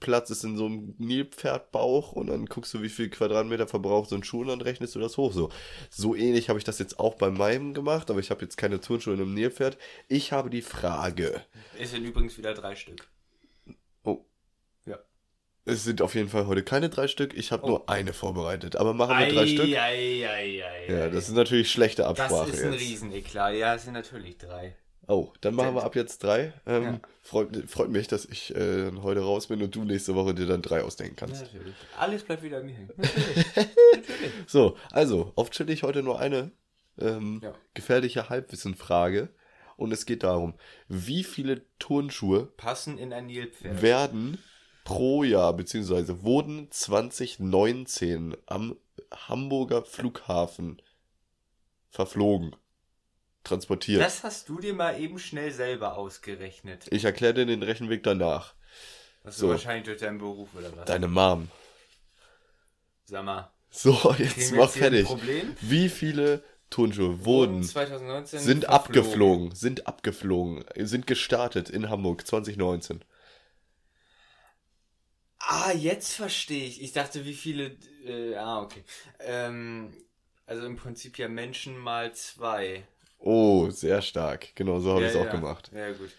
Platz 0.00 0.28
ist 0.28 0.44
in 0.44 0.58
so 0.58 0.66
einem 0.66 0.94
Nilpferdbauch 0.98 2.12
und 2.12 2.26
dann 2.26 2.44
guckst 2.46 2.74
du, 2.74 2.82
wie 2.82 2.90
viel 2.90 3.08
Quadratmeter 3.08 3.66
verbraucht 3.66 4.10
so 4.10 4.16
ein 4.16 4.24
Schuh 4.24 4.42
und 4.42 4.48
dann 4.48 4.60
rechnest 4.60 4.94
du 4.94 5.00
das 5.00 5.16
hoch. 5.16 5.32
So, 5.32 5.48
so 5.88 6.14
ähnlich 6.14 6.50
habe 6.50 6.58
ich 6.58 6.64
das 6.66 6.78
jetzt 6.78 6.98
auch 7.00 7.14
bei 7.14 7.30
meinem 7.30 7.72
gemacht, 7.72 8.10
aber 8.10 8.20
ich 8.20 8.30
habe 8.30 8.42
jetzt 8.42 8.58
keine 8.58 8.78
Turnschuhe 8.78 9.14
in 9.14 9.20
einem 9.20 9.32
Nilpferd. 9.32 9.78
Ich 10.08 10.32
habe 10.32 10.50
die 10.50 10.62
Frage. 10.62 11.42
Es 11.78 11.92
sind 11.92 12.04
übrigens 12.04 12.36
wieder 12.36 12.52
drei 12.52 12.76
Stück. 12.76 13.08
Es 15.66 15.84
sind 15.84 16.02
auf 16.02 16.14
jeden 16.14 16.28
Fall 16.28 16.46
heute 16.46 16.62
keine 16.62 16.90
drei 16.90 17.08
Stück. 17.08 17.32
Ich 17.34 17.50
habe 17.50 17.64
Oh. 17.64 17.68
nur 17.68 17.88
eine 17.88 18.12
vorbereitet, 18.12 18.76
aber 18.76 18.92
machen 18.92 19.18
wir 19.18 19.28
drei 19.28 19.46
Stück. 19.46 19.64
Ei, 19.66 20.26
ei, 20.28 20.62
ei, 20.62 20.86
Ja, 20.88 21.04
ei. 21.04 21.08
das 21.08 21.28
ist 21.28 21.34
natürlich 21.34 21.70
schlechte 21.70 22.02
Das 22.02 22.20
Absprache 22.20 22.50
ist 22.50 22.62
ein 22.62 22.72
jetzt. 22.72 22.82
Rieseneklat. 22.82 23.54
Ja, 23.54 23.74
es 23.74 23.84
sind 23.84 23.94
natürlich 23.94 24.36
drei. 24.36 24.76
Oh, 25.06 25.32
dann 25.40 25.54
machen 25.54 25.74
wir 25.74 25.82
ab 25.84 25.96
jetzt 25.96 26.22
drei. 26.22 26.52
Ähm, 26.66 26.82
Ja. 26.84 27.00
freut, 27.22 27.70
freut 27.70 27.90
mich, 27.90 28.08
dass 28.08 28.24
ich 28.26 28.54
äh, 28.54 28.84
dann 28.84 29.02
heute 29.02 29.20
raus 29.20 29.46
bin 29.46 29.62
und 29.62 29.74
du 29.74 29.84
nächste 29.84 30.14
Woche 30.14 30.34
dir 30.34 30.46
dann 30.46 30.60
drei 30.62 30.82
ausdenken 30.82 31.16
kannst. 31.16 31.42
Natürlich. 31.42 31.74
Alles 31.98 32.22
bleibt 32.24 32.42
wieder 32.42 32.58
an 32.58 32.66
mir 32.66 32.74
hängen. 32.74 32.90
Natürlich. 32.96 34.32
So, 34.46 34.76
also, 34.90 35.32
auf 35.36 35.50
chillig 35.50 35.82
heute 35.82 36.02
nur 36.02 36.18
eine 36.20 36.50
ähm, 36.98 37.40
Ja. 37.42 37.54
gefährliche 37.72 38.28
Halbwissenfrage. 38.28 39.30
Und 39.76 39.92
es 39.92 40.06
geht 40.06 40.22
darum, 40.22 40.54
wie 40.88 41.24
viele 41.24 41.62
Turnschuhe 41.80 42.46
Passen 42.56 42.96
in 42.96 43.12
ein 43.12 43.26
Nilpferd. 43.26 43.82
werden 43.82 44.38
pro 44.84 45.24
Jahr, 45.24 45.52
beziehungsweise 45.54 46.22
wurden 46.22 46.70
2019 46.70 48.36
am 48.46 48.76
Hamburger 49.12 49.82
Flughafen 49.84 50.80
verflogen, 51.90 52.54
transportiert. 53.44 54.02
Das 54.02 54.22
hast 54.22 54.48
du 54.48 54.60
dir 54.60 54.74
mal 54.74 55.00
eben 55.00 55.18
schnell 55.18 55.50
selber 55.50 55.96
ausgerechnet. 55.96 56.86
ich 56.90 57.04
erkläre 57.04 57.34
dir 57.34 57.46
den 57.46 57.62
Rechenweg 57.62 58.02
danach. 58.02 58.54
Das 59.22 59.34
ist 59.34 59.40
So. 59.40 59.48
wahrscheinlich 59.48 59.84
durch 59.84 60.00
deinen 60.00 60.18
Beruf 60.18 60.48
oder 60.54 60.76
was? 60.76 60.84
Deine 60.84 61.08
Mom. 61.08 61.48
Sag 63.04 63.24
mal. 63.24 63.50
So, 63.70 64.14
jetzt 64.18 64.52
mach 64.54 64.70
fertig. 64.70 65.08
Wie 65.60 65.88
viele 65.88 66.42
Turnschuhe 66.70 67.24
wurden 67.24 67.62
2019 67.62 68.40
sind 68.40 68.64
verflogen. 68.64 68.74
abgeflogen, 68.74 69.54
sind 69.54 69.86
abgeflogen, 69.86 70.64
sind 70.76 71.06
gestartet 71.06 71.70
in 71.70 71.88
Hamburg 71.88 72.26
2019. 72.26 73.04
Ah, 75.46 75.72
jetzt 75.72 76.14
verstehe 76.14 76.66
ich. 76.66 76.82
Ich 76.82 76.92
dachte, 76.92 77.24
wie 77.24 77.34
viele. 77.34 77.76
Äh, 78.06 78.34
ah, 78.36 78.62
okay. 78.62 78.82
Ähm, 79.20 79.92
also 80.46 80.64
im 80.66 80.76
Prinzip 80.76 81.18
ja 81.18 81.28
Menschen 81.28 81.78
mal 81.78 82.14
zwei. 82.14 82.84
Oh, 83.18 83.70
sehr 83.70 84.02
stark. 84.02 84.54
Genau 84.54 84.80
so 84.80 84.90
habe 84.90 85.02
ja, 85.02 85.08
ich 85.08 85.14
es 85.14 85.20
auch 85.20 85.26
ja. 85.26 85.30
gemacht. 85.30 85.70
Ja, 85.74 85.92
gut. 85.92 86.10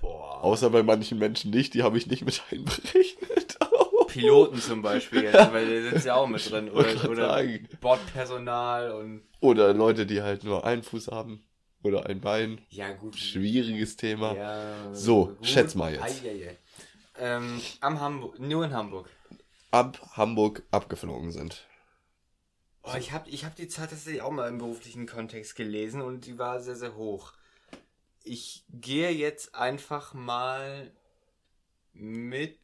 Boah. 0.00 0.42
Außer 0.42 0.70
bei 0.70 0.82
manchen 0.82 1.18
Menschen 1.18 1.50
nicht, 1.50 1.74
die 1.74 1.82
habe 1.82 1.98
ich 1.98 2.06
nicht 2.06 2.24
mit 2.24 2.42
einberechnet. 2.50 3.58
Piloten 4.08 4.60
zum 4.60 4.82
Beispiel, 4.82 5.22
jetzt, 5.22 5.52
weil 5.52 5.68
der 5.68 5.90
sitzt 5.90 6.06
ja 6.06 6.16
auch 6.16 6.26
mit 6.26 6.50
drin. 6.50 6.68
Oder, 6.70 7.08
oder 7.08 7.28
sagen. 7.28 7.68
Bordpersonal 7.80 8.90
und. 8.92 9.22
Oder 9.40 9.72
Leute, 9.72 10.04
die 10.04 10.20
halt 10.20 10.42
nur 10.42 10.64
einen 10.64 10.82
Fuß 10.82 11.08
haben 11.08 11.44
oder 11.82 12.06
ein 12.06 12.20
Bein. 12.20 12.60
Ja, 12.68 12.92
gut. 12.92 13.16
Schwieriges 13.16 13.96
Thema. 13.96 14.34
Ja, 14.34 14.94
So, 14.94 15.36
schätz 15.42 15.74
mal 15.74 15.92
jetzt. 15.92 16.02
Ei, 16.24 16.28
ei, 16.28 16.48
ei. 16.48 16.56
Ähm, 17.20 17.60
am 17.80 18.00
Hamburg, 18.00 18.38
nur 18.40 18.64
in 18.64 18.72
Hamburg. 18.72 19.10
Ab 19.70 20.00
Hamburg 20.16 20.62
abgeflogen 20.70 21.30
sind. 21.32 21.66
Oh, 22.82 22.94
ich 22.98 23.12
habe 23.12 23.28
ich 23.28 23.44
hab 23.44 23.54
die 23.56 23.68
Zahl 23.68 23.88
tatsächlich 23.88 24.22
auch 24.22 24.30
mal 24.30 24.48
im 24.48 24.56
beruflichen 24.56 25.06
Kontext 25.06 25.54
gelesen 25.54 26.00
und 26.00 26.24
die 26.24 26.38
war 26.38 26.60
sehr, 26.60 26.76
sehr 26.76 26.96
hoch. 26.96 27.34
Ich 28.24 28.64
gehe 28.70 29.10
jetzt 29.10 29.54
einfach 29.54 30.14
mal 30.14 30.90
mit 31.92 32.58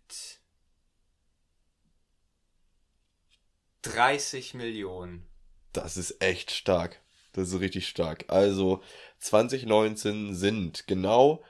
30 3.82 4.54
Millionen. 4.54 5.26
Das 5.74 5.98
ist 5.98 6.22
echt 6.22 6.50
stark. 6.50 7.02
Das 7.34 7.52
ist 7.52 7.60
richtig 7.60 7.86
stark. 7.88 8.24
Also 8.28 8.82
2019 9.18 10.34
sind 10.34 10.86
genau 10.86 11.44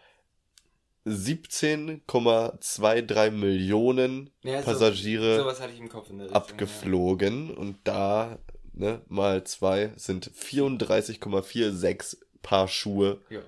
17,23 1.06 3.30
Millionen 3.30 4.30
Ja, 4.42 4.58
so- 4.60 4.64
Passagiere 4.66 5.56
Richtung, 5.68 6.30
abgeflogen 6.32 7.54
und 7.54 7.78
da 7.84 8.38
ne, 8.72 9.00
mal 9.08 9.44
zwei 9.44 9.92
sind 9.96 10.30
34,46 10.30 12.16
Paar 12.42 12.68
Schuhe 12.68 13.20
Ja. 13.30 13.40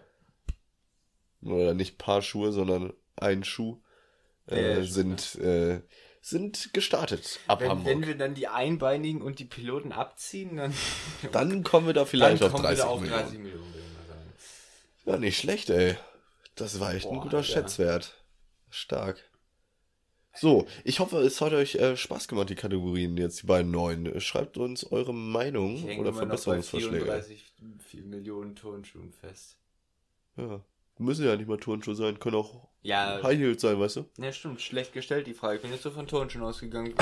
ja. 1.42 1.52
oder 1.52 1.74
nicht 1.74 1.98
Paar 1.98 2.22
Schuhe, 2.22 2.52
sondern 2.52 2.92
ein 3.16 3.44
Schuh, 3.44 3.78
äh, 4.48 4.72
Ja, 4.74 4.78
ja, 4.78 4.84
sind, 4.84 5.34
äh, 5.36 5.80
sind 6.22 6.72
gestartet 6.74 7.38
ab 7.46 7.60
Wenn, 7.60 7.68
Hamburg. 7.70 7.86
wenn 7.86 8.06
wir 8.06 8.16
dann 8.16 8.34
die 8.34 8.48
Einbeinigen 8.48 9.22
und 9.22 9.38
die 9.38 9.44
Piloten 9.44 9.92
abziehen, 9.92 10.56
dann, 10.56 10.74
dann 11.32 11.62
kommen 11.64 11.86
wir 11.86 11.94
da 11.94 12.04
vielleicht 12.04 12.42
auf 12.42 12.52
kommen 12.52 12.64
30 12.64 12.78
wir 12.78 12.84
da 12.84 12.90
auf 12.90 13.00
Millionen. 13.00 13.22
30 13.22 13.38
Millionen. 13.38 13.72
sagen. 14.08 14.32
Ja, 15.06 15.16
nicht 15.18 15.38
schlecht, 15.38 15.70
ey. 15.70 15.96
Das 16.58 16.78
war 16.80 16.94
echt 16.94 17.06
ein 17.06 17.14
Boah, 17.16 17.22
guter 17.22 17.38
Alter. 17.38 17.48
Schätzwert. 17.48 18.24
Stark. 18.70 19.30
So, 20.34 20.66
ich 20.84 21.00
hoffe, 21.00 21.18
es 21.18 21.40
hat 21.40 21.52
euch 21.52 21.74
äh, 21.76 21.96
Spaß 21.96 22.28
gemacht, 22.28 22.48
die 22.50 22.54
Kategorien 22.54 23.16
jetzt, 23.16 23.42
die 23.42 23.46
beiden 23.46 23.72
neuen. 23.72 24.20
Schreibt 24.20 24.56
uns 24.56 24.84
eure 24.84 25.12
Meinung 25.12 25.76
Ich 25.88 25.98
oder 25.98 26.12
Verbesserungsvorschläge. 26.12 27.04
34 27.06 27.44
Millionen 28.04 28.54
Turnschuhen 28.54 29.12
fest. 29.12 29.56
Ja. 30.36 30.60
Müssen 31.00 31.24
ja 31.24 31.36
nicht 31.36 31.48
mal 31.48 31.58
Turnschuhe 31.58 31.94
sein, 31.94 32.18
können 32.18 32.36
auch 32.36 32.68
Ja, 32.82 33.20
High 33.22 33.38
Heels 33.38 33.62
sein, 33.62 33.78
weißt 33.80 33.96
du? 33.96 34.04
ja, 34.18 34.32
stimmt, 34.32 34.60
schlecht 34.60 34.92
gestellt 34.92 35.26
die 35.28 35.34
Frage. 35.34 35.56
Ich 35.56 35.62
bin 35.62 35.70
jetzt 35.72 35.82
so 35.84 35.90
von 35.92 36.06
Turnschuhen 36.08 36.42
ausgegangen. 36.44 36.94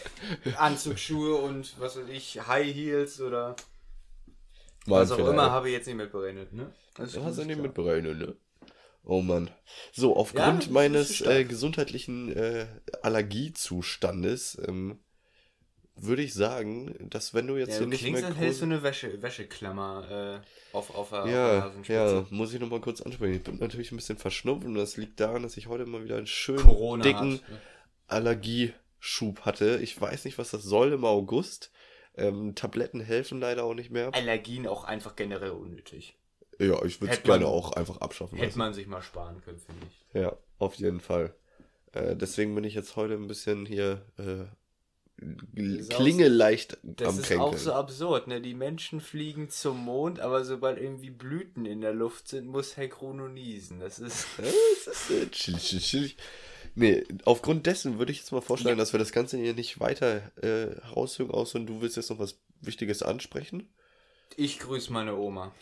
Anzugsschuhe 0.56 1.36
und 1.36 1.78
was 1.80 1.96
weiß 1.96 2.08
ich, 2.08 2.40
High 2.46 2.72
Heels 2.74 3.20
oder 3.20 3.56
was 4.86 5.10
auch 5.10 5.16
vielleicht. 5.16 5.32
immer, 5.32 5.50
habe 5.50 5.68
ich 5.68 5.74
jetzt 5.74 5.86
nicht 5.86 5.96
mitberechnet, 5.96 6.52
ne? 6.52 6.72
Das 6.94 7.12
Du 7.12 7.22
hast 7.22 7.38
ja 7.38 7.44
nicht 7.44 7.54
klar. 7.56 7.66
mitberechnet, 7.68 8.18
ne? 8.18 8.36
Oh 9.06 9.22
Mann. 9.22 9.50
So, 9.92 10.16
aufgrund 10.16 10.66
Ja, 10.66 10.72
meines 10.72 11.20
äh, 11.20 11.44
gesundheitlichen 11.44 12.32
äh, 12.36 12.66
Allergiezustandes 13.02 14.58
ähm, 14.66 14.98
würde 15.94 16.22
ich 16.22 16.34
sagen, 16.34 17.08
dass 17.08 17.32
wenn 17.32 17.46
du 17.46 17.56
jetzt 17.56 17.70
Ja, 17.70 17.78
hier 17.78 17.84
du 17.84 17.90
nicht 17.90 18.00
klingst, 18.00 18.20
mehr 18.22 18.30
als 18.30 18.38
hältst 18.38 18.60
du 18.60 18.64
eine 18.66 18.82
Wäsche, 18.82 19.22
Wäscheklammer 19.22 20.42
äh, 20.42 20.76
auf, 20.76 20.94
auf, 20.94 21.10
der- 21.10 21.22
auf 21.22 21.30
Ja, 21.30 21.60
Nasenspitze. 21.60 21.92
ja, 21.94 22.26
muss 22.30 22.52
ich 22.52 22.60
nochmal 22.60 22.80
kurz 22.80 23.00
ansprechen. 23.00 23.34
Ich 23.34 23.42
bin 23.44 23.56
natürlich 23.58 23.92
ein 23.92 23.96
bisschen 23.96 24.18
verschnupft 24.18 24.66
und 24.66 24.74
das 24.74 24.96
liegt 24.96 25.20
daran, 25.20 25.42
dass 25.44 25.56
ich 25.56 25.68
heute 25.68 25.86
mal 25.86 26.04
wieder 26.04 26.16
einen 26.18 26.26
schönen 26.26 26.64
Corona 26.64 27.04
dicken 27.04 27.34
hat. 27.34 27.62
Allergieschub 28.08 29.40
hatte. 29.42 29.78
Ich 29.82 29.98
weiß 30.00 30.24
nicht, 30.24 30.36
was 30.38 30.50
das 30.50 30.64
soll 30.64 30.92
im 30.92 31.04
August. 31.04 31.70
Ähm, 32.16 32.54
Tabletten 32.54 33.00
helfen 33.00 33.40
leider 33.40 33.64
auch 33.64 33.74
nicht 33.74 33.90
mehr. 33.90 34.12
Allergien 34.14 34.66
auch 34.66 34.84
einfach 34.84 35.16
generell 35.16 35.50
unnötig. 35.50 36.16
Ja, 36.58 36.82
ich 36.84 37.00
würde 37.00 37.14
es 37.14 37.22
gerne 37.22 37.46
auch 37.46 37.72
einfach 37.72 37.98
abschaffen 37.98 38.36
Hätte 38.36 38.48
lassen. 38.48 38.58
man 38.58 38.74
sich 38.74 38.86
mal 38.86 39.02
sparen 39.02 39.42
können, 39.42 39.58
finde 39.58 39.86
ich. 39.86 40.20
Ja, 40.20 40.36
auf 40.58 40.74
jeden 40.76 41.00
Fall. 41.00 41.34
Äh, 41.92 42.16
deswegen 42.16 42.54
bin 42.54 42.64
ich 42.64 42.74
jetzt 42.74 42.96
heute 42.96 43.14
ein 43.14 43.26
bisschen 43.26 43.66
hier 43.66 44.02
äh, 44.18 44.44
ist 45.54 45.90
Klinge 45.90 46.28
leicht 46.28 46.76
Das 46.82 47.08
am 47.08 47.18
ist 47.20 47.26
Kränkeln. 47.26 47.40
auch 47.40 47.56
so 47.56 47.72
absurd, 47.72 48.26
ne? 48.26 48.40
Die 48.42 48.54
Menschen 48.54 49.00
fliegen 49.00 49.48
zum 49.48 49.78
Mond, 49.82 50.20
aber 50.20 50.44
sobald 50.44 50.78
irgendwie 50.78 51.08
Blüten 51.10 51.64
in 51.64 51.80
der 51.80 51.94
Luft 51.94 52.28
sind, 52.28 52.46
muss 52.46 52.76
Herr 52.76 52.88
Chrono 52.88 53.28
niesen. 53.28 53.80
Das 53.80 53.98
ist. 53.98 54.26
Ja, 54.38 54.44
das 54.84 55.08
ist 55.08 55.10
äh, 55.10 55.30
chillig, 55.30 55.62
chillig, 55.62 55.86
chillig. 55.86 56.16
Nee, 56.74 57.04
aufgrund 57.24 57.64
dessen 57.64 57.98
würde 57.98 58.12
ich 58.12 58.18
jetzt 58.18 58.32
mal 58.32 58.42
vorschlagen, 58.42 58.76
dass 58.76 58.92
wir 58.92 58.98
das 58.98 59.12
Ganze 59.12 59.38
hier 59.38 59.54
nicht 59.54 59.80
weiter 59.80 60.16
äh, 60.42 60.78
herausführen, 60.82 61.30
außer 61.30 61.60
du 61.60 61.80
willst 61.80 61.96
jetzt 61.96 62.10
noch 62.10 62.18
was 62.18 62.38
Wichtiges 62.60 63.02
ansprechen. 63.02 63.70
Ich 64.36 64.58
grüße 64.58 64.92
meine 64.92 65.16
Oma. 65.16 65.54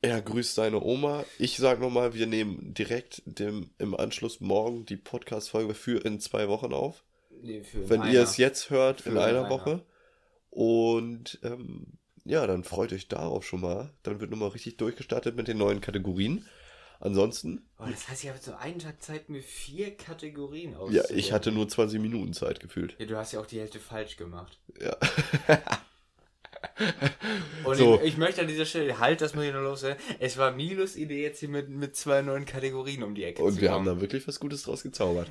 Er 0.00 0.22
grüßt 0.22 0.54
seine 0.54 0.80
Oma. 0.80 1.24
Ich 1.38 1.56
sag 1.56 1.80
nochmal, 1.80 2.14
wir 2.14 2.26
nehmen 2.26 2.72
direkt 2.74 3.22
dem, 3.26 3.70
im 3.78 3.96
Anschluss 3.96 4.40
morgen 4.40 4.86
die 4.86 4.96
Podcast-Folge 4.96 5.74
für 5.74 6.04
in 6.04 6.20
zwei 6.20 6.48
Wochen 6.48 6.72
auf. 6.72 7.02
Nee, 7.42 7.62
für 7.64 7.88
Wenn 7.90 8.02
einer. 8.02 8.12
ihr 8.12 8.22
es 8.22 8.36
jetzt 8.36 8.70
hört, 8.70 9.00
Für 9.00 9.10
in 9.10 9.16
in 9.16 9.22
einer 9.22 9.40
einer. 9.40 9.50
Woche. 9.50 9.84
Und 10.50 11.38
ähm, 11.42 11.98
ja, 12.24 12.46
dann 12.46 12.62
freut 12.64 12.92
euch 12.92 13.08
darauf 13.08 13.44
schon 13.44 13.60
mal. 13.60 13.92
Dann 14.02 14.20
wird 14.20 14.30
nochmal 14.30 14.50
richtig 14.50 14.76
durchgestartet 14.76 15.34
mit 15.36 15.48
den 15.48 15.58
neuen 15.58 15.80
Kategorien. 15.80 16.44
Ansonsten, 17.00 17.64
Oh, 17.78 17.84
das 17.88 18.08
heißt, 18.08 18.24
ich 18.24 18.28
habe 18.30 18.40
so 18.42 18.54
einen 18.54 18.80
Tag 18.80 19.00
Zeit, 19.02 19.28
mir 19.28 19.42
vier 19.42 19.96
Kategorien 19.96 20.72
ja, 20.72 20.78
auszudenken. 20.78 21.16
ich 21.18 21.32
hatte 21.32 21.52
nur 21.52 21.68
20 21.68 22.00
Minuten 22.00 22.32
Zeit 22.32 22.58
gefühlt. 22.58 22.96
Ja, 22.98 23.06
du 23.06 23.16
hast 23.16 23.32
ja 23.32 23.40
auch 23.40 23.46
die 23.46 23.60
Hälfte 23.60 23.78
falsch 23.78 24.16
gemacht. 24.16 24.58
Ja. 24.80 24.96
Und 27.64 27.76
So. 27.76 27.96
ich, 27.96 28.08
ich 28.08 28.16
möchte 28.16 28.40
an 28.40 28.48
dieser 28.48 28.64
Stelle, 28.64 28.98
halt, 28.98 29.20
das 29.20 29.34
muss 29.34 29.44
ich 29.44 29.52
noch 29.52 29.60
loswerden. 29.60 30.02
Es 30.18 30.38
war 30.38 30.52
Milos 30.52 30.96
Idee, 30.96 31.22
jetzt 31.22 31.40
hier 31.40 31.48
mit, 31.48 31.68
mit 31.68 31.96
zwei 31.96 32.22
neuen 32.22 32.44
Kategorien 32.44 33.02
um 33.02 33.14
die 33.14 33.24
Ecke 33.24 33.42
Und 33.42 33.54
zu 33.54 33.60
wir 33.60 33.72
haben 33.72 33.84
da 33.84 34.00
wirklich 34.00 34.26
was 34.26 34.40
Gutes 34.40 34.62
draus 34.62 34.82
gezaubert. 34.82 35.30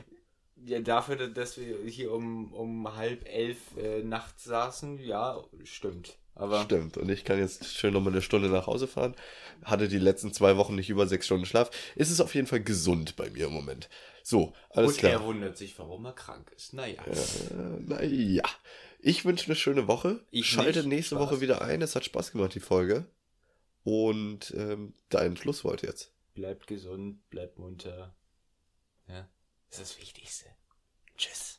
Ja, 0.63 0.79
dafür, 0.79 1.27
dass 1.27 1.57
wir 1.57 1.77
hier 1.87 2.11
um, 2.11 2.51
um 2.53 2.95
halb 2.95 3.27
elf 3.27 3.57
äh, 3.77 4.03
nachts 4.03 4.43
saßen, 4.43 4.99
ja, 4.99 5.41
stimmt. 5.63 6.17
Aber 6.37 6.61
Stimmt. 6.63 6.97
Und 6.97 7.09
ich 7.09 7.23
kann 7.23 7.39
jetzt 7.39 7.65
schön 7.65 7.93
nochmal 7.93 8.13
eine 8.13 8.21
Stunde 8.21 8.49
nach 8.49 8.67
Hause 8.67 8.87
fahren. 8.87 9.15
Hatte 9.63 9.87
die 9.87 9.97
letzten 9.97 10.31
zwei 10.33 10.55
Wochen 10.57 10.75
nicht 10.75 10.89
über 10.89 11.07
sechs 11.07 11.25
Stunden 11.25 11.45
Schlaf. 11.45 11.71
Ist 11.95 12.11
es 12.11 12.21
auf 12.21 12.35
jeden 12.35 12.45
Fall 12.45 12.61
gesund 12.61 13.15
bei 13.15 13.29
mir 13.31 13.47
im 13.47 13.53
Moment. 13.53 13.89
So, 14.21 14.53
alles 14.69 14.91
und 14.91 14.97
klar. 14.99 15.13
er 15.13 15.23
wundert 15.23 15.57
sich, 15.57 15.77
warum 15.79 16.05
er 16.05 16.13
krank 16.13 16.51
ist. 16.55 16.73
Naja. 16.73 17.01
Äh, 17.05 17.81
naja. 17.87 18.43
Ich 18.99 19.25
wünsche 19.25 19.45
eine 19.45 19.55
schöne 19.55 19.87
Woche. 19.87 20.25
Ich 20.31 20.47
Schalte 20.47 20.79
nicht. 20.79 20.87
nächste 20.89 21.15
Spaß. 21.15 21.27
Woche 21.27 21.41
wieder 21.41 21.61
ein. 21.61 21.81
Es 21.81 21.95
hat 21.95 22.05
Spaß 22.05 22.31
gemacht, 22.31 22.55
die 22.55 22.59
Folge. 22.59 23.05
Und 23.83 24.53
ähm, 24.57 24.93
dein 25.09 25.37
Schlusswort 25.37 25.81
jetzt. 25.81 26.11
Bleibt 26.33 26.67
gesund, 26.67 27.27
bleibt 27.29 27.57
munter. 27.57 28.15
Ja, 29.07 29.29
das 29.69 29.79
ist 29.79 29.91
das 29.93 30.01
Wichtigste. 30.01 30.45
Tschüss. 31.17 31.55